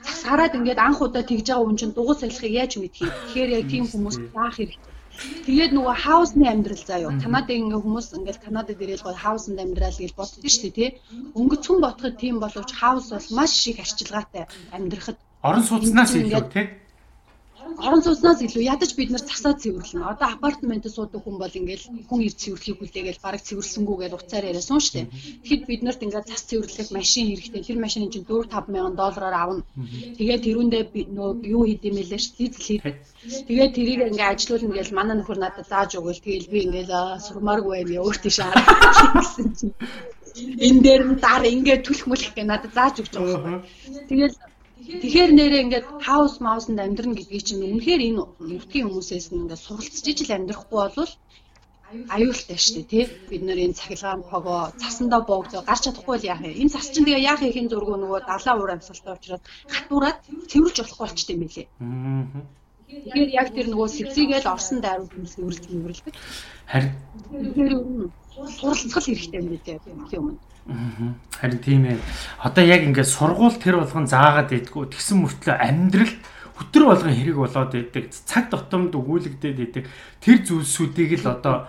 цас 0.05 0.19
хараад 0.29 0.57
ингээд 0.59 0.79
анх 0.85 1.01
удаа 1.01 1.23
тэгж 1.25 1.47
байгаа 1.49 1.65
хүн 1.65 1.79
чинь 1.79 1.95
дугуй 1.97 2.15
салхийг 2.17 2.53
яаж 2.61 2.71
мэдхий. 2.77 3.09
Тэгэхээр 3.09 3.49
яг 3.57 3.65
тийм 3.73 3.85
хүмүүс 3.89 4.15
заах 4.33 4.55
хэрэгтэй 4.55 4.90
Тэгээд 5.45 5.71
нөгөө 5.75 5.95
хаусны 6.05 6.45
амьдрал 6.49 6.83
заа 6.85 6.99
юу. 7.05 7.13
Канадын 7.21 7.69
ингээ 7.69 7.81
хүмүүс 7.81 8.07
ингээл 8.17 8.45
Канадад 8.45 8.81
ирээл 8.81 9.05
гоо 9.05 9.15
хаусанд 9.17 9.59
амьдрал 9.61 9.97
гэж 9.97 10.11
боддог 10.17 10.45
шүү 10.49 10.61
дээ 10.69 10.77
тий. 10.77 10.89
Өнгөцхөн 11.37 11.79
ботход 11.81 12.15
тийм 12.21 12.35
боловч 12.41 12.69
хаус 12.73 13.09
бол 13.13 13.27
маш 13.37 13.53
их 13.69 13.79
арчилгаатай 13.83 14.45
амьдрахад 14.75 15.17
орон 15.41 15.63
сууцнаас 15.65 16.13
илүү 16.17 16.43
тий 16.53 16.65
орон 17.77 18.01
сууцнаас 18.03 18.41
илүү 18.41 18.63
ядаж 18.73 18.91
бид 18.95 19.09
нар 19.11 19.23
засаа 19.23 19.53
цэвэрлэнэ. 19.61 20.03
Одоо 20.11 20.27
апартаментд 20.35 20.91
суудаг 20.91 21.21
хүн 21.23 21.37
бол 21.39 21.57
ингээл 21.59 21.85
хүн 22.09 22.21
ир 22.27 22.33
цэвэрлэхийг 22.41 22.77
хүлээгээл 22.79 23.23
бараг 23.23 23.41
цэвэрлсэнгүүгээл 23.47 24.17
уцаар 24.17 24.49
яриасан 24.51 24.79
шүү 24.81 24.93
дээ. 24.95 25.07
Тэгэхэд 25.43 25.63
бид 25.69 25.81
нарт 25.83 26.03
ингээд 26.05 26.29
зас 26.29 26.43
цэвэрлэх 26.49 26.89
машин 26.91 27.25
хэрэгтэй. 27.27 27.61
Тэр 27.63 27.79
машины 27.79 28.11
чинь 28.11 28.27
4 28.27 28.49
5 28.51 28.73
мянган 28.73 28.95
доллараар 28.99 29.35
авна. 29.37 29.63
Тэгээд 30.17 30.45
тэрүүндээ 30.45 30.83
юу 31.55 31.63
хийдэм 31.65 31.93
мэлээ 31.95 32.21
ш 32.21 32.27
дизель 32.37 32.65
хий. 32.65 32.79
Тэгээд 33.47 33.75
тэрийг 33.77 34.01
ингээд 34.11 34.31
ажилуулна 34.33 34.75
гэж 34.77 34.89
манай 34.91 35.15
нөхөр 35.17 35.39
надад 35.41 35.67
зааж 35.71 35.91
өгөөл. 35.99 36.25
Тэгэл 36.25 36.51
би 36.51 36.59
ингээд 36.65 36.91
сурмааргүй 37.25 37.73
байм 37.85 38.03
өөртөө 38.05 38.33
шаар 38.33 38.57
гэсэн 39.15 39.49
чинь 39.57 39.75
энэ 40.67 40.81
дээр 40.85 41.03
нь 41.11 41.19
дараа 41.25 41.51
ингээд 41.55 41.85
түлх 41.85 42.03
мүлх 42.07 42.31
гэ 42.35 42.43
надад 42.47 42.73
зааж 42.77 42.95
өгч 43.01 43.13
байгаа. 43.15 43.63
Тэгэл 44.09 44.35
Тэгэхээр 44.99 45.31
нэрээ 45.37 45.63
ингээд 45.63 45.87
хаус 46.03 46.35
маусанд 46.43 46.79
амьдрна 46.83 47.15
гэдгийг 47.15 47.43
чинь 47.47 47.63
үнэхээр 47.63 48.01
энэ 48.11 48.23
нутгийн 48.51 48.87
хүмүүсээс 48.91 49.27
нь 49.31 49.39
ингээд 49.47 49.63
суралцж 49.63 50.05
ижил 50.11 50.35
амьдрахгүй 50.35 50.79
болвол 50.79 51.13
аюултай 52.15 52.59
шүү 52.59 52.83
дээ 52.83 52.87
тий. 52.91 53.05
Бид 53.29 53.43
нар 53.47 53.59
энэ 53.63 53.77
цахилгаан 53.79 54.23
пого 54.31 54.71
цасандаа 54.81 55.21
боогдоо 55.23 55.61
гарч 55.63 55.81
чадахгүй 55.87 56.15
л 56.19 56.29
яах 56.31 56.43
юм 56.43 56.59
энэ 56.61 56.73
цас 56.75 56.87
чинь 56.91 57.07
тэгээ 57.07 57.27
яах 57.31 57.41
ихийн 57.43 57.71
зургуу 57.71 57.97
нөгөө 57.99 58.19
далаа 58.27 58.55
уур 58.59 58.71
амьсгалтай 58.75 59.15
учраас 59.15 59.43
хатуураад 59.73 60.17
цэвэрж 60.51 60.75
болохгүй 60.79 61.03
болчтой 61.07 61.35
юм 61.35 61.43
билээ. 61.43 61.67
Тэгэхээр 62.91 63.29
яг 63.41 63.47
тэр 63.55 63.67
нөгөө 63.71 63.87
сэвсийгээл 63.95 64.51
орсон 64.55 64.79
дайруу 64.83 65.07
хүмүүс 65.07 65.33
үргэлж 65.39 65.65
үргэлдэг 65.71 66.15
харин 66.71 66.91
суралцгал 68.59 69.07
хэрэгтэй 69.07 69.39
юм 69.39 69.47
билээ 69.51 69.79
юм. 69.87 69.99
өмнө 70.19 70.50
Харин 70.67 71.59
тийм 71.59 71.83
ээ. 71.89 71.97
Одоо 72.45 72.63
яг 72.63 72.85
ингээд 72.85 73.09
сургууль 73.09 73.57
тэр 73.57 73.81
болгон 73.81 74.05
заагаад 74.05 74.53
идэггүй. 74.53 74.93
Тэгсэн 74.93 75.17
мөртлөө 75.25 75.55
амьдрал 75.57 76.13
өтөр 76.61 76.83
болгон 76.85 77.13
хэрэг 77.17 77.37
болоод 77.37 77.73
идэг. 77.73 78.13
Цаг 78.13 78.53
тутамд 78.53 78.93
өгүүлэгдээд 78.93 79.59
идэг. 79.59 79.85
Тэр 80.21 80.37
зүйлсүүдийг 80.45 81.25
л 81.25 81.33
одоо 81.33 81.65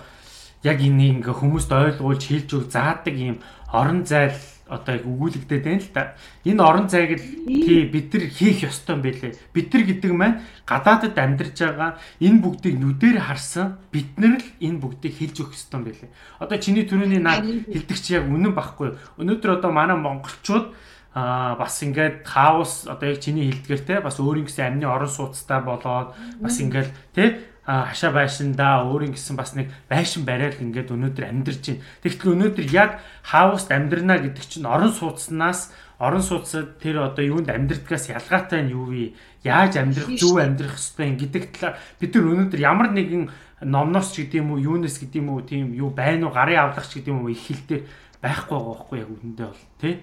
яг 0.62 0.78
энийг 0.78 1.24
ингээ 1.24 1.34
хүмүүст 1.40 1.72
ойлгуулж 1.72 2.22
хэлж 2.28 2.50
өг 2.52 2.64
заадаг 2.68 3.16
юм 3.16 3.36
орон 3.72 4.04
зайл 4.04 4.36
одоо 4.72 4.92
яг 4.96 5.04
өгүүлэгдээд 5.04 5.64
байна 5.68 5.84
л 5.84 5.90
да. 5.92 6.16
Энэ 6.48 6.62
орон 6.64 6.88
зайг 6.88 7.20
л 7.20 7.26
тий 7.44 7.84
бид 7.84 8.08
нар 8.08 8.24
хийх 8.32 8.64
ёстой 8.64 8.96
юм 8.96 9.02
байлээ. 9.04 9.36
Бид 9.52 9.68
нар 9.68 9.84
гэдэг 9.84 10.12
маань 10.16 10.40
гадаадад 10.64 11.12
амьдарч 11.12 11.56
байгаа 11.60 12.00
энэ 12.24 12.40
бүгдийг 12.40 12.76
нүдээр 12.80 13.18
харсан 13.20 13.76
бид 13.92 14.16
нар 14.16 14.40
л 14.40 14.48
энэ 14.64 14.80
бүгдийг 14.80 15.12
хэлж 15.12 15.36
өгөх 15.44 15.52
ёстой 15.52 15.76
юм 15.76 15.84
байлээ. 15.84 16.10
Одоо 16.40 16.56
чиний 16.56 16.88
төрөний 16.88 17.20
наад 17.20 17.44
хэлдэг 17.44 17.98
чи 18.00 18.16
яг 18.16 18.24
үнэн 18.32 18.56
байхгүй. 18.56 18.96
Өнөөдөр 19.20 19.60
одоо 19.60 19.70
манай 19.70 20.00
монголчууд 20.00 20.72
а 21.14 21.56
бас 21.60 21.76
ингээд 21.84 22.24
хаус 22.24 22.88
одоо 22.88 23.12
яг 23.12 23.20
чиний 23.20 23.52
хэлдгэр 23.52 23.80
те 23.84 24.00
бас 24.00 24.16
өөрийн 24.16 24.48
гэсэн 24.48 24.80
амны 24.80 24.88
орон 24.88 25.12
сууцтай 25.12 25.60
болоод 25.60 26.16
бас 26.40 26.56
ингээд 26.56 26.88
те 27.12 27.51
хашаа 27.62 28.10
байшиндаа 28.10 28.90
өөрийн 28.90 29.14
гэсэн 29.14 29.38
бас 29.38 29.54
нэг 29.54 29.70
байшин 29.86 30.26
барайл 30.26 30.58
ингээд 30.58 30.90
өнөөдөр 30.90 31.30
амьдарч 31.30 31.62
байна. 31.62 31.84
Тэгтэл 32.02 32.34
өнөөдөр 32.34 32.66
яг 32.74 32.98
хауст 33.22 33.70
амьдрна 33.70 34.18
гэдэг 34.18 34.42
чинь 34.42 34.66
орон 34.66 34.90
сууцнаас 34.90 35.70
орон 36.02 36.22
сууцад 36.26 36.82
тэр 36.82 37.06
одоо 37.06 37.22
юунд 37.22 37.46
амьдрдгаас 37.46 38.10
ялгаатай 38.10 38.66
нь 38.66 38.74
юу 38.74 38.90
вэ? 38.90 39.14
Яаж 39.46 39.78
амьдрах, 39.78 40.10
зөв 40.18 40.42
амьдрах 40.42 40.74
ёстой 40.74 41.14
гэдэг 41.14 41.54
талаар 41.54 41.78
бид 42.02 42.10
нар 42.18 42.26
өнөөдөр 42.26 42.58
ямар 42.58 42.90
нэгэн 42.90 43.30
номноос 43.62 44.10
ч 44.10 44.26
гэдэм 44.26 44.50
үү, 44.50 44.66
юунес 44.66 44.98
гэдэм 44.98 45.30
үү, 45.30 45.40
тийм 45.46 45.70
юу 45.78 45.94
байна 45.94 46.26
уу, 46.26 46.34
гарын 46.34 46.74
авлагч 46.74 46.98
гэдэм 46.98 47.22
үү 47.22 47.30
их 47.30 47.46
хэлтэй 47.46 47.86
байхгүй 48.18 48.58
байгаа 48.58 48.74
байхгүй 48.74 48.98
яг 48.98 49.10
үндэ 49.14 49.44
бол 49.46 49.62
тий 49.78 49.94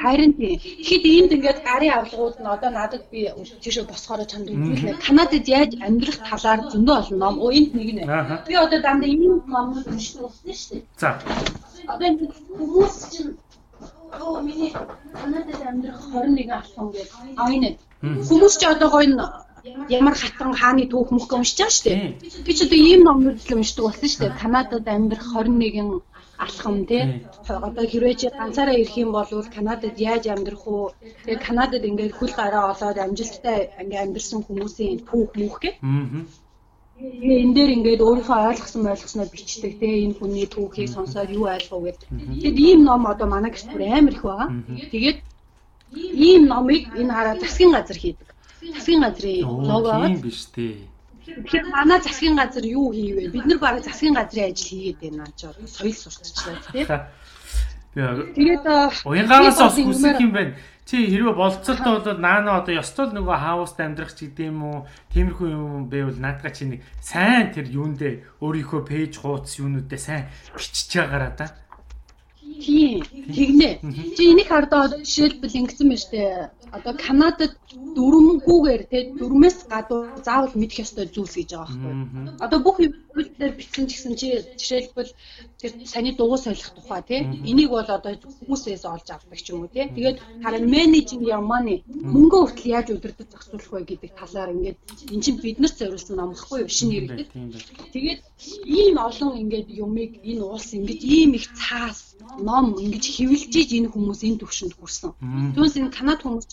Харин 0.00 0.32
тэгэхэд 0.36 1.04
энд 1.16 1.30
ингээд 1.36 1.58
гарын 1.68 1.92
авлагууд 1.98 2.36
нь 2.40 2.52
одоо 2.54 2.70
надад 2.70 3.04
би 3.12 3.20
тийшээ 3.62 3.84
босохоор 3.88 4.22
чанд 4.30 4.52
үзүүлнэ. 4.52 5.00
Канадад 5.06 5.44
яаж 5.58 5.72
амьдрах 5.86 6.18
талаар 6.28 6.60
зөндөө 6.72 6.96
олон 7.00 7.18
ном. 7.22 7.34
Оо 7.44 7.50
энд 7.58 7.72
нэг 7.78 7.88
нэ. 7.96 8.02
Би 8.48 8.54
одоо 8.64 8.78
дандаа 8.84 9.08
энэ 9.14 9.26
номыг 9.52 9.86
уншиж 9.88 10.14
болсон 10.20 10.52
шүү 10.60 10.70
дээ. 10.76 10.84
За. 11.00 11.08
Одоо 11.92 12.06
энэ 12.10 12.20
хүмүүс 12.56 12.96
чинь 13.12 13.32
оо 14.20 14.40
миний 14.46 14.72
Канадад 15.20 15.60
амьдрах 15.70 16.00
21 16.12 16.50
алхам. 16.58 16.86
А 17.40 17.42
энэ. 17.56 17.68
Хүмүүс 18.28 18.54
ч 18.60 18.62
одоо 18.68 18.88
гоё 18.92 19.08
ямар 19.88 20.14
хатан 20.22 20.52
хааны 20.60 20.84
түүх 20.92 21.08
мөх 21.12 21.24
уншиж 21.32 21.56
байгаа 21.60 21.76
шүү 21.76 21.86
дээ. 21.88 22.00
Би 22.44 22.52
ч 22.56 22.58
одоо 22.66 22.78
ийм 22.80 23.00
номнууд 23.08 23.38
л 23.40 23.56
уншдаг 23.56 23.84
болсон 23.84 24.08
шүү 24.12 24.20
дээ. 24.22 24.40
Канадад 24.42 24.86
амьдрах 24.88 25.24
21 25.24 26.04
алхам 26.44 26.76
тий. 26.90 27.02
Одоо 27.68 27.84
хэрвээ 27.92 28.14
чи 28.20 28.26
ганцаараа 28.32 28.76
ирэх 28.80 28.96
юм 29.04 29.10
бол 29.12 29.28
Канадад 29.56 29.96
яаж 30.10 30.24
амьдрах 30.26 30.64
уу? 30.66 30.92
Тэгээ 31.24 31.44
Канадад 31.46 31.82
ингээд 31.90 32.16
хөл 32.16 32.32
гараа 32.40 32.72
олоод 32.72 32.98
амжилттай 33.04 33.58
ингээд 33.80 34.02
амьдэрсэн 34.04 34.40
хүмүүсийн 34.44 34.98
түүх 35.08 35.30
мүх 35.40 35.56
гэх. 35.62 35.76
Аа. 35.84 36.24
Энэ 37.00 37.54
дээр 37.56 37.70
ингээд 37.76 38.04
өөрийнхөө 38.04 38.38
ойлгосон 38.50 38.84
ойлгосноо 38.92 39.26
бичдэг 39.32 39.72
тий 39.80 40.04
энэ 40.04 40.16
хүний 40.18 40.46
түүхийг 40.54 40.88
сонсоод 40.92 41.32
юу 41.32 41.48
ойлгов 41.48 41.80
гэдэг. 41.84 42.08
Тэгэд 42.42 42.58
ийм 42.68 42.80
ном 42.84 43.02
одоо 43.12 43.26
манай 43.28 43.50
гэрт 43.52 43.72
бүр 43.72 43.82
амар 43.88 44.14
их 44.16 44.24
байгаа. 44.24 44.48
Тэгээд 44.92 45.18
ийм 46.28 46.42
номыг 46.52 46.82
энэ 47.00 47.14
хараа 47.16 47.34
засгийн 47.40 47.72
газар 47.72 47.98
хийдэг. 48.00 48.28
Засгийн 48.76 49.00
газрын 49.04 49.48
лого. 49.68 49.92
Тийм 49.96 50.20
биш 50.20 50.40
тий. 50.54 50.72
Тэгэхээр 51.36 51.66
манай 51.70 52.00
засгийн 52.00 52.36
газар 52.36 52.64
юу 52.64 52.92
хийвэ? 52.92 53.30
Бид 53.30 53.46
нар 53.46 53.58
бараг 53.58 53.84
засгийн 53.84 54.14
газрын 54.14 54.50
ажил 54.50 54.68
хийгээд 54.70 54.98
байна 55.00 55.26
ч 55.38 55.40
соёл 55.46 55.94
сурталчлаа 55.94 56.56
тийм. 56.72 56.86
Тэгээд 57.94 58.64
уянгаараас 59.02 59.58
бас 59.58 59.74
хүсэх 59.74 60.20
юм 60.22 60.32
байна. 60.32 60.54
Чи 60.86 61.06
хэрвээ 61.06 61.34
болцолтой 61.34 62.02
бол 62.02 62.18
наана 62.18 62.62
одоо 62.62 62.74
ёстол 62.78 63.10
нөгөө 63.14 63.36
хауст 63.38 63.78
амьдрах 63.78 64.14
ч 64.14 64.26
гэдэм 64.26 64.58
үү 64.58 64.78
тиймэрхүү 65.14 65.48
юм 65.50 65.86
байвал 65.86 66.18
наадга 66.18 66.50
чи 66.50 66.66
нэг 66.66 66.80
сайн 67.02 67.54
тэр 67.54 67.66
юундээ 67.70 68.42
өөрийнхөө 68.42 68.80
пэйж 68.90 69.22
хуудас 69.22 69.58
юунуудаа 69.58 69.98
сайн 69.98 70.26
бичиж 70.54 70.90
байгаараа 70.98 71.34
да. 71.38 71.46
Тийм. 72.64 73.02
Тэгнэ. 73.34 73.70
Чи 74.16 74.22
энийг 74.32 74.48
хардаа 74.52 74.84
жишээлбэл 75.00 75.58
ингэсэн 75.60 75.86
байна 75.88 76.04
штэ 76.04 76.22
одоо 76.76 76.94
Канадад 76.94 77.52
дөрвөнгүүгээр 77.96 78.82
те 78.90 78.98
дөрмөөс 79.18 79.58
гадуур 79.72 80.06
заавал 80.26 80.54
мэдэх 80.54 80.84
ёстой 80.84 81.06
зүйлс 81.10 81.34
гэж 81.38 81.50
байгаа 81.50 81.66
байхгүй. 81.66 81.94
Одоо 82.44 82.58
бүх 82.62 82.76
юмнууд 83.10 83.38
дээр 83.38 83.54
бичсэн 83.58 83.84
ч 83.86 83.90
гэсэн 83.94 84.14
чи 84.20 84.26
жишээлбэл 84.60 85.12
тэр 85.60 85.72
саний 85.86 86.14
дугуй 86.14 86.38
солих 86.38 86.70
тухай 86.70 87.02
те 87.02 87.16
энийг 87.50 87.70
бол 87.70 87.84
одоо 87.84 88.14
хүмүүсээс 88.14 88.84
олж 88.86 89.06
авдаг 89.10 89.38
ч 89.38 89.50
юм 89.52 89.66
уу 89.66 89.70
те. 89.74 89.90
Тэгээд 89.96 90.18
харин 90.44 90.64
managing 90.70 91.22
your 91.26 91.42
money 91.42 91.82
мөнгөө 92.14 92.40
хүртэл 92.42 92.72
яаж 92.76 92.86
удирдах 92.90 93.28
зохицуулах 93.30 93.70
вэ 93.72 93.80
гэдэг 93.90 94.10
талаар 94.20 94.54
ингээд 94.54 94.78
эн 95.14 95.20
чинь 95.24 95.42
биднэрт 95.42 95.76
зориулсан 95.78 96.16
ном 96.16 96.30
гэхгүй 96.32 96.58
юу 96.64 96.70
шинэ 96.70 96.94
иргэдэд. 96.98 97.30
Тэгээд 97.94 98.20
ийм 98.64 98.96
олон 99.08 99.32
ингээд 99.42 99.68
юмыг 99.84 100.12
энэ 100.30 100.42
улс 100.54 100.70
ингээд 100.78 101.02
ийм 101.04 101.30
их 101.38 101.46
цаас 101.60 102.16
ном 102.48 102.64
ингэж 102.84 103.04
хөвлөжиж 103.16 103.68
энэ 103.78 103.92
хүмүүс 103.92 104.20
энэ 104.28 104.40
төвшөнд 104.40 104.74
хүрсэн. 104.76 105.10
Түүнээс 105.54 105.76
энэ 105.80 105.96
Канад 105.96 106.20
хүмүүс 106.22 106.46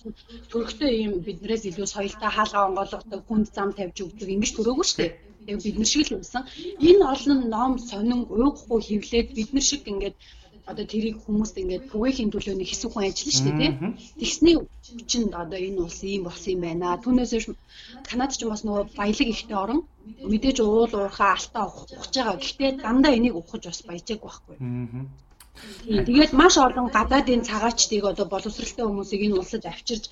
төрөхтэй 0.52 0.92
юм 1.08 1.14
биднээс 1.28 1.64
илүү 1.70 1.88
соёлтой 1.92 2.32
хаалга 2.34 2.68
онгойлгодог 2.68 3.22
хүнд 3.28 3.48
зам 3.56 3.70
тавьж 3.78 3.98
өгдөг 4.06 4.28
ингэж 4.32 4.52
төрөөгүй 4.56 4.86
шүү 4.88 5.00
дээ. 5.00 5.12
Бид 5.48 5.78
нар 5.80 5.90
шиг 5.92 6.04
л 6.08 6.16
юмсан. 6.18 6.44
Энэ 6.90 7.04
олон 7.14 7.40
ном 7.54 7.74
сонин 7.90 8.22
уйгахгүй 8.34 8.80
хөвлээд 8.84 9.28
бид 9.38 9.50
нар 9.54 9.66
шиг 9.70 9.82
ингээд 9.92 10.16
одоо 10.72 10.86
тэрийг 10.92 11.18
хүмүүст 11.24 11.56
ингээд 11.62 11.84
бүгээхийн 11.92 12.32
төлөө 12.32 12.56
нэг 12.60 12.68
хэсэг 12.70 12.92
хүн 12.92 13.08
ажиллана 13.08 13.36
шүү 13.36 13.46
дээ 13.48 13.60
тий. 13.60 13.72
Тэгсний 14.20 14.56
чинь 15.10 15.32
одоо 15.42 15.60
энэ 15.68 15.80
улс 15.86 16.00
ийм 16.04 16.24
болсон 16.28 16.52
юм 16.56 16.62
байна. 16.66 17.00
Түүнээс 17.04 17.32
Канад 18.08 18.32
ч 18.36 18.42
бас 18.52 18.62
нөгөө 18.68 18.84
баялаг 19.00 19.28
ихтэй 19.32 19.58
орон 19.64 19.80
мэдээж 20.32 20.58
уул 20.60 20.92
уурхаа 20.92 21.32
алтаа 21.36 21.66
ухаж 21.68 22.14
байгаа. 22.16 22.36
Гэхдээ 22.44 22.72
дандаа 22.84 23.14
энийг 23.18 23.36
ухаж 23.40 23.64
бас 23.68 23.80
баяжааг 23.88 24.22
байхгүй. 24.24 24.56
Тэгээд 25.88 26.32
маш 26.42 26.56
олон 26.58 26.88
гадаадын 26.98 27.48
цагаачдыг 27.50 28.04
одоо 28.12 28.26
боловсралтай 28.30 28.86
хүмүүсийг 28.86 29.22
энэ 29.26 29.40
улсад 29.40 29.64
авчирж 29.66 30.04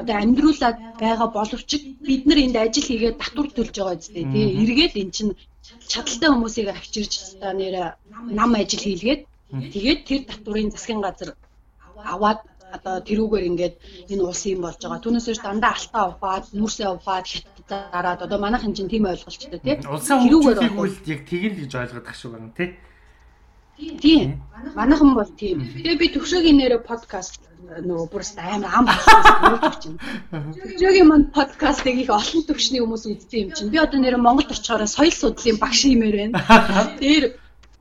одоо 0.00 0.14
амьдруулад 0.22 0.76
байгаа 1.02 1.28
боловч 1.38 1.70
бид 2.08 2.22
нар 2.26 2.38
энд 2.44 2.56
ажил 2.56 2.86
хийгээд 2.88 3.20
татвар 3.22 3.48
төлж 3.52 3.74
байгаа 3.76 3.98
үстэй 3.98 4.24
тий 4.32 4.46
эргээд 4.62 4.94
эн 5.02 5.10
чинь 5.16 5.32
чадaltaй 5.92 6.30
хүмүүсийг 6.32 6.68
авчирж 6.70 7.12
одоо 7.36 7.52
нэр 7.60 7.74
нам 8.38 8.50
ажил 8.60 8.82
хийлгээд 8.84 9.22
тэгээд 9.74 10.00
тэр 10.08 10.22
татврын 10.30 10.72
засгийн 10.72 11.00
газар 11.06 11.30
аваад 12.14 12.40
одоо 12.76 13.00
тэрүүгээр 13.08 13.48
ингээд 13.50 13.74
энэ 14.12 14.22
улс 14.22 14.44
юм 14.44 14.60
болж 14.64 14.80
байгаа. 14.80 15.00
Түүнээс 15.00 15.28
биш 15.28 15.40
дандаа 15.40 15.72
алтаа 15.72 16.04
ухаад, 16.12 16.44
нүрсээ 16.52 16.88
ухаад 16.92 17.26
хятадаараад 17.26 18.20
одоо 18.28 18.38
манайхан 18.38 18.76
чинь 18.76 18.92
тийм 18.92 19.08
ойлголцтой 19.08 19.60
тий. 19.60 19.80
Улсаа 19.88 20.20
хөгжүүлэх 20.20 20.76
үйл 20.76 20.96
яг 21.08 21.20
тгийм 21.24 21.54
гэж 21.64 21.72
ойлгоод 21.80 22.04
тах 22.04 22.18
шүү 22.18 22.30
байна 22.36 22.52
тий. 22.52 22.76
Тийм. 23.78 24.42
Манайхан 24.74 25.14
бол 25.14 25.30
тийм. 25.38 25.62
Тэгээ 25.62 25.98
би 25.98 26.06
төвшөөгийн 26.14 26.58
нэрэ 26.58 26.78
подкаст 26.82 27.40
нөгөө 27.88 28.06
бүр 28.10 28.22
амар 28.42 28.72
ам 28.74 28.86
болсон 28.90 29.74
чинь. 29.82 29.98
Төвшөөгийн 30.32 31.08
манд 31.08 31.26
подкастыг 31.30 31.94
их 31.94 32.10
олон 32.10 32.42
төвшний 32.42 32.82
хүмүүс 32.82 33.04
үздэг 33.06 33.38
юм 33.38 33.50
чинь. 33.54 33.70
Би 33.70 33.78
одоо 33.78 33.98
нэрэ 34.02 34.18
Монголд 34.18 34.50
очихоор 34.50 34.86
соёл 34.86 35.14
судлалын 35.14 35.62
багш 35.62 35.80
юмэр 35.86 36.16
байна. 36.18 36.38
Тэр 37.02 37.38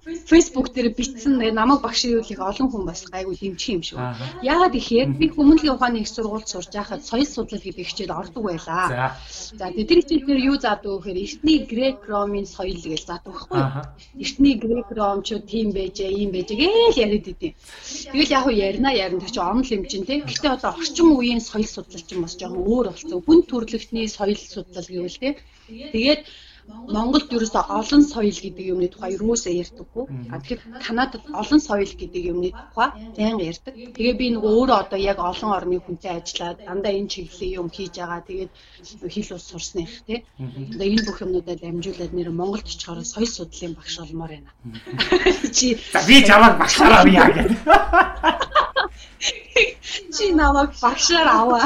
Facebook 0.07 0.71
дээр 0.73 0.95
бичсэн 0.95 1.35
намайг 1.53 1.81
багшруулах 1.83 2.39
олон 2.39 2.67
хүн 2.71 2.83
бас 2.87 3.03
гайгүй 3.11 3.35
дэмжих 3.35 3.69
юм 3.75 3.81
шүү. 3.83 3.99
Яагаад 4.39 4.73
гэхээр 4.75 5.09
би 5.19 5.25
хүмүүнлэгийн 5.35 5.75
ухааны 5.75 5.99
их 5.99 6.07
сургуульд 6.07 6.47
сурж 6.47 6.71
байхад 6.71 7.03
соёл 7.03 7.27
судлал 7.27 7.59
гэдэг 7.59 7.87
хичээл 7.87 8.15
ордог 8.15 8.43
байлаа. 8.47 9.15
За 9.27 9.67
тэр 9.67 9.99
хичээлээр 9.99 10.47
юу 10.47 10.55
заадаг 10.55 10.87
вэ 10.87 10.97
гэхээр 11.03 11.23
эртний 11.27 11.59
грек 11.67 11.99
ромын 12.07 12.47
соёл 12.47 12.79
гэж 12.79 13.03
заадаг 13.03 13.33
байхгүй 13.35 13.59
юу? 13.59 13.71
Эртний 14.23 14.55
грек 14.55 14.87
ромчууд 14.95 15.45
тийм 15.51 15.67
байжээ, 15.75 16.11
ийм 16.15 16.31
байжээ 16.31 16.57
гээл 16.57 17.01
яриад 17.03 17.27
идэв. 17.27 17.53
Тэгэл 18.11 18.35
яг 18.37 18.45
уу 18.47 18.55
ярина 18.55 18.89
ярина 18.95 19.27
чинь 19.27 19.43
онл 19.43 19.67
юм 19.75 19.83
чинь 19.91 20.07
тий. 20.07 20.23
Гэтэ 20.23 20.55
одоо 20.55 20.71
орчин 20.71 21.11
үеийн 21.11 21.43
соёл 21.43 21.67
судлал 21.67 22.03
чинь 22.07 22.23
бас 22.23 22.39
жоохон 22.39 22.63
өөр 22.63 22.85
болсон. 22.95 23.19
Хүн 23.27 23.39
төрөлхтний 23.43 24.07
соёл 24.07 24.39
судлал 24.39 24.87
гэвэл 24.87 25.19
тий. 25.19 25.33
Тэгээд 25.67 26.23
Монголд 26.67 27.31
ерөөсөө 27.31 27.63
олон 27.79 28.03
соёл 28.03 28.39
гэдэг 28.43 28.65
юмны 28.73 28.87
тухай 28.91 29.15
юусаа 29.15 29.53
ярьдаггүй. 29.63 30.03
А 30.31 30.39
тэгэхээр 30.39 30.61
Канадад 30.83 31.23
олон 31.31 31.59
соёл 31.63 31.91
гэдэг 31.95 32.23
юмны 32.31 32.49
тухай 32.51 32.89
байнга 33.15 33.43
ярьдаг. 33.51 33.73
Тэгээ 33.95 34.15
би 34.19 34.27
нөгөө 34.35 34.51
өөрөө 34.51 34.77
одоо 34.83 34.99
яг 34.99 35.17
олон 35.19 35.51
орны 35.55 35.79
хүнтэй 35.79 36.11
ажиллаад 36.19 36.57
дандаа 36.67 36.91
энэ 36.91 37.11
чиглэлийн 37.11 37.57
юм 37.59 37.67
хийж 37.71 37.95
байгаа. 37.95 38.27
Тэгээд 38.27 38.51
хэл 39.13 39.35
ус 39.35 39.45
сурсны 39.47 39.81
их 39.87 39.95
тий. 40.07 40.19
Одоо 40.39 40.85
энэ 40.91 41.05
бүх 41.07 41.17
юмнуудад 41.23 41.59
дамжуулаад 41.63 42.13
нэр 42.15 42.29
Монголд 42.35 42.67
очихоор 42.67 42.99
соёл 43.03 43.31
судлалын 43.31 43.73
багш 43.75 43.95
болмоор 43.99 44.31
байна. 44.35 44.51
Чи 45.55 45.67
би 46.07 46.15
чамайг 46.27 46.55
багшаар 46.59 46.93
авъя 46.99 47.25
гэдэг. 47.31 47.59
Чи 50.15 50.25
намайг 50.35 50.71
багшаар 50.83 51.27
аваа. 51.31 51.63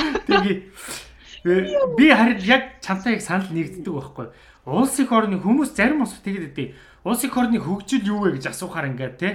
Тэгээ 1.41 1.97
би 1.97 2.05
харин 2.13 2.37
яг 2.45 2.63
чамтай 2.85 3.17
яг 3.17 3.25
санал 3.25 3.49
нэгддэг 3.49 3.93
байхгүй 3.93 4.29
улс 4.65 4.99
их 4.99 5.11
орны 5.11 5.41
хүмүүс 5.41 5.73
зарим 5.73 6.03
ус 6.05 6.15
тэгээд 6.21 6.53
өгдөө. 6.53 6.67
Улс 7.03 7.23
их 7.25 7.33
орны 7.37 7.57
хөгжил 7.57 8.05
юу 8.05 8.29
вэ 8.29 8.37
гэж 8.37 8.53
асуухаар 8.53 8.93
ингээд 8.93 9.17
те 9.17 9.29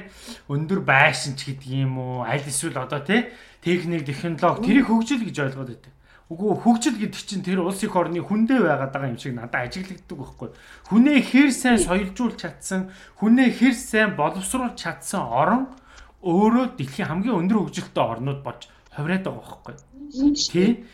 өндөр 0.47 0.87
байшин 0.87 1.35
ч 1.35 1.51
гэдэг 1.51 1.67
юм 1.67 1.99
уу 1.99 2.23
аль 2.23 2.47
эсвэл 2.47 2.79
одоо 2.79 3.03
те 3.03 3.35
техник 3.59 4.07
технологи 4.07 4.63
тэрийг 4.63 4.87
хөгжил 4.87 5.27
гэж 5.27 5.37
ойлгоод 5.51 5.71
байдаг. 5.75 5.93
Үгүй 6.31 6.59
хөгжил 6.63 6.99
гэдэг 6.99 7.23
чинь 7.23 7.43
тэр 7.43 7.67
улс 7.67 7.83
их 7.83 7.95
орны 7.95 8.23
хүндээ 8.23 8.63
байгаад 8.63 8.91
байгаа 8.95 9.11
юм 9.11 9.19
шиг 9.19 9.35
надад 9.35 9.67
ажиглагддаг 9.67 10.19
байхгүй. 10.19 10.49
Хүнээ 10.91 11.19
хэр 11.23 11.51
сайн 11.51 11.79
соёлжуулж 11.79 12.39
чадсан, 12.39 12.91
хүнээ 13.19 13.51
хэр 13.55 13.75
сайн 13.75 14.15
боловсруулж 14.19 14.75
чадсан 14.75 15.23
орон 15.23 15.71
өөрөө 16.27 16.79
дэлхийн 16.79 17.11
хамгийн 17.11 17.39
өндөр 17.47 17.71
хөгжилтэй 17.71 18.03
орнууд 18.03 18.43
болж 18.43 18.67
хувраад 18.91 19.23
байгаа 19.23 19.43
байхгүй. 19.43 19.75
Тийм. 20.51 20.87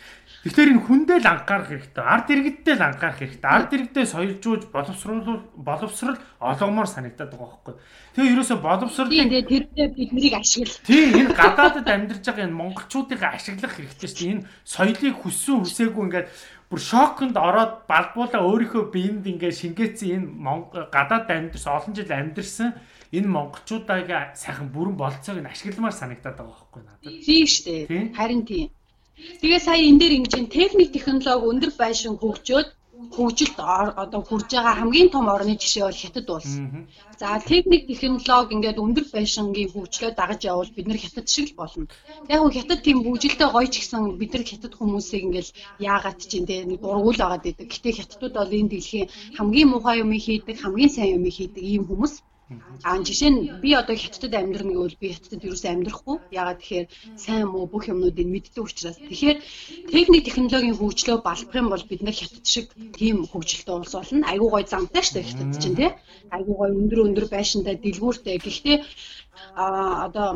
Тэгэхээр 0.42 0.74
энэ 0.74 0.86
хүндээ 0.90 1.18
л 1.22 1.28
анхаарах 1.30 1.70
хэрэгтэй. 1.70 2.02
Ард 2.02 2.26
иргэддээ 2.34 2.74
л 2.74 2.82
анхаарах 2.82 3.18
хэрэгтэй. 3.22 3.46
Ард 3.46 3.70
иргэдээ 3.78 4.06
соёлжуулж 4.10 4.64
боловсруулах 4.74 5.54
боловсрал 5.54 6.18
олгомоор 6.42 6.90
санагдаад 6.90 7.30
байгаа 7.30 7.62
байхгүй. 7.62 7.74
Тэгээ 8.18 8.32
ерөөсө 8.34 8.56
боловсролыг 8.58 9.14
тэгээ 9.14 9.46
тэрдээ 9.46 9.88
биднийг 9.94 10.34
ашиглах. 10.34 10.82
Тийм 10.82 11.14
энэ 11.14 11.38
гадаадд 11.38 11.86
амьдарч 11.86 12.24
байгаа 12.26 12.46
энэ 12.50 12.58
монголчуудыг 12.58 13.22
ашиглах 13.22 13.70
хэрэгтэй 13.70 14.08
шүү 14.10 14.18
дээ. 14.18 14.32
Энэ 14.34 14.46
соёлыг 14.66 15.14
хүссэн 15.22 15.56
хүсээгүй 15.62 16.02
ингээд 16.10 16.28
бүр 16.66 16.80
шоконд 16.90 17.36
ороод 17.38 17.86
балбуула 17.86 18.38
өөрийнхөө 18.42 18.84
биед 18.90 19.22
ингээд 19.22 19.60
шингээсэн 19.62 20.10
энэ 20.42 20.90
гадаад 20.90 21.30
амьдарсан 21.30 21.70
олон 21.70 21.94
жил 21.94 22.10
амьдарсан 22.10 22.74
энэ 23.14 23.30
монголчуудаа 23.30 24.34
сайхан 24.34 24.74
бүрэн 24.74 24.98
болцоог 24.98 25.38
нь 25.38 25.46
ашигламаар 25.46 25.94
санагдаад 25.94 26.34
байгаа 26.34 26.50
байхгүй 26.50 26.82
надад. 26.82 27.22
Тийм 27.22 27.46
шүү 27.46 27.86
дээ. 27.86 28.16
Харин 28.18 28.42
тийм. 28.42 28.72
Тэгээ 29.40 29.60
сая 29.66 29.80
энэ 29.88 30.00
дээр 30.00 30.12
ингэж 30.18 30.34
техник 30.56 30.88
технологи 30.96 31.48
өндөр 31.52 31.70
байшин 31.82 32.14
хөгжөөд 32.18 32.68
хөгжилд 33.16 33.58
одоо 34.02 34.20
хүрж 34.28 34.48
байгаа 34.54 34.74
хамгийн 34.80 35.10
том 35.14 35.26
орны 35.34 35.54
жишээ 35.62 35.84
бол 35.86 36.00
Хятад 36.02 36.28
улс. 36.34 36.50
За 37.20 37.28
техник 37.50 37.82
технологи 37.90 38.54
ингээд 38.56 38.82
өндөр 38.84 39.06
байшингийн 39.14 39.72
хөгжлөө 39.74 40.10
дагаж 40.14 40.40
явбал 40.50 40.76
бид 40.76 40.86
нар 40.88 41.00
Хятад 41.02 41.26
шиг 41.34 41.46
л 41.50 41.58
болно. 41.60 41.86
Яг 42.34 42.40
нь 42.46 42.54
Хятад 42.56 42.80
тийм 42.86 42.98
хөгжилтэй 43.02 43.48
гоё 43.54 43.68
ч 43.72 43.74
гэсэн 43.80 44.02
бид 44.20 44.30
нар 44.32 44.44
Хятад 44.50 44.72
хүмүүсийг 44.78 45.22
ингээд 45.26 45.48
яагаад 45.90 46.18
ч 46.30 46.30
юм 46.38 46.44
те 46.46 46.56
дургуул 46.82 47.20
агаад 47.26 47.44
идэг. 47.50 47.68
Гэтэ 47.72 47.88
Хятадууд 47.98 48.34
бол 48.38 48.58
энэ 48.58 48.70
дэлхийн 48.72 49.08
хамгийн 49.36 49.68
муухай 49.70 49.96
юмыг 50.02 50.22
хийдэг, 50.22 50.56
хамгийн 50.62 50.92
сайн 50.94 51.14
юмыг 51.18 51.34
хийдэг 51.36 51.62
ийм 51.72 51.84
хүмүүс. 51.88 52.14
Аа 52.84 52.98
жишээ 53.06 53.30
нь 53.30 53.40
би 53.62 53.70
одоо 53.80 53.96
хятадд 53.96 54.34
амьдрах 54.34 54.66
гэвэл 54.68 55.00
би 55.00 55.06
хятадд 55.14 55.42
юу 55.48 55.56
ч 55.56 55.62
амьдрахгүй. 55.66 56.16
Ягаад 56.40 56.58
тэгэхээр 56.60 56.86
сайн 57.24 57.46
муу 57.48 57.64
бүх 57.70 57.84
юмнуудыг 57.92 58.26
мэддэг 58.30 58.62
учраас. 58.64 58.98
Тэгэхээр 58.98 59.38
техник 59.92 60.22
технологийн 60.26 60.78
хөгжлөө 60.78 61.16
балбах 61.22 61.56
юм 61.60 61.68
бол 61.70 61.84
бид 61.90 62.00
нар 62.02 62.16
хятад 62.16 62.46
шиг 62.46 62.66
тийм 62.98 63.16
хөгжилтэй 63.30 63.74
улс 63.76 63.94
болно. 63.94 64.26
Айгуу 64.32 64.50
гой 64.50 64.64
замтай 64.66 65.02
шүү 65.02 65.14
дээ 65.16 65.28
хятад 65.30 65.50
чинь 65.62 65.78
тий. 65.78 65.90
Айгуу 66.34 66.56
гой 66.58 66.70
өндөр 66.80 67.00
өндөр 67.06 67.26
байшинтай 67.30 67.76
дэлгүүртэй. 67.78 68.36
Гэхдээ 68.42 68.76
а 69.56 70.06
одоо 70.06 70.28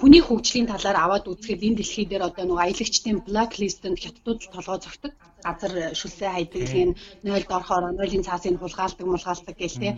хүний 0.00 0.22
хөгжлийн 0.24 0.66
талаар 0.70 0.98
аваад 1.00 1.30
үзэхэд 1.30 1.66
энэ 1.66 1.78
дэлхий 1.78 2.06
дээр 2.08 2.22
одоо 2.28 2.44
нэг 2.46 2.58
аялагчдын 2.60 3.18
блэклистэнд 3.26 3.98
хятадууд 4.00 4.40
толгой 4.54 4.78
зогтдог 4.82 5.12
газар 5.46 5.72
шүлсээ 6.00 6.30
хайдаг 6.32 6.62
тийм 6.72 6.88
нойлд 7.26 7.50
орохоор 7.56 7.84
нойлын 7.92 8.26
цаасыг 8.28 8.58
хулгаалдаг 8.60 9.06
мулгаалдаг 9.08 9.56
гэл 9.58 9.80
те 9.82 9.90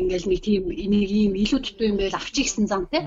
ингээл 0.00 0.28
нэг 0.30 0.40
тийм 0.46 0.62
энийг 0.84 1.10
ийм 1.20 1.32
илүү 1.42 1.60
дутуу 1.62 1.86
юм 1.90 1.98
байл 1.98 2.18
авчих 2.18 2.46
гэсэн 2.46 2.66
зам 2.70 2.82
те 2.92 2.98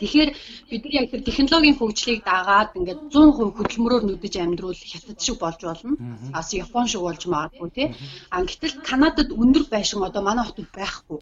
Тэгэхээр 0.00 0.30
бид 0.70 0.82
нар 0.84 0.94
яг 1.00 1.06
тэр 1.10 1.22
технологийн 1.28 1.78
хөгжлийг 1.78 2.20
дагаад 2.24 2.74
ингээд 2.78 3.00
100% 3.12 3.56
хөдөлмөрөөр 3.56 4.04
нүдэж 4.06 4.34
амьдруул 4.40 4.80
хятад 4.90 5.18
шиг 5.24 5.36
болж 5.40 5.60
болно. 5.62 5.92
Ас 6.38 6.48
Япон 6.62 6.86
шиг 6.88 7.02
болж 7.04 7.22
магадгүй 7.28 7.70
тий. 7.76 7.88
А 8.34 8.42
гэтэл 8.42 8.82
Канадад 8.88 9.28
өндөр 9.42 9.64
байшин 9.70 10.02
одоо 10.08 10.22
манай 10.24 10.44
хотод 10.44 10.68
байхгүй. 10.74 11.18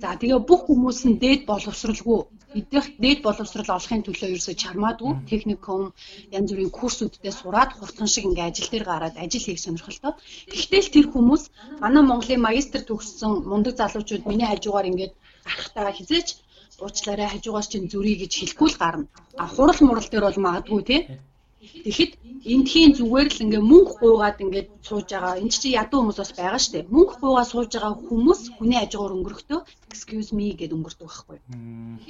За 0.00 0.16
тэгээ 0.20 0.40
бүх 0.48 0.60
хүмүүс 0.66 0.98
нь 1.08 1.20
дээд 1.22 1.42
боловсралгүй 1.50 2.18
эдгээр 2.58 2.86
дээд 3.04 3.20
боловсрал 3.26 3.70
олохын 3.76 4.02
төлөө 4.04 4.28
ерөөсө 4.32 4.54
чармаадгүй 4.62 5.12
техникум 5.30 5.82
янз 6.36 6.48
бүрийн 6.50 6.72
курсүүддээ 6.78 7.34
сураад 7.36 7.70
хурдан 7.78 8.08
шиг 8.10 8.24
ингээ 8.26 8.48
ажил 8.50 8.70
дээр 8.72 8.86
гараад 8.90 9.16
ажил 9.24 9.46
хийх 9.46 9.60
сонирхолтой. 9.62 10.12
Гэхдээ 10.50 10.80
л 10.82 10.94
тэр 10.94 11.06
хүмүүс 11.12 11.42
манай 11.82 12.02
Монголын 12.02 12.44
магистр 12.48 12.82
төгссөн 12.88 13.32
мундаг 13.50 13.74
залуучууд 13.78 14.24
миний 14.26 14.48
хажуугаар 14.48 14.90
ингээд 14.90 15.14
гарахтаа 15.46 15.92
хизээч 15.94 16.28
уучлаарай 16.82 17.28
хажуугаар 17.30 17.66
чинь 17.70 17.90
зүрий 17.92 18.16
гэж 18.18 18.32
хэлэхгүй 18.36 18.68
л 18.72 18.80
гарна. 18.82 19.06
А 19.42 19.44
хурал 19.54 19.80
мурал 19.84 20.08
дээр 20.10 20.24
бол 20.26 20.44
магадгүй 20.46 20.82
тий. 20.90 21.00
Тэгэхэд 21.60 22.12
эндхийн 22.54 22.92
зүгээр 22.96 23.28
л 23.36 23.42
ингээ 23.44 23.62
мөнгө 23.70 23.92
гуугаад 24.00 24.38
ингээ 24.44 24.64
сууж 24.88 25.08
байгаа. 25.12 25.40
Энд 25.44 25.52
чинь 25.60 25.76
ядуу 25.82 25.98
хүмүүс 26.00 26.18
бас 26.20 26.32
байгаа 26.32 26.60
шүү 26.60 26.72
дээ. 26.72 26.92
Мөнгө 26.96 27.14
гуугаад 27.20 27.50
сууж 27.52 27.70
байгаа 27.72 27.94
хүмүүс 28.08 28.40
хүний 28.56 28.80
ажгаар 28.80 29.12
өнгөрөхдөө 29.16 29.60
excuse 29.92 30.30
me 30.36 30.46
гэд 30.60 30.72
өнгөрдөг 30.76 31.08
байхгүй. 31.08 31.38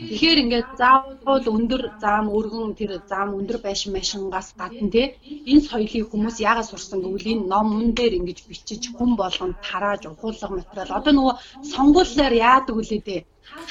Тэгэхээр 0.06 0.42
ингээ 0.44 0.62
заавал 0.80 1.46
өндөр 1.56 1.82
заам 2.02 2.26
өргөн 2.38 2.78
тэр 2.78 2.90
заам 3.10 3.30
өндөр 3.38 3.58
байшин 3.66 3.90
машингаас 3.98 4.48
гадна 4.60 4.88
те 4.94 5.02
энэ 5.50 5.66
соёлыг 5.66 6.06
хүмүүс 6.10 6.36
яагаад 6.48 6.70
сурсан 6.70 6.98
гэвэл 7.02 7.32
энэ 7.32 7.48
номон 7.52 7.90
дээр 7.98 8.12
ингэж 8.18 8.38
бичиж 8.50 8.82
хүн 8.94 9.10
болгонд 9.18 9.58
тарааж 9.66 10.02
ухуулгах 10.06 10.52
материал. 10.54 10.98
Одоо 10.98 11.12
нөгөө 11.14 11.34
сонгуулиар 11.74 12.34
яадаг 12.50 12.76
үлээ 12.78 13.02
дээ 13.08 13.20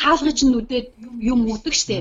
хаалгач 0.02 0.40
нүдэд 0.44 0.88
юм 1.32 1.40
өгдөг 1.52 1.74
штэ. 1.82 1.98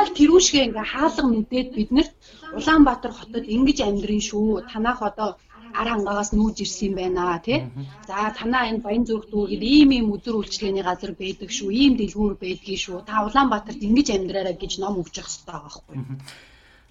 Яг 0.00 0.06
тэрүүшгээ 0.18 0.66
ингээ 0.68 0.86
хаалга 0.92 1.22
нүдэд 1.24 1.68
биднэрт 1.76 2.12
Улаанбаатар 2.58 3.12
хотод 3.12 3.44
ингэж 3.48 3.78
амьдрын 3.88 4.22
шүү. 4.22 4.68
Танах 4.72 5.00
одоо 5.02 5.36
ар 5.72 5.88
хангаагаас 5.88 6.32
нүүж 6.36 6.56
ирсэн 6.64 6.88
юм 6.88 6.94
байна 7.00 7.40
тий. 7.40 7.64
За 8.06 8.32
танаа 8.36 8.68
энэ 8.68 8.84
баян 8.84 9.04
зүрх 9.08 9.26
дүүгээд 9.32 9.62
ийм 9.62 9.90
ийм 9.96 10.06
үзүр 10.12 10.44
үйлчлэгээний 10.44 10.84
газар 10.84 11.12
байдаг 11.16 11.50
шүү. 11.50 11.70
Ийм 11.72 11.96
дэлгүүр 11.96 12.36
байдгийг 12.36 12.80
шүү. 12.84 13.04
Та 13.08 13.24
Улаанбаатарт 13.24 13.80
ингэж 13.80 14.08
амьдраарай 14.12 14.56
гэж 14.60 14.72
ном 14.80 15.00
өгч 15.00 15.16
явах 15.16 15.32
хэрэгтэй 15.32 15.48
байгаа 15.48 15.64
байхгүй. 15.64 15.96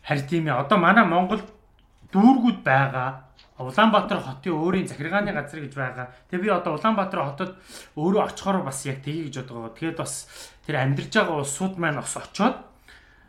Харин 0.01 0.27
тийм 0.27 0.43
ээ. 0.49 0.61
Одоо 0.65 0.77
манай 0.81 1.05
Монголд 1.05 1.45
дүүргүүд 2.11 2.59
байгаа. 2.65 3.09
Улаанбаатар 3.61 4.19
хотын 4.25 4.57
өөрийн 4.57 4.89
захиргааны 4.89 5.31
газар 5.37 5.61
гэж 5.61 5.73
байгаа. 5.77 6.09
Тэгээ 6.33 6.41
би 6.41 6.49
одоо 6.49 6.73
Улаанбаатар 6.81 7.21
хотод 7.21 7.51
өөрөө 7.93 8.33
очихоор 8.33 8.65
бас 8.65 8.81
яг 8.89 9.05
тгий 9.05 9.29
гэж 9.29 9.45
бодгоо. 9.45 9.69
Тэгээд 9.77 10.01
бас 10.01 10.25
тэр 10.65 10.81
амьдарч 10.81 11.13
байгаа 11.13 11.37
улсууд 11.45 11.77
маань 11.77 12.01
бас 12.01 12.17
очоод 12.17 12.70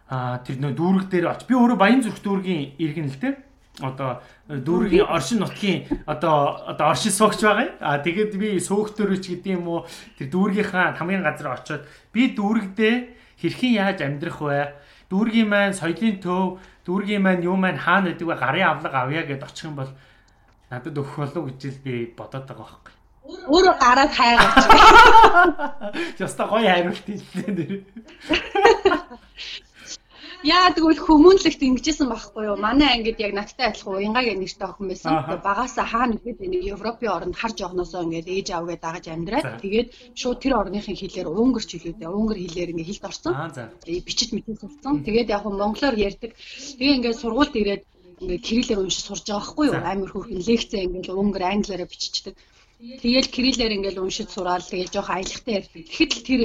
а 0.09 0.39
тэр 0.43 0.57
нөө 0.59 0.73
дүүрэг 0.77 1.07
дээр 1.11 1.27
оч. 1.31 1.47
Би 1.47 1.55
өөрөө 1.55 1.79
Баян 1.79 2.03
зүрх 2.03 2.21
дүүргийн 2.23 2.77
иргэн 2.79 3.09
л 3.11 3.19
дээ. 3.21 3.35
Одоо 3.81 4.21
дүүргийн 4.49 5.09
оршин 5.09 5.41
нутгийн 5.41 5.89
одоо 6.05 6.61
одоо 6.69 6.93
оршин 6.93 7.13
суугч 7.13 7.41
байгаа. 7.41 7.81
А 7.81 7.99
тэгээд 8.05 8.37
би 8.37 8.61
сөөгтөрөч 8.61 9.25
гэдэг 9.33 9.57
юм 9.57 9.69
уу 9.69 9.81
тэр 10.21 10.29
дүүргийнхаа 10.29 11.01
хамгийн 11.01 11.25
газар 11.25 11.57
очоод 11.57 11.89
би 12.13 12.37
дүүрэгдээ 12.37 12.95
хэрхэн 13.41 13.73
яаж 13.81 13.99
амьдрах 14.05 14.39
вэ? 14.45 14.77
Дүүргийн 15.09 15.49
маань 15.49 15.73
соёлын 15.73 16.21
төв, 16.21 16.61
дүүргийн 16.85 17.25
маань 17.25 17.45
юу 17.49 17.57
маань 17.57 17.81
хаана 17.81 18.13
гэдэг 18.13 18.29
вэ? 18.29 18.37
Гарын 18.37 18.69
авлага 18.69 19.09
авъя 19.09 19.25
гэд 19.25 19.45
очих 19.45 19.73
юм 19.73 19.81
бол 19.81 19.89
надад 20.69 20.97
өгөх 20.97 21.17
болов 21.17 21.49
гэж 21.49 21.61
л 21.73 21.81
би 21.85 22.13
бодоод 22.13 22.45
байгаа 22.45 22.69
байхгүй. 22.69 22.95
Өөрөө 23.23 23.77
гараад 23.81 24.13
хайгаач. 24.13 24.57
Яста 26.21 26.45
гоё 26.49 26.69
хариулт 26.69 27.07
юм 27.09 27.57
дээ. 27.57 27.81
Яа 30.43 30.75
тэгвэл 30.75 30.99
хүмүүнлэгт 30.99 31.63
ингэжсэн 31.63 32.11
байхгүй 32.11 32.51
юу? 32.51 32.59
Манай 32.59 32.99
ангид 32.99 33.15
яг 33.23 33.31
надтай 33.31 33.71
адилхан 33.71 33.95
уянгагийн 33.95 34.43
нэртэй 34.43 34.67
охин 34.67 34.91
байсан. 34.91 35.39
Багаасаа 35.39 35.87
хаана 35.87 36.19
ихэд 36.19 36.43
нэг 36.43 36.67
Европын 36.75 37.15
оронд 37.15 37.39
харж 37.39 37.63
явахноосоо 37.63 38.03
ингээд 38.03 38.27
ээж 38.27 38.49
авгээд 38.51 38.83
дагаж 38.83 39.07
амьдраад 39.07 39.63
тэгээд 39.63 39.89
шууд 40.19 40.39
тэр 40.43 40.59
орныхын 40.59 40.99
хэлээр 40.99 41.31
унгэрч 41.31 41.71
хэлүүдээ 41.79 42.11
унгар 42.11 42.39
хэлээр 42.43 42.71
ингээд 42.75 42.91
хэлд 42.91 43.07
орсон. 43.07 43.35
Бичиж 43.87 44.29
мэдээ 44.35 44.57
сурсан. 44.59 45.07
Тэгээд 45.07 45.31
яг 45.31 45.47
монголоор 45.47 45.95
ярьдаг. 45.95 46.35
Тэгээ 46.35 46.97
ингээд 46.99 47.21
сургуульд 47.23 47.55
ирээд 47.63 47.83
ингээд 48.19 48.43
кириллээр 48.43 48.83
уншиж 48.83 49.07
сурж 49.07 49.23
байгаа 49.31 49.47
байхгүй 49.47 49.67
юу? 49.71 49.79
Амар 49.79 50.11
хөөрхөн 50.11 50.43
лекцээ 50.43 50.83
ингээд 50.91 51.15
унгар 51.23 51.43
англиараа 51.55 51.87
биччихдэг. 51.87 52.35
Тэгэл 52.83 53.31
кириллээр 53.31 53.77
ингээл 53.79 54.03
уншиж 54.03 54.29
сураал 54.35 54.65
тэгэл 54.67 54.91
жоох 54.91 55.11
аялагтай 55.15 55.55
ярьдаг. 55.63 55.83
Тэгэхэд 55.87 56.13
л 56.19 56.27
тэр 56.27 56.41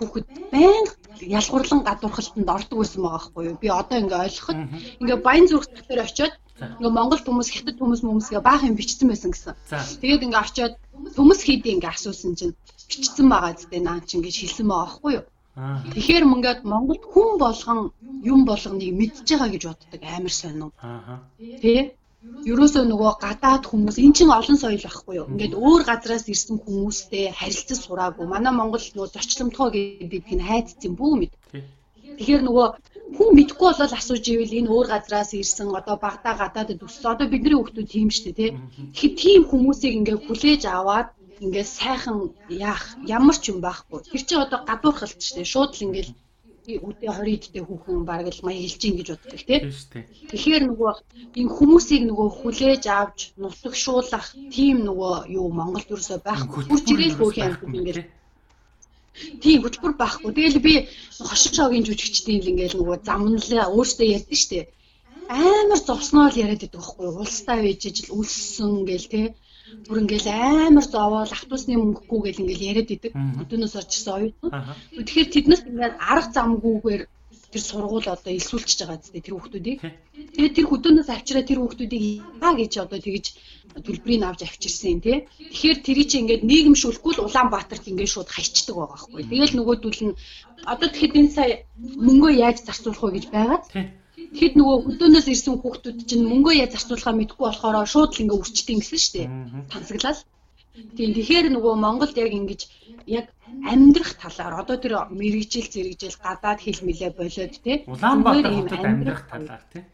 хүүхэд 0.00 0.26
байнга 0.48 0.92
ялгуурлан 1.20 1.80
гадуурхалтанд 1.84 2.48
ордог 2.48 2.78
байсан 2.80 3.00
байгаа 3.04 3.20
байхгүй 3.20 3.44
юу? 3.48 3.60
Би 3.60 3.68
одоо 3.68 3.96
ингээ 4.00 4.24
ойлгоход 4.24 4.58
ингээ 5.04 5.18
баян 5.20 5.46
зүрх 5.52 5.68
дээр 5.68 6.00
очиод 6.08 6.34
ингээ 6.80 6.96
Монгол 6.96 7.20
хүмүүс 7.20 7.48
хятад 7.52 7.76
хүмүүс 7.76 8.00
хүмүүсгээ 8.00 8.40
баах 8.40 8.64
юм 8.64 8.76
бичсэн 8.80 9.08
байсан 9.12 9.30
гэсэн. 9.36 9.54
Тэгээд 10.00 10.24
ингээ 10.26 10.44
очиод 10.44 10.74
хүмүүс 11.16 11.40
хийдий 11.44 11.72
ингээ 11.76 11.92
асуусан 11.92 12.32
чинь 12.40 12.56
бичсэн 12.88 13.26
байгаа 13.28 13.52
зү 13.60 13.76
наа 13.84 14.00
чи 14.00 14.16
ингээ 14.16 14.32
шилсэн 14.32 14.66
байгаа 14.68 14.88
байхгүй 14.88 15.12
юу? 15.20 15.26
Тэгэхээр 15.92 16.24
мөнгөд 16.24 16.60
Монголд 16.64 17.04
хүн 17.12 17.30
болгон 17.36 17.92
юм 18.24 18.40
болгоныг 18.48 18.88
мэдж 18.96 19.28
байгаа 19.28 19.48
гэж 19.52 19.62
боддог 19.68 20.00
амар 20.00 20.32
сонин. 20.32 20.72
Аа. 20.80 21.20
Тэ? 21.60 21.92
Ерөөсөө 22.50 22.84
нөгөө 22.88 23.12
гадаад 23.24 23.62
хүмүүс 23.70 23.96
эн 24.04 24.12
чинь 24.16 24.36
олон 24.38 24.58
соёл 24.60 24.84
байхгүй 24.86 25.14
юу. 25.18 25.26
Ингээд 25.32 25.54
өөр 25.66 25.82
газраас 25.90 26.24
ирсэн 26.32 26.56
хүмүүстэй 26.62 27.24
харилцаж 27.40 27.78
сураагүй. 27.82 28.26
Манай 28.30 28.52
Монгол 28.54 28.84
нөгөө 28.94 29.14
зочломтгоо 29.14 29.68
гэдэг 29.74 30.24
нь 30.36 30.46
хайцсан 30.48 30.92
бүү 30.98 31.12
мэд. 31.18 31.32
Тэгэхээр 32.18 32.42
нөгөө 32.46 32.66
хүн 33.16 33.30
мэдгүй 33.36 33.68
болол 33.70 33.94
асууж 33.98 34.24
ивэл 34.30 34.58
энэ 34.58 34.72
өөр 34.74 34.86
газраас 34.94 35.30
ирсэн 35.34 35.68
одоо 35.80 35.96
багтаа 36.06 36.34
гадаадд 36.42 36.84
өссөн. 36.86 37.12
Одоо 37.14 37.26
бидний 37.30 37.56
хүмүүс 37.58 37.86
тийм 37.94 38.08
шүү 38.14 38.24
дээ 38.24 38.38
тий. 38.38 38.50
Тэгэхээр 38.94 39.14
тийм 39.22 39.40
хүмүүсийг 39.50 39.92
ингээд 39.98 40.24
хүлээж 40.26 40.62
аваад 40.70 41.08
ингээд 41.44 41.68
сайхан 41.78 42.18
яах 42.48 42.84
ямар 43.16 43.36
ч 43.42 43.44
юм 43.52 43.58
байхгүй. 43.66 43.98
Тэр 44.12 44.22
чинь 44.26 44.44
одоо 44.46 44.60
гадуурхалт 44.68 45.20
шүү 45.22 45.36
дээ. 45.42 45.52
Шууд 45.52 45.70
л 45.74 45.84
ингээд 45.86 46.08
үдээ 46.62 47.10
20 47.10 47.34
идтэй 47.36 47.62
хүүхэн 47.66 48.06
бараг 48.06 48.28
л 48.30 48.44
маяг 48.46 48.62
хэлж 48.62 48.82
ин 48.86 48.96
гэж 48.98 49.08
боддог 49.10 49.40
тий. 49.42 49.60
Тэгэхээр 50.30 50.62
нөгөө 50.70 50.92
энэ 51.40 51.54
хүмүүсийг 51.56 52.02
нөгөө 52.06 52.28
хүлээж 52.38 52.84
авч 52.86 53.18
нутагшуулах 53.42 54.26
тийм 54.54 54.76
нөгөө 54.86 55.14
юу 55.38 55.48
Монголд 55.58 55.90
юусоо 55.90 56.18
байхгүй. 56.22 56.62
Бүр 56.70 56.80
жирэл 56.86 57.18
хөөхөн 57.18 57.46
амьд 57.46 57.62
ингээл 57.78 58.02
Тийм 59.42 59.58
хөтөлбөр 59.62 59.94
байхгүй. 59.98 60.30
Тэгэл 60.32 60.66
би 60.66 60.74
хошин 61.28 61.52
шогийн 61.56 61.86
жүжигчдийн 61.86 62.40
л 62.42 62.50
ингээл 62.52 62.78
нөгөө 62.78 62.96
замналаа 63.08 63.66
өөртөө 63.76 64.08
ярьдэн 64.16 64.38
штэ. 64.42 64.60
Амар 65.28 65.80
зовсноо 65.88 66.26
л 66.30 66.40
яриад 66.42 66.62
байдаг 66.62 66.80
байхгүй. 66.80 67.06
Улстай 67.22 67.58
вэжж 67.60 67.84
л 68.06 68.14
үлссэн 68.18 68.72
гээл 68.88 69.08
те 69.12 69.22
бүр 69.86 69.98
ингээл 70.02 70.28
амар 70.30 70.86
зовоол 70.86 71.32
автобусны 71.32 71.74
мөнгөгүй 71.78 72.20
гэл 72.22 72.42
ингээл 72.42 72.68
яриад 72.70 72.90
идэг. 72.94 73.12
Өдөөнөөс 73.42 73.74
орчихсон 73.80 74.14
оюутнууд. 74.16 74.54
Тэгэхээр 74.96 75.28
тэднээс 75.32 75.62
ингээд 75.68 75.94
арга 76.12 76.32
замгүйгээр 76.36 77.02
тэр 77.52 77.62
сургууль 77.62 78.08
одоо 78.08 78.32
илсүүлчихэж 78.32 78.80
байгаа 78.80 79.00
зү 79.04 79.20
тэр 79.20 79.34
хүүхдүүдийг. 79.36 79.78
Тэгээд 80.32 80.56
тэр 80.56 80.66
хөдөөнөөс 80.72 81.08
авчираа 81.12 81.44
тэр 81.44 81.60
хүүхдүүдийг 81.60 82.04
яа 82.40 82.52
гэж 82.56 82.72
одоо 82.80 82.98
тэгж 82.98 83.26
төлбөрийг 83.84 84.24
авч 84.24 84.40
авчирсан 84.48 85.00
тий. 85.04 85.28
Тэгэхээр 85.52 85.78
тэрий 85.84 86.06
чи 86.08 86.16
ингээд 86.24 86.48
нийгэмшүүлэхгүй 86.48 87.12
л 87.12 87.24
Улаанбаатарт 87.28 87.84
ингээд 87.92 88.12
шууд 88.12 88.30
хайчдаг 88.32 88.76
байгаа 88.76 88.92
байхгүй. 88.96 89.22
Тэгэл 89.28 89.56
нөгөөдөл 89.56 90.00
нь 90.08 90.16
одоо 90.64 90.88
тэгэхэд 90.88 91.18
энэ 91.20 91.34
сая 91.36 91.52
мөнгөө 91.76 92.32
яаж 92.40 92.56
зарцуулах 92.64 93.04
вэ 93.04 93.10
гэж 93.20 93.26
байгаад 93.36 93.64
Тэгэхэд 94.32 94.54
нөгөө 94.56 94.76
хөдөөнөөс 94.86 95.26
ирсэн 95.28 95.56
хүүхдүүд 95.60 95.98
чинь 96.08 96.24
мөнгөө 96.30 96.54
яа 96.64 96.68
зарцуулахаа 96.72 97.14
мэдгүй 97.16 97.44
болохоор 97.44 97.76
шууд 97.92 98.10
л 98.16 98.22
ингээ 98.22 98.40
үрчтийн 98.40 98.80
гэсэн 98.80 99.00
шүү 99.02 99.12
дээ. 99.14 99.28
Тансаглал. 99.72 100.20
Тийм 100.96 101.10
тэгэхээр 101.12 101.46
нөгөө 101.52 101.74
Монголд 101.84 102.16
яг 102.16 102.32
ингэж 102.32 102.60
яг 103.04 103.26
амьдрах 103.70 104.16
талаар 104.16 104.54
одоо 104.64 104.76
тэр 104.80 104.94
мэрэгжил 105.12 105.68
зэрэгжил 105.68 106.16
гадаад 106.16 106.60
хэл 106.64 106.80
мэлээ 106.80 107.10
болоод 107.12 107.54
тий. 107.60 107.76
Улаанбаатар 107.92 108.52
хотод 108.56 108.84
амьдрах 108.88 109.22
талаар 109.28 109.62
тий. 109.72 109.84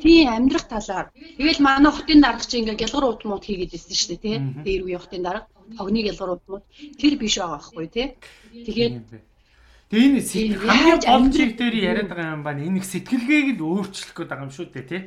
Тийм 0.00 0.28
амьдрах 0.32 0.64
талаар. 0.72 1.06
Тэгэл 1.36 1.60
манай 1.60 1.92
хотын 1.92 2.20
дарга 2.24 2.44
чинь 2.48 2.64
ингээ 2.64 2.80
гялгар 2.80 3.04
уутмууд 3.04 3.44
хийгээд 3.44 3.76
ирсэн 3.76 3.96
шүү 4.00 4.10
дээ 4.16 4.24
тий. 4.24 4.36
Дээр 4.64 4.82
үе 4.88 4.96
хотын 4.96 5.22
дарга. 5.28 5.52
огныг 5.78 6.04
ялгаруудмууд 6.12 6.64
тэр 7.00 7.14
биш 7.20 7.34
байгаа 7.38 7.56
байхгүй 7.56 7.86
тий. 7.96 8.06
Тэгээд 8.66 8.94
Тэгээ 9.92 10.08
энэ 10.08 10.22
сэтгэл 10.24 10.64
хамгийн 10.64 11.00
гол 11.04 11.28
чиг 11.36 11.50
дээр 11.60 11.74
яриад 11.90 12.08
байгаа 12.08 12.32
юм 12.32 12.42
байна. 12.48 12.64
Энэ 12.64 12.80
их 12.80 12.86
сэтгэлгээг 12.88 13.48
л 13.60 13.64
өөрчлөх 13.68 14.16
гээд 14.16 14.30
байгаа 14.32 14.46
юм 14.48 14.56
шүү 14.56 14.66
дээ 14.72 14.88
тий 14.88 15.02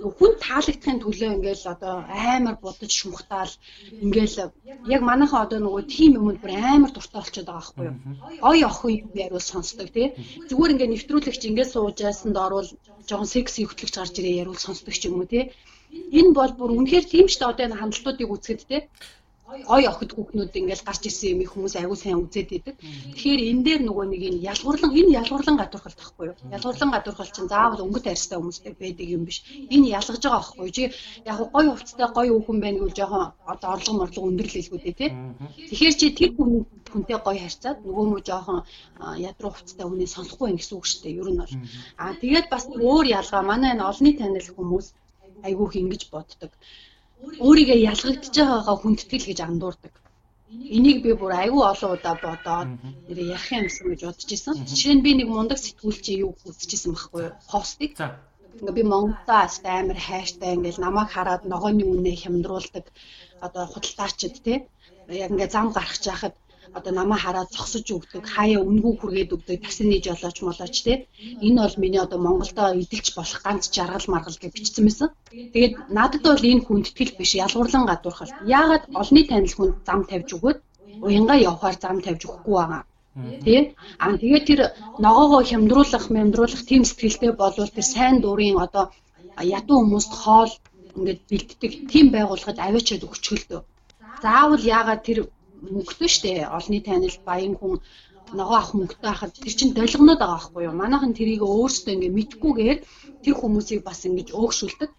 хүн 0.00 0.32
таалагдахын 0.40 0.98
төлөө 1.04 1.30
ингээл 1.36 1.64
одоо 1.74 1.94
амар 2.08 2.56
будаж 2.64 2.92
шүмхтаал 3.00 3.52
ингээл 4.04 4.36
яг 4.94 5.02
манайхан 5.04 5.44
одоо 5.44 5.58
нөгөө 5.60 5.82
тим 5.94 6.12
юмд 6.20 6.40
бүр 6.40 6.52
амар 6.56 6.92
дуртай 6.92 7.20
болчиход 7.20 7.48
байгаа 7.48 7.60
байхгүй 7.60 7.84
юу. 7.88 7.96
Ой 8.50 8.58
охин 8.70 8.96
юм 9.04 9.12
яриул 9.24 9.44
сонсдог 9.44 9.88
тий. 9.92 10.06
Зүгээр 10.48 10.72
ингээд 10.72 10.92
нэвтрүүлэгч 10.94 11.42
ингээд 11.48 11.72
суужаасанд 11.72 12.36
орвол 12.44 12.70
жоохон 13.08 13.28
секси 13.34 13.68
хөтлөгч 13.68 13.94
гарч 13.96 14.14
ирээ 14.16 14.40
яриул 14.42 14.64
сонсдог 14.64 14.94
ч 14.96 15.04
юм 15.08 15.20
уу 15.20 15.28
тий. 15.28 15.52
Энэ 16.18 16.32
бол 16.38 16.52
бүр 16.56 16.70
үнэхээр 16.80 17.04
тийм 17.12 17.26
ч 17.28 17.36
одоо 17.44 17.64
энэ 17.68 17.80
хандлтуудыг 17.80 18.28
үзэхэд 18.32 18.62
тий 18.70 18.80
ой 19.50 19.84
охид 19.90 20.10
хүүхнүүд 20.14 20.54
ингээл 20.54 20.86
гарч 20.86 21.02
ирсэн 21.08 21.30
юм 21.34 21.40
их 21.42 21.50
хүмүүс 21.52 21.74
аягүй 21.76 21.98
сайн 21.98 22.22
үзээд 22.22 22.50
идэг. 22.56 22.76
Тэгэхээр 23.14 23.40
энэ 23.50 23.62
дээр 23.66 23.80
нөгөө 23.86 24.06
нэг 24.12 24.22
энэ 24.28 24.44
ялгуурлан 24.52 24.92
энэ 24.94 25.16
ялгуурлан 25.20 25.56
гадуурхал 25.58 25.96
тахгүй 25.98 26.24
юу? 26.30 26.36
Ялгуурлан 26.54 26.90
гадуурхал 26.94 27.34
чинь 27.34 27.50
заавал 27.50 27.84
өнгөт 27.84 28.06
арьстай 28.06 28.38
хүмүүстэй 28.38 28.74
байдаг 28.78 29.06
юм 29.10 29.22
биш. 29.26 29.38
Энэ 29.74 29.90
ялгаж 29.98 30.22
байгаа 30.22 30.38
байхгүй? 30.38 30.70
Чи 30.70 30.82
яг 31.26 31.38
гой 31.50 31.64
хувцастай 31.66 32.08
гой 32.14 32.28
хүүхэн 32.30 32.58
байна 32.62 32.78
гэвэл 32.78 32.98
жоохон 32.98 33.24
одоо 33.52 33.68
орлого 33.74 33.98
морлого 33.98 34.28
өндөрлөлгүүдээ 34.30 34.94
тий. 35.00 35.10
Тэгэхээр 35.70 35.94
чи 35.98 36.06
тэр 36.14 36.30
хүн 36.38 36.50
хүнтэй 36.92 37.18
гой 37.18 37.36
харьцаад 37.42 37.78
нөгөө 37.82 38.06
мөр 38.06 38.22
жоохон 38.22 38.60
ядруу 39.18 39.50
хувцастай 39.50 39.86
хүнийг 39.86 40.10
сонсохгүй 40.14 40.46
байх 40.50 40.58
гэсэн 40.62 40.76
үг 40.78 40.86
шүү 40.86 41.00
дээ. 41.02 41.18
Ер 41.20 41.28
нь 41.30 41.40
бол. 41.42 41.54
Аа 41.98 42.14
тэгээд 42.22 42.46
бас 42.52 42.64
өөр 42.70 43.06
ялгаа 43.18 43.42
манай 43.42 43.70
энэ 43.74 43.86
олонний 43.90 44.14
танил 44.14 44.48
хүмүүс 44.54 44.86
айгүйх 45.46 45.72
ингэж 45.80 46.02
боддог 46.12 46.52
өөрийгөө 47.46 47.78
ялгагдж 47.92 48.34
байгаагаа 48.38 48.76
хүндэтгэл 48.80 49.28
гэж 49.28 49.38
андуурдаг. 49.48 49.94
Энийг 50.76 50.98
би 51.04 51.10
бүр 51.20 51.32
айгүй 51.42 51.62
олон 51.72 51.90
удаа 51.96 52.14
бодоод 52.24 52.68
нэр 53.06 53.18
ярих 53.36 53.48
юмсан 53.58 53.86
гэж 53.90 54.00
бодож 54.06 54.30
исэн. 54.34 54.54
Жишээ 54.68 54.94
нь 54.96 55.04
би 55.06 55.10
нэг 55.14 55.28
мундаг 55.30 55.58
сэтгүүлчийн 55.62 56.22
юу 56.24 56.32
үзчихсэн 56.48 56.92
байхгүй 56.92 57.22
юу? 57.26 57.34
Постыг. 57.50 57.92
Ингээ 58.58 58.76
би 58.78 58.84
Монголоос 58.92 59.54
амар 59.62 59.98
хайртай 60.08 60.50
ингээл 60.56 60.82
намайг 60.84 61.08
хараад 61.12 61.42
ногооны 61.52 61.84
үнэ 61.86 62.12
хямдруулдаг 62.22 62.84
одоо 63.46 63.64
худалдаачид 63.70 64.34
тий 64.44 64.58
яг 65.22 65.30
ингээ 65.30 65.50
зам 65.54 65.66
гарах 65.76 65.96
чахад 66.04 66.34
одоо 66.78 66.92
намаа 66.94 67.18
хараад 67.18 67.50
зогсож 67.50 67.86
өгдөг, 67.96 68.22
хаяа 68.34 68.62
үнгүү 68.70 68.92
хүргээд 68.98 69.34
өгдөг, 69.34 69.56
таксины 69.62 69.98
жолооч 70.06 70.38
молооч 70.42 70.76
те. 70.86 70.92
Энэ 71.46 71.60
бол 71.62 71.76
миний 71.82 72.02
одоо 72.06 72.18
Монголдо 72.22 72.62
эдэлж 72.82 73.08
болох 73.18 73.40
ганц 73.42 73.64
жаргал 73.74 74.06
маргал 74.12 74.38
гэж 74.40 74.52
бичсэн 74.54 74.84
байсан. 74.86 75.08
Тэгээд 75.30 75.74
надад 75.98 76.22
бол 76.22 76.48
энэ 76.50 76.64
хүндэтгэл 76.66 77.18
биш, 77.18 77.32
ялгуурлан 77.44 77.84
гадуурхал. 77.90 78.32
Яагаад 78.46 78.84
олонний 79.00 79.26
танил 79.26 79.54
хүнд 79.56 79.74
зам 79.86 80.00
тавьж 80.10 80.30
өгөөд 80.36 80.58
уянга 81.06 81.34
явахаар 81.48 81.76
зам 81.82 81.96
тавьж 82.04 82.22
өгөхгүй 82.26 82.56
байгаа. 82.58 82.82
Тэ? 83.44 83.74
Аа 83.98 84.14
тэгээд 84.22 84.44
тэр 84.48 84.60
ногоогоо 85.04 85.42
хямдруулах, 85.42 86.04
мямдруулах 86.14 86.62
тийм 86.70 86.82
сэтгэлтэй 86.86 87.32
болвол 87.34 87.70
тэр 87.74 87.86
сайн 87.94 88.16
дурын 88.22 88.56
одоо 88.64 88.84
ядуу 89.58 89.78
хүмүүст 89.82 90.12
хоол 90.22 90.52
ингээд 90.96 91.20
бэлддэг 91.30 91.72
тийм 91.90 92.06
байгууллагад 92.14 92.58
аваачаад 92.62 93.06
өгчхөлдөө. 93.06 93.60
Заавал 94.22 94.62
яагаад 94.76 95.02
тэр 95.08 95.18
мөнгөтэй 95.74 96.10
штэ 96.16 96.32
олны 96.56 96.78
танил 96.86 97.16
баян 97.28 97.54
хүн 97.58 97.74
ногоо 98.38 98.56
ах 98.62 98.70
мөнгөтэй 98.78 99.10
хахад 99.10 99.32
тэр 99.42 99.54
чин 99.58 99.70
долгоноод 99.74 100.20
байгаа 100.20 100.38
байхгүй 100.38 100.62
юу? 100.68 100.74
Манайхан 100.82 101.12
тэрийг 101.18 101.42
өөрсдөө 101.44 101.92
ингээ 101.94 102.16
мэдхгүйгээр 102.18 102.78
тэр 103.22 103.34
хүмүүсийг 103.40 103.80
бас 103.88 104.00
ингэж 104.08 104.28
өөгшүүлдэг 104.40 104.90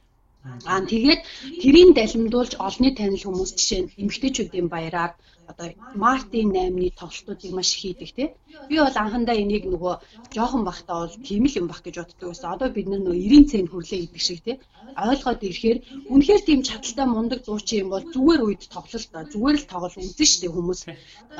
Аа 0.71 0.81
тэгээд 0.91 1.21
тэрийг 1.61 1.89
далимдуулж 1.99 2.53
олны 2.67 2.89
танил 2.97 3.25
хүмүүс 3.25 3.51
жишээ 3.57 3.81
нь 3.81 3.91
эмгтээчүүдийн 4.01 4.67
баяраар 4.73 5.11
одоо 5.47 5.67
Мартин 5.95 6.51
8-ны 6.51 6.91
тоглолтуудыг 6.99 7.51
маш 7.53 7.69
хийдэг 7.79 8.09
тий. 8.15 8.27
Би 8.69 8.75
бол 8.79 8.97
анхандаа 9.03 9.35
энийг 9.35 9.65
нөгөө 9.69 9.93
жоохон 10.35 10.63
бахтаа 10.65 10.97
бол 11.07 11.15
тийм 11.27 11.43
л 11.47 11.57
юм 11.59 11.67
бах 11.67 11.81
гэж 11.83 11.95
боддог 11.97 12.27
байсан. 12.29 12.51
Одоо 12.53 12.69
бид 12.69 12.87
нар 12.89 13.01
нөгөө 13.01 13.17
90 13.17 13.51
цент 13.51 13.69
хүрлээ 13.71 13.99
гэдэг 14.01 14.21
шиг 14.27 14.39
тий. 14.45 14.55
Ойлгоод 14.97 15.41
ирэхээр 15.47 15.77
үнэхээр 16.13 16.41
тийм 16.45 16.59
чадaltaй 16.67 17.07
мундаг 17.09 17.39
зуучин 17.43 17.81
юм 17.83 17.89
бол 17.91 18.05
зүгээр 18.13 18.41
үед 18.47 18.63
тоглолт 18.75 19.31
зүгээр 19.33 19.57
л 19.59 19.69
тоглол 19.71 19.95
үзэн 19.97 20.29
штэ 20.31 20.47
хүмүүс. 20.51 20.81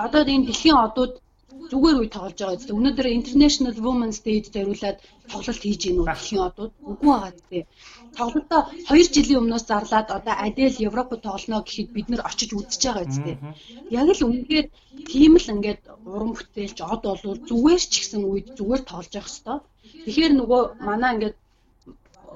Одоо 0.05 0.21
энэ 0.23 0.47
дэлхийн 0.47 0.77
одууд 0.85 1.13
зүгээр 1.71 1.97
үе 1.99 2.09
тоглож 2.15 2.37
байгаа 2.39 2.57
үстэй. 2.57 2.77
Өнөөдөр 2.79 3.07
International 3.19 3.75
Women's 3.85 4.19
Day-д 4.25 4.45
зориулаад 4.55 4.97
тоглолт 5.31 5.61
хийж 5.63 5.81
гинүү 5.83 6.05
дэлхийн 6.07 6.45
одууд 6.47 6.73
үгүй 6.91 7.09
байгаа 7.11 7.31
үстэй. 7.35 7.63
Тоглолтоо 8.17 8.61
2 8.91 9.15
жилийн 9.15 9.41
өмнөөс 9.41 9.65
зарлаад 9.71 10.09
одоо 10.17 10.35
Адел 10.47 10.75
Европ 10.87 11.09
тоглоно 11.27 11.63
гэхэд 11.63 11.89
бид 11.95 12.07
нэр 12.09 12.21
очиж 12.29 12.49
үзэж 12.55 12.81
байгаа 12.87 13.05
үстэй. 13.07 13.35
Яг 13.99 14.07
л 14.11 14.25
үнэхээр 14.27 14.67
тийм 15.11 15.33
л 15.39 15.51
ингээд 15.53 15.81
уран 16.13 16.31
бүтээлч 16.35 16.77
од 16.93 17.01
болвол 17.07 17.39
зүгээр 17.49 17.81
ч 17.91 17.93
гэсэн 17.99 18.21
үед 18.31 18.47
зүгээр 18.57 18.81
тоглож 18.87 19.13
явах 19.19 19.31
хэвээр. 19.35 19.61
Тэгэхээр 20.05 20.33
нөгөө 20.39 20.61
манай 20.87 21.11
ингээд 21.15 21.35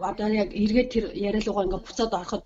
одоо 0.09 0.28
яг 0.43 0.49
эргээд 0.51 0.89
тэр 0.93 1.05
яриалгаа 1.28 1.66
ингээд 1.66 1.86
буцаад 1.88 2.13
ороход 2.20 2.43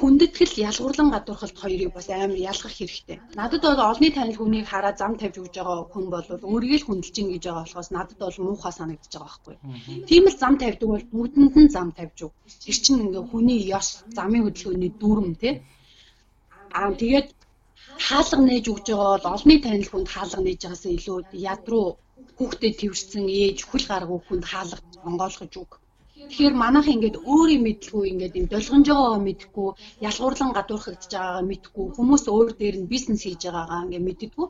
хүндэтгэл 0.00 0.54
ялгуурлан 0.68 1.08
гадуурхалт 1.14 1.56
хоёрыг 1.62 1.90
бас 1.94 2.06
амар 2.10 2.38
ялгах 2.52 2.74
хэрэгтэй. 2.76 3.18
Надад 3.40 3.62
бол 3.64 3.80
олонний 3.90 4.12
танил 4.14 4.38
хүнийг 4.38 4.66
хараад 4.68 4.96
зам 4.98 5.12
тавьж 5.20 5.36
өгж 5.42 5.54
байгаа 5.58 5.86
хүн 5.92 6.06
бол 6.14 6.26
өөрийг 6.52 6.80
л 6.80 6.86
хүндэлж 6.86 7.16
ин 7.20 7.28
гэж 7.32 7.42
байгаа 7.46 7.64
болохоос 7.64 7.90
надад 7.96 8.18
бол 8.22 8.38
муухай 8.46 8.72
санагдаж 8.76 9.12
байгаа 9.12 9.28
байхгүй. 9.28 9.56
Тийм 10.08 10.24
л 10.30 10.40
зам 10.42 10.54
тавьдаг 10.62 10.88
бол 10.92 11.06
бүгдэнд 11.14 11.54
нь 11.62 11.72
зам 11.76 11.88
тавьж 11.98 12.18
өг. 12.26 12.32
Тэр 12.64 12.76
чинь 12.84 13.02
ингээ 13.04 13.24
хүний 13.30 13.60
ёс, 13.78 13.88
замын 14.16 14.44
хөдөлгөөний 14.44 14.92
дүрм 15.00 15.28
тий. 15.42 15.54
Аа 16.78 16.90
тэгээд 17.00 17.28
хаалга 18.06 18.38
нээж 18.48 18.64
өгж 18.72 18.86
байгаа 18.88 19.10
бол 19.14 19.32
олонний 19.34 19.60
танил 19.62 19.90
хүнд 19.90 20.08
хаалга 20.14 20.40
нээж 20.42 20.60
байгаас 20.62 20.84
илүү 20.96 21.18
яд 21.52 21.64
руу 21.72 21.86
хүүхдэд 22.38 22.74
твэрсэн 22.80 23.26
ээж 23.42 23.58
хүл 23.68 23.84
гаргуу 23.90 24.20
хүнд 24.26 24.44
хаалга 24.52 24.78
онгойлгож 25.08 25.54
өг 25.62 25.72
Тэгэхээр 26.30 26.54
манайх 26.62 26.86
ингээд 26.94 27.16
өөрийн 27.32 27.62
мэдлгүй 27.66 28.04
ингээд 28.12 28.38
юм 28.40 28.46
долгонж 28.52 28.86
байгаагаа 28.88 29.22
мэдхгүй, 29.28 29.68
ялгуурлан 30.08 30.50
гадуурхагдж 30.56 31.10
байгаагаа 31.12 31.44
мэдхгүй, 31.50 31.86
хүмүүс 31.96 32.24
өөр 32.34 32.50
дээр 32.60 32.76
нь 32.80 32.90
бизнес 32.92 33.22
хийж 33.24 33.42
байгаагаа 33.46 33.84
ингээд 33.84 34.06
мэддэггүй. 34.08 34.46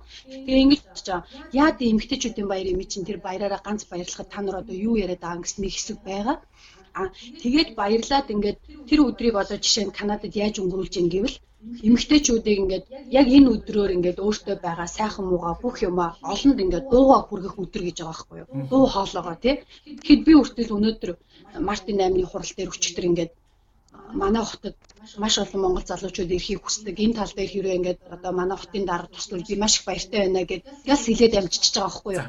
Тэгээ 0.46 0.66
бодож 0.92 1.08
байгаа. 1.08 1.28
Яа 1.60 1.70
дээ 1.72 1.92
эмгтээчүүдийн 1.92 2.48
баяр 2.50 2.68
юм 2.72 2.80
чинь 2.92 3.08
тэр 3.08 3.18
баяраараа 3.26 3.60
ганц 3.66 3.82
баярлахад 3.90 4.28
та 4.30 4.40
нар 4.42 4.56
одоо 4.60 4.76
юу 4.88 4.94
яриад 5.02 5.22
байгаа 5.22 5.42
гэсэн 5.42 5.64
хэсэг 5.74 5.98
байгаа. 6.08 6.36
А 6.98 7.00
тэгээд 7.42 7.68
баярлаад 7.80 8.28
ингээд 8.34 8.58
тэр 8.88 9.00
өдрийг 9.08 9.36
одоо 9.42 9.58
жишээ 9.64 9.84
нь 9.86 9.96
Канадад 9.98 10.32
яаж 10.44 10.54
өнгөрүүлж 10.62 10.94
ин 11.00 11.08
гэвэл 11.14 11.36
эмэгтэйчүүдийг 11.88 12.58
ингээд 12.62 12.86
яг 13.18 13.26
энэ 13.36 13.50
өдрөөр 13.54 13.90
ингээд 13.96 14.18
өөртөө 14.26 14.56
байгаа 14.66 14.88
сайхан 14.96 15.26
муугаа 15.28 15.54
бүх 15.62 15.76
юмаа 15.88 16.10
олонд 16.32 16.58
ингээд 16.64 16.90
дууга 16.92 17.18
хүргэх 17.24 17.54
өдөр 17.62 17.82
гэж 17.86 17.96
байгаа 17.98 18.12
байхгүй 18.12 18.38
юу. 18.42 18.48
Дуу 18.70 18.84
хоолоогоо 18.94 19.36
тий. 19.44 19.54
Тэгэхэд 19.86 20.20
би 20.26 20.32
үртэл 20.42 20.74
өнөөдөр 20.76 21.10
Мартин 21.66 21.98
8-ны 22.02 22.24
хурал 22.26 22.52
дээр 22.56 22.72
өчтөр 22.74 23.04
ингээд 23.10 23.32
манай 24.20 24.44
хотод 24.44 24.76
маш 25.22 25.34
олон 25.38 25.60
монгол 25.62 25.86
залуучууд 25.88 26.34
эрхийг 26.36 26.60
хүсдэг. 26.62 26.96
Энэ 27.04 27.16
тал 27.18 27.32
дээр 27.34 27.50
хэрвээ 27.52 27.78
ингээд 27.78 28.00
одоо 28.14 28.32
манай 28.40 28.58
хотын 28.58 28.84
дарга 28.86 29.08
туславал 29.14 29.48
би 29.48 29.56
маш 29.62 29.74
их 29.78 29.84
баяртай 29.86 30.20
байна 30.22 30.42
гэд 30.50 30.62
яс 30.92 31.02
хилээд 31.06 31.38
амжиж 31.38 31.64
байгаа 31.72 31.86
байхгүй 31.86 32.14
юу. 32.18 32.28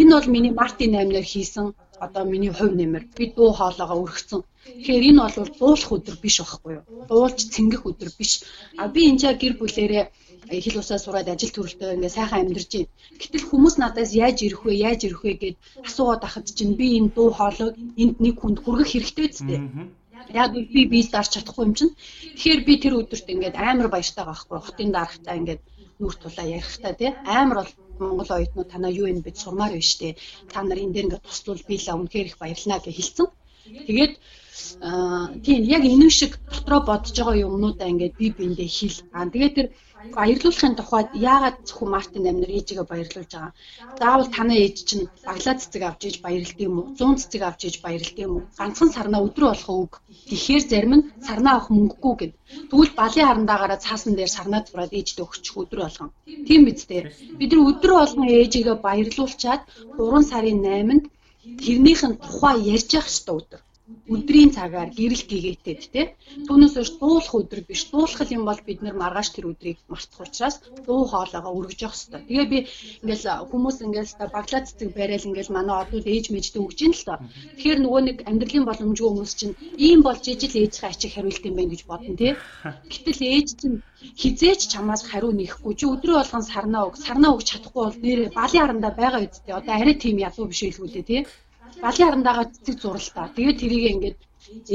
Энэ 0.00 0.12
бол 0.14 0.28
миний 0.34 0.54
Мартин 0.60 0.92
8-наар 0.94 1.26
хийсэн 1.32 1.66
одоо 2.06 2.24
миний 2.24 2.52
хувь 2.58 2.74
нэмэр. 2.78 3.04
Би 3.16 3.24
дуу 3.36 3.50
хоолоогоо 3.52 3.98
өргөцсөн. 4.04 4.40
Тэгэхээр 4.66 5.08
энэ 5.10 5.20
бол 5.22 5.50
дуулах 5.60 5.90
өдөр 5.96 6.16
биш 6.22 6.36
байхгүй 6.40 6.72
юу? 6.76 6.84
Дуулж 7.10 7.38
цэнгэх 7.54 7.82
өдөр 7.90 8.10
биш. 8.18 8.32
А 8.80 8.88
би 8.92 9.00
энэ 9.08 9.20
чаа 9.22 9.34
гэр 9.40 9.54
бүлэрээ 9.58 10.04
хил 10.64 10.80
усаа 10.80 10.98
сураад 11.00 11.28
ажил 11.28 11.52
төрөлтөө 11.54 11.94
ингээ 11.96 12.16
сайхан 12.16 12.40
амьдарч 12.40 12.72
байна. 12.72 12.92
Гэтэл 13.20 13.48
хүмүүс 13.48 13.74
надаас 13.82 14.10
яаж 14.24 14.38
ирэх 14.46 14.62
вэ? 14.64 14.72
Яаж 14.88 15.00
ирэх 15.04 15.20
вэ 15.24 15.32
гэд 15.42 15.56
асуугаад 15.88 16.22
ахад 16.24 16.46
чинь 16.56 16.78
би 16.80 16.86
энэ 16.98 17.12
дуу 17.16 17.28
хоолойг 17.38 17.74
энд 18.02 18.16
нэг 18.24 18.36
хүнд 18.40 18.58
хүргэх 18.64 18.90
хэрэгтэй 18.92 19.26
үстэй. 19.28 19.60
Яг 20.40 20.50
би 20.74 20.82
бийс 20.92 21.08
дарч 21.12 21.30
чадахгүй 21.36 21.64
юм 21.68 21.74
чинь. 21.78 21.92
Тэгэхээр 22.36 22.60
би 22.68 22.74
тэр 22.82 22.94
өдөрт 23.00 23.26
ингээд 23.32 23.56
амар 23.56 23.88
баяртай 23.92 24.24
байхгүй. 24.26 24.58
Хотын 24.60 24.90
дарагтаа 24.92 25.34
ингээд 25.40 25.62
нүр 26.00 26.14
тулаа 26.16 26.46
ярихтаа 26.56 26.92
тий 26.94 27.10
амар 27.26 27.56
бол 27.60 27.72
Монгол 28.00 28.30
оюутнууд 28.36 28.68
танаа 28.70 28.92
юу 29.00 29.06
юм 29.12 29.20
бэ 29.22 29.30
сурмаар 29.34 29.72
байна 29.74 29.90
штэ. 29.90 30.16
Та 30.52 30.62
нар 30.62 30.78
энэ 30.82 30.92
дээр 30.94 31.06
ингээд 31.06 31.26
туслуул 31.26 31.62
би 31.68 31.74
л 31.76 31.88
үнэхээр 32.00 32.30
их 32.30 32.36
баярлнаа 32.38 32.78
гэж 32.80 32.94
хэлсэн. 32.96 33.26
Тэгээд 33.86 34.12
аа 34.80 35.28
тийм 35.44 35.60
яг 35.76 35.82
энэ 35.84 36.08
шиг 36.18 36.32
дотроо 36.52 36.80
бодож 36.88 37.16
байгаа 37.18 37.44
юмнуудаа 37.46 37.88
ингээд 37.92 38.14
би 38.20 38.26
биэндээ 38.38 38.70
хэл. 38.76 38.98
Аа 39.16 39.26
тэгээд 39.32 39.54
тэр 39.56 39.66
баярлуулахын 40.16 40.74
тухайд 40.78 41.08
яагаад 41.32 41.56
зөвхөн 41.68 41.90
Мартин 41.94 42.30
амнэр 42.30 42.50
ээжигээ 42.58 42.86
баярлуулж 42.88 43.30
байгаа. 43.34 43.52
Заавал 44.00 44.28
танаа 44.36 44.58
ээж 44.64 44.76
чинь 44.88 45.04
баглаа 45.28 45.54
цэцэг 45.60 45.82
авч 45.86 46.00
ээж 46.08 46.16
баярлдаг 46.24 46.60
юм 46.68 46.74
уу? 46.78 46.86
100 46.98 47.20
цэцэг 47.20 47.42
авч 47.44 47.60
ээж 47.66 47.76
баярлдаг 47.84 48.18
юм 48.26 48.32
уу? 48.34 48.42
Ганцхан 48.58 48.90
сарнаа 48.94 49.24
өдрө 49.26 49.46
болох 49.50 49.70
үг. 49.82 49.92
Тэгэхээр 50.28 50.62
зарим 50.70 50.94
нь 50.98 51.06
сарнаа 51.26 51.54
авах 51.56 51.68
мөнгөгүй 51.74 52.14
гэд. 52.18 52.32
Тэгвэл 52.70 52.92
балын 53.00 53.26
харандаагаараа 53.28 53.84
цаасан 53.86 54.12
дээр 54.14 54.30
сарнаа 54.36 54.62
зураад 54.64 54.92
ээждээ 54.98 55.24
өгчих 55.26 55.56
өдрө 55.62 55.82
болгон. 55.84 56.10
Тийм 56.46 56.60
биз 56.66 56.82
дээ. 56.86 57.02
Бид 57.38 57.50
нар 57.52 57.66
өдрө 57.70 57.94
болгон 57.98 58.28
ээжигээ 58.38 58.76
баярлуулчаад 58.86 59.62
3 59.98 60.30
сарын 60.30 60.58
8-нд 60.62 61.04
тэрнийх 61.62 62.02
нь 62.08 62.20
тухай 62.24 62.56
ярьж 62.74 62.90
явах 62.98 63.10
хэрэгтэй 63.10 63.34
өдөр. 63.40 63.60
Өдрийн 64.14 64.50
цагаар 64.56 64.90
гэрэл 64.98 65.24
гээгээд 65.30 65.82
те 65.94 66.02
түүнээс 66.48 66.74
өөр 66.76 66.90
дуулах 67.00 67.34
өдөр 67.40 67.60
биш 67.68 67.82
дуулах 67.92 68.28
юм 68.36 68.44
бол 68.48 68.60
бид 68.68 68.80
нар 68.84 68.96
маргааш 69.00 69.28
тэр 69.32 69.48
өдрийг 69.52 69.78
мартах 69.88 70.20
учраас 70.24 70.56
дуу 70.86 71.02
хоолойгоо 71.08 71.52
өргөж 71.58 71.80
явах 71.86 71.96
хэрэгтэй. 71.96 72.22
Тэгээ 72.28 72.46
би 72.52 72.58
ингээл 73.02 73.48
хүмүүс 73.50 73.76
ингээл 73.84 74.12
баглаа 74.36 74.60
цэцэг 74.64 74.88
барайл 74.92 75.28
ингээл 75.28 75.56
манай 75.56 75.76
одууд 75.80 76.06
ээж 76.14 76.26
мэжтэй 76.32 76.60
өгж 76.64 76.78
ин 76.84 76.92
л 76.96 77.06
тоо. 77.08 77.18
Тэгэхээр 77.56 77.80
нөгөө 77.84 78.02
нэг 78.04 78.16
амьдралын 78.28 78.68
боломжгүй 78.68 79.08
хүмүүс 79.08 79.32
чинь 79.40 79.54
ийм 79.86 80.00
болж 80.04 80.24
ижил 80.32 80.54
ээжийн 80.60 80.88
ачиг 80.92 81.12
хариулт 81.16 81.48
юм 81.48 81.56
байна 81.56 81.72
гэж 81.72 81.82
бодно 81.88 82.12
те. 82.20 82.28
Гэтэл 82.92 83.20
ээж 83.24 83.48
чинь 83.60 83.76
хизээч 84.20 84.60
чамаас 84.72 85.02
хариу 85.08 85.32
нэхгүй 85.32 85.74
чи 85.78 85.84
өдрөө 85.88 86.16
болгон 86.20 86.44
сарнаа 86.44 86.82
өг 86.88 86.96
сарнаа 87.00 87.32
өгч 87.34 87.46
чадахгүй 87.50 87.82
бол 87.84 87.98
нэр 88.04 88.20
балын 88.36 88.62
харандаа 88.62 88.92
байгаа 89.00 89.20
үсттэй 89.24 89.54
одоо 89.56 89.74
арай 89.74 89.96
тийм 89.96 90.16
ядуу 90.28 90.46
биш 90.48 90.60
үлгүүлээ 90.68 91.04
тий 91.10 91.20
балын 91.84 92.06
харандаага 92.06 92.44
цэцэг 92.54 92.76
зуралтаа 92.80 93.26
тэгээд 93.36 93.60
тэрийг 93.62 93.84
ингээд 93.92 94.18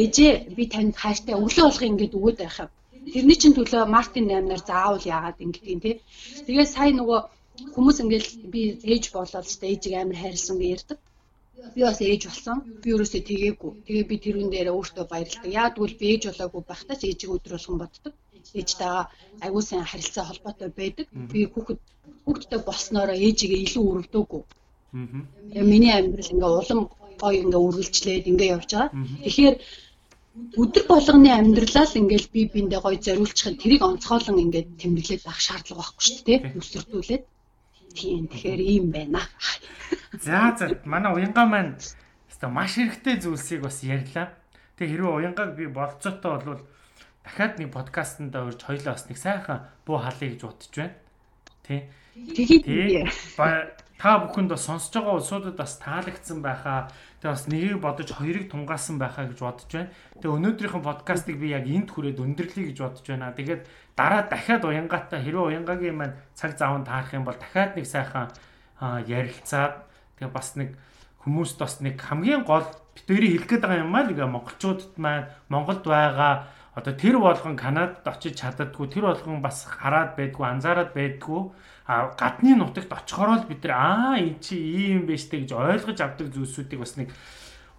ээжээ 0.01 0.33
би 0.57 0.63
танд 0.73 0.93
хааштай 1.03 1.35
өглөө 1.35 1.65
болгоо 1.67 1.87
ингээд 1.91 2.17
өгөөд 2.17 2.37
байх 2.41 2.57
юм 2.63 2.71
тэрний 3.13 3.37
чин 3.41 3.53
төлөө 3.55 3.83
мартин 3.95 4.25
8-аар 4.31 4.63
заавал 4.69 5.03
яагаад 5.15 5.43
ингэдэг 5.45 5.79
тий 5.83 5.95
тэгээд 6.47 6.73
сая 6.75 6.91
нөгөө 6.99 7.19
хүмүүс 7.75 7.97
ингээд 8.03 8.27
би 8.53 8.61
ээж 8.93 9.03
болоод 9.15 9.47
ч 9.49 9.53
ээжийг 9.71 9.95
амар 9.97 10.17
хайрлсан 10.21 10.57
гэж 10.59 10.71
ярьдаг 10.75 10.99
би 11.75 11.81
бас 11.87 11.99
ээж 12.01 12.21
болсон. 12.27 12.57
Би 12.81 12.89
өөрөөсөө 12.93 13.21
тгээгүү. 13.27 13.71
Тэгээ 13.85 14.05
би 14.09 14.15
тэрүүн 14.23 14.49
дээр 14.51 14.69
өөртөө. 14.73 15.05
Яг 15.61 15.69
тэгвэл 15.77 15.99
би 16.01 16.05
ээж 16.13 16.23
болоогүй 16.27 16.61
байхдаа 16.65 16.97
ч 16.99 17.01
ээжийг 17.07 17.31
өдөр 17.35 17.53
болгон 17.55 17.77
боддог 17.81 18.13
ээжтэйгээ 18.59 19.07
аягүй 19.43 19.63
сайн 19.65 19.85
харилцаа 19.87 20.25
холбоотой 20.27 20.69
байдаг. 20.79 21.07
Би 21.31 21.39
хүүхэд 21.53 21.79
хүүхдтэй 22.25 22.59
болсноороо 22.67 23.17
ээжигээ 23.27 23.63
илүү 23.65 23.83
өрөвдөөгүй. 23.91 24.41
Аа. 24.93 25.63
Миний 25.65 25.93
амьдрал 25.93 26.33
ингээ 26.33 26.51
улам 26.61 26.81
гоё 27.17 27.39
ингээ 27.43 27.65
үргэлжлээд 27.65 28.29
ингээ 28.29 28.53
явж 28.53 28.69
байгаа. 28.73 28.91
Тэгэхээр 29.25 29.55
өдөр 30.33 30.85
болгоны 30.89 31.29
амьдралаа 31.29 31.85
л 31.85 31.99
ингээл 32.01 32.33
би 32.33 32.41
биндээ 32.49 32.81
гоё 32.81 32.97
зориулчихад 32.97 33.61
тэрийг 33.61 33.81
онцгойлон 33.85 34.41
ингээд 34.49 34.69
тэмдэглээд 34.81 35.25
авах 35.29 35.41
шаардлага 35.41 35.81
байхгүй 35.81 36.05
шүү 36.09 36.21
дээ. 36.25 36.39
Өсвөртүүлээд. 36.57 37.23
Тийм 37.93 38.25
тэгэхээр 38.29 38.61
ийм 38.61 38.85
байна. 38.89 39.21
За 40.17 40.57
за 40.57 40.81
манай 40.89 41.13
уянгаа 41.13 41.45
маань 41.45 41.77
өстой 42.29 42.49
маш 42.49 42.77
хэрэгтэй 42.81 43.21
зүйлсийг 43.21 43.61
бас 43.61 43.85
ярьлаа. 43.85 44.33
Тэг 44.77 44.89
хэрвээ 44.89 45.13
уянгааг 45.21 45.53
би 45.53 45.69
болцоотой 45.69 46.33
бол 46.41 46.61
дахиад 47.21 47.61
нэг 47.61 47.69
подкастт 47.69 48.33
орж 48.33 48.59
хоёлоо 48.65 48.97
бас 48.97 49.05
нэг 49.05 49.17
сайхан 49.21 49.69
буу 49.85 50.01
халъя 50.01 50.33
гэж 50.33 50.41
бодож 50.41 50.73
байна. 50.73 50.97
Тэ. 51.61 51.93
Тэгээ 52.17 53.05
та 53.97 54.19
бүхэнд 54.23 54.53
бас 54.53 54.65
сонсож 54.65 54.93
байгаа 54.93 55.17
улсуудад 55.17 55.55
бас 55.55 55.77
таалагдсан 55.79 56.41
байхаа. 56.41 56.91
Тэгээ 57.21 57.33
бас 57.33 57.45
нэгийг 57.47 57.79
бодож 57.79 58.09
хоёрыг 58.11 58.51
тунгаасан 58.51 58.97
байхаа 58.99 59.29
гэж 59.29 59.39
бодож 59.39 59.69
байна. 59.71 59.93
Тэгээ 60.19 60.35
өнөөдрийнхэн 60.37 60.83
подкастыг 60.83 61.37
би 61.39 61.53
яг 61.53 61.65
энд 61.69 61.89
хүрээд 61.93 62.19
өндөрлөе 62.19 62.65
гэж 62.73 62.77
бодож 62.83 63.05
байна. 63.07 63.31
Тэгээд 63.31 63.61
дараа 63.95 64.27
дахиад 64.27 64.65
уянгаатай 64.65 65.19
хэрвээ 65.23 65.47
уянгагийн 65.55 65.97
маань 65.97 66.17
цаг 66.33 66.57
зааван 66.57 66.83
таарах 66.83 67.13
юм 67.13 67.23
бол 67.23 67.37
дахиад 67.37 67.77
нэг 67.77 67.85
сайхан 67.87 68.33
ярилцаад 68.81 69.85
тэгээ 70.19 70.33
бас 70.33 70.49
нэг 70.59 70.75
хүмүүст 71.23 71.57
бас 71.61 71.79
нэг 71.79 71.95
хамгийн 72.01 72.43
гол 72.43 72.67
битүүрийг 72.97 73.45
хэлэх 73.45 73.49
гээд 73.49 73.63
байгаа 73.63 73.83
юм 73.87 73.95
аа 73.95 74.03
л 74.03 74.33
монголчуудад 74.35 74.93
маань 74.99 75.31
Монголд 75.47 75.85
байгаа 75.87 76.51
одоо 76.75 76.93
тэр 76.93 77.21
болгон 77.21 77.55
Канадад 77.55 78.03
очиж 78.03 78.41
чаддаггүй 78.41 78.89
тэр 78.89 79.05
болгон 79.07 79.41
бас 79.41 79.63
хараад 79.65 80.17
байдгүй 80.17 80.45
анзаараад 80.45 80.91
байдгүй 80.97 81.41
а 81.85 82.13
гадны 82.15 82.55
нутагт 82.55 82.91
очихороо 82.91 83.43
л 83.43 83.47
бид 83.47 83.63
нар 83.67 83.73
аа 83.75 84.15
эн 84.17 84.39
чи 84.39 84.55
ийм 84.55 85.05
байж 85.07 85.27
тээ 85.27 85.43
гэж 85.43 85.51
ойлгож 85.51 85.99
авдаг 85.99 86.27
зүйлсүүдийг 86.31 86.79
бас 86.79 86.95
нэг 86.95 87.11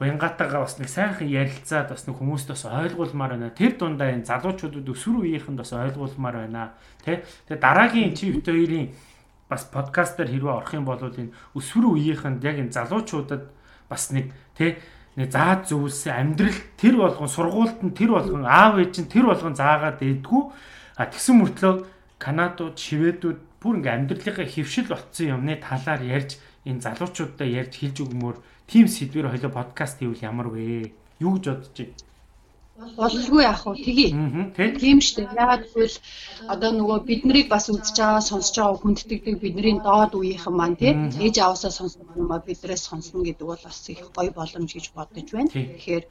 уянгатаага 0.00 0.60
бас 0.66 0.76
нэг 0.78 0.88
сайхан 0.90 1.30
ярилцаад 1.30 1.88
бас 1.88 2.04
нэг 2.04 2.18
хүмүүст 2.18 2.50
бас 2.50 2.64
ойлгуулмаар 2.66 3.38
байна. 3.38 3.54
Тэр 3.54 3.78
дундаа 3.78 4.10
энэ 4.12 4.26
залуучуудад 4.26 4.84
өсвөр 4.84 5.22
үеийнхэнд 5.24 5.58
бас 5.62 5.72
ойлгуулмаар 5.72 6.36
байна. 6.44 6.74
Тэ? 7.06 7.22
Тэгээ 7.48 7.62
дараагийн 7.62 8.12
чи 8.12 8.34
бит 8.34 8.44
хоёрын 8.44 8.90
бас 9.48 9.64
подкастер 9.70 10.26
хэрвээ 10.28 10.52
орох 10.52 10.74
юм 10.74 10.84
бол 10.84 10.98
энэ 10.98 11.30
өсвөр 11.54 11.94
үеийнхэнд 11.94 12.42
яг 12.42 12.58
энэ 12.58 12.74
залуучуудад 12.74 13.54
бас 13.88 14.10
нэг 14.10 14.34
тэ 14.58 14.82
нэг 15.14 15.30
заад 15.30 15.70
зүйлс 15.70 16.10
амьдрал 16.10 16.58
тэр 16.74 16.94
болгон 16.98 17.30
сургуульд 17.30 17.78
нь 17.86 17.94
тэр 17.94 18.18
болгон 18.18 18.42
аав 18.42 18.82
ээж 18.82 19.06
нь 19.06 19.10
тэр 19.10 19.30
болгон 19.30 19.54
заагаад 19.54 20.02
дээдгүү 20.02 20.42
а 20.98 21.06
тэгсэн 21.06 21.38
мөртлөө 21.38 21.74
канадууд 22.18 22.74
шведүүд 22.74 23.38
бүр 23.64 23.80
ингээ 23.80 23.96
амьдралынхаа 23.96 24.46
хөвшил 24.52 24.86
болцсон 24.92 25.26
юмны 25.34 25.54
талаар 25.56 26.02
ярьж 26.04 26.30
энэ 26.68 26.84
залуучуудаа 26.84 27.48
ярьж 27.60 27.72
хэлж 27.80 27.96
өгмөр 28.04 28.36
тим 28.68 28.86
сэдвэр 28.92 29.32
хоёлоо 29.32 29.52
подкаст 29.56 29.96
хийвэл 30.04 30.26
ямар 30.30 30.48
вэ 30.52 30.92
юу 31.24 31.32
гэж 31.40 31.44
бодож 31.48 31.72
байна 31.80 32.12
болгүй 32.74 33.42
яах 33.46 33.62
вэ? 33.66 33.74
Тгий. 33.86 34.10
Тийм 34.82 34.98
шүү 34.98 35.30
дээ. 35.30 35.38
Яагаад 35.38 35.62
гэвэл 35.70 35.96
одоо 36.50 36.70
нөгөө 36.74 36.98
бид 37.06 37.22
нарыг 37.22 37.46
бас 37.46 37.70
үзэж 37.70 37.94
байгаа, 37.94 38.22
сонсож 38.26 38.56
байгаа 38.58 38.82
хүндэтгдэг 38.82 39.36
бидний 39.38 39.78
доод 39.78 40.12
үеийнхэн 40.18 40.54
маань 40.58 40.74
тий 40.74 40.90
ээж 41.22 41.38
аваасаа 41.38 41.70
сонссон 41.70 42.10
юм 42.18 42.34
а 42.34 42.42
бидрээс 42.42 42.82
сонсно 42.90 43.22
гэдэг 43.22 43.46
бол 43.46 43.62
бас 43.62 43.78
их 43.86 44.02
гоё 44.10 44.30
боломж 44.34 44.70
гэж 44.74 44.86
бодож 44.90 45.28
байна. 45.30 45.54
Тэгэхээр 45.54 46.04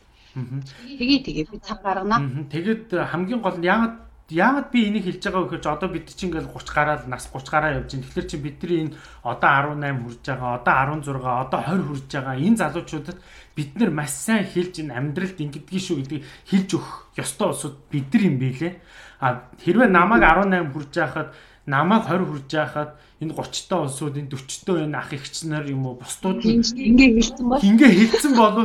тгий 0.99 1.19
тгий 1.19 1.43
би 1.51 1.57
цаг 1.59 1.83
гаргана. 1.83 2.47
Тэгэд 2.47 2.95
хамгийн 3.11 3.41
гол 3.43 3.59
нь 3.59 3.67
яагаад 3.67 3.95
яагаад 4.29 4.71
би 4.71 4.87
энийг 4.87 5.03
хэлж 5.03 5.23
байгаа 5.23 5.41
вэ 5.43 5.49
гэхээр 5.59 5.75
одоо 5.75 5.89
бид 5.91 6.07
чинь 6.07 6.31
ингээл 6.31 6.47
30 6.47 6.71
гараад 6.71 7.01
нас 7.11 7.27
30 7.27 7.51
гараа 7.51 7.75
явж 7.75 7.91
байна. 7.91 8.05
Тэгэхээр 8.07 8.27
чи 8.31 8.37
бидний 8.39 8.79
энэ 8.87 8.95
одоо 9.23 9.49
18 9.75 9.99
хүрж 9.99 10.21
байгаа, 10.23 10.51
одоо 10.63 10.73
16, 11.03 11.43
одоо 11.43 11.59
20 11.59 11.87
хүрж 11.87 12.07
байгаа 12.07 12.35
энэ 12.39 12.59
залуучуудад 12.61 13.19
бид 13.55 13.71
нар 13.75 13.91
маш 13.91 14.11
сайн 14.15 14.47
хэлж 14.47 14.73
энэ 14.79 14.95
амьдралд 14.95 15.37
ингэдгийг 15.43 15.83
шүү 15.83 15.97
гэдгийг 15.99 16.23
хэлж 16.47 16.69
өгөх 16.79 16.91
ёстой 17.19 17.47
улсууд 17.51 17.75
бид 17.91 18.07
нар 18.15 18.23
юм 18.23 18.35
бэлээ. 18.39 18.73
А 19.19 19.27
хэрвээ 19.59 19.89
намайг 19.91 20.23
18 20.23 20.71
хүрж 20.71 20.91
байхад 20.95 21.29
намайг 21.67 22.03
20 22.07 22.27
хүрж 22.31 22.49
байхад 22.51 22.91
энэ 23.23 23.33
30 23.35 23.67
та 23.69 23.75
улсууд 23.83 24.15
энэ 24.19 24.31
40 24.31 24.65
та 24.65 24.71
энэ 24.83 24.97
ах 24.99 25.11
эгч 25.13 25.35
нар 25.47 25.65
юм 25.67 25.87
уу 25.87 25.95
бусдууд 25.95 26.43
ингээ 26.43 27.11
хэлсэн 27.19 27.45
бол 27.47 27.63
ингээ 27.63 27.91
хэлсэн 27.91 28.33
бол 28.35 28.57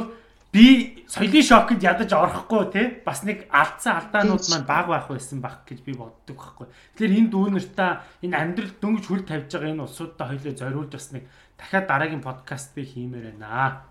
би 0.53 1.05
соёлын 1.09 1.45
шокнд 1.45 1.83
ядаж 1.85 2.11
орохгүй 2.13 2.63
те 2.73 2.83
бас 3.05 3.21
нэг 3.25 3.45
алдсан 3.53 4.01
алдаанууд 4.01 4.45
маань 4.49 4.65
баг 4.69 4.87
байх 4.89 5.07
байсан 5.09 5.41
байх 5.45 5.65
гэж 5.69 5.85
би 5.85 5.93
боддог 5.93 6.37
байхгүй. 6.37 6.67
Тэгэхээр 6.97 7.19
энэ 7.21 7.33
дүүнэртээ 7.33 7.91
энэ 8.25 8.37
амьдрал 8.37 8.73
дөнгөж 8.81 9.05
хүл 9.09 9.29
тавьж 9.29 9.53
байгаа 9.53 9.73
энэ 9.77 9.85
улсуудтай 9.85 10.27
хоёлоо 10.29 10.55
зориулж 10.57 10.93
бас 10.97 11.09
нэг 11.13 11.25
дахиад 11.61 11.87
дараагийн 11.89 12.25
подкаст 12.25 12.73
би 12.75 12.83
хиймээр 12.89 13.37
байна. 13.37 13.85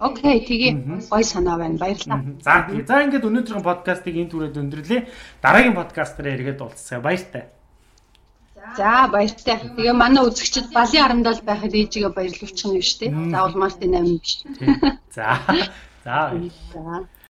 Окей, 0.00 0.40
тэгээ 0.46 0.72
гой 1.10 1.24
санаа 1.24 1.58
байна. 1.60 1.76
Баярлалаа. 1.76 2.22
За, 2.40 2.64
за 2.64 3.04
ингээд 3.04 3.28
өнөөдрийн 3.28 3.64
подкастыг 3.64 4.14
энэ 4.16 4.30
түрээд 4.32 4.56
өндөрлөө. 4.56 5.00
Дараагийн 5.44 5.76
подкастаараа 5.76 6.32
эргээд 6.32 6.64
уулзъя. 6.64 7.04
Баяртай. 7.04 7.55
За 8.74 9.08
баяртай. 9.12 9.56
Тэгээ 9.76 9.94
манай 9.94 10.22
үзэгчид 10.26 10.66
балын 10.74 11.02
харамдал 11.02 11.40
байхад 11.46 11.72
ээжигээ 11.72 12.12
баярлуулчих 12.16 12.66
нь 12.66 12.82
шүү 12.82 12.98
дээ. 13.00 13.10
Заавал 13.32 13.54
Мартин 13.62 13.94
8 13.94 14.18
биш. 14.18 14.32
За. 15.16 15.38
За. 16.04 16.34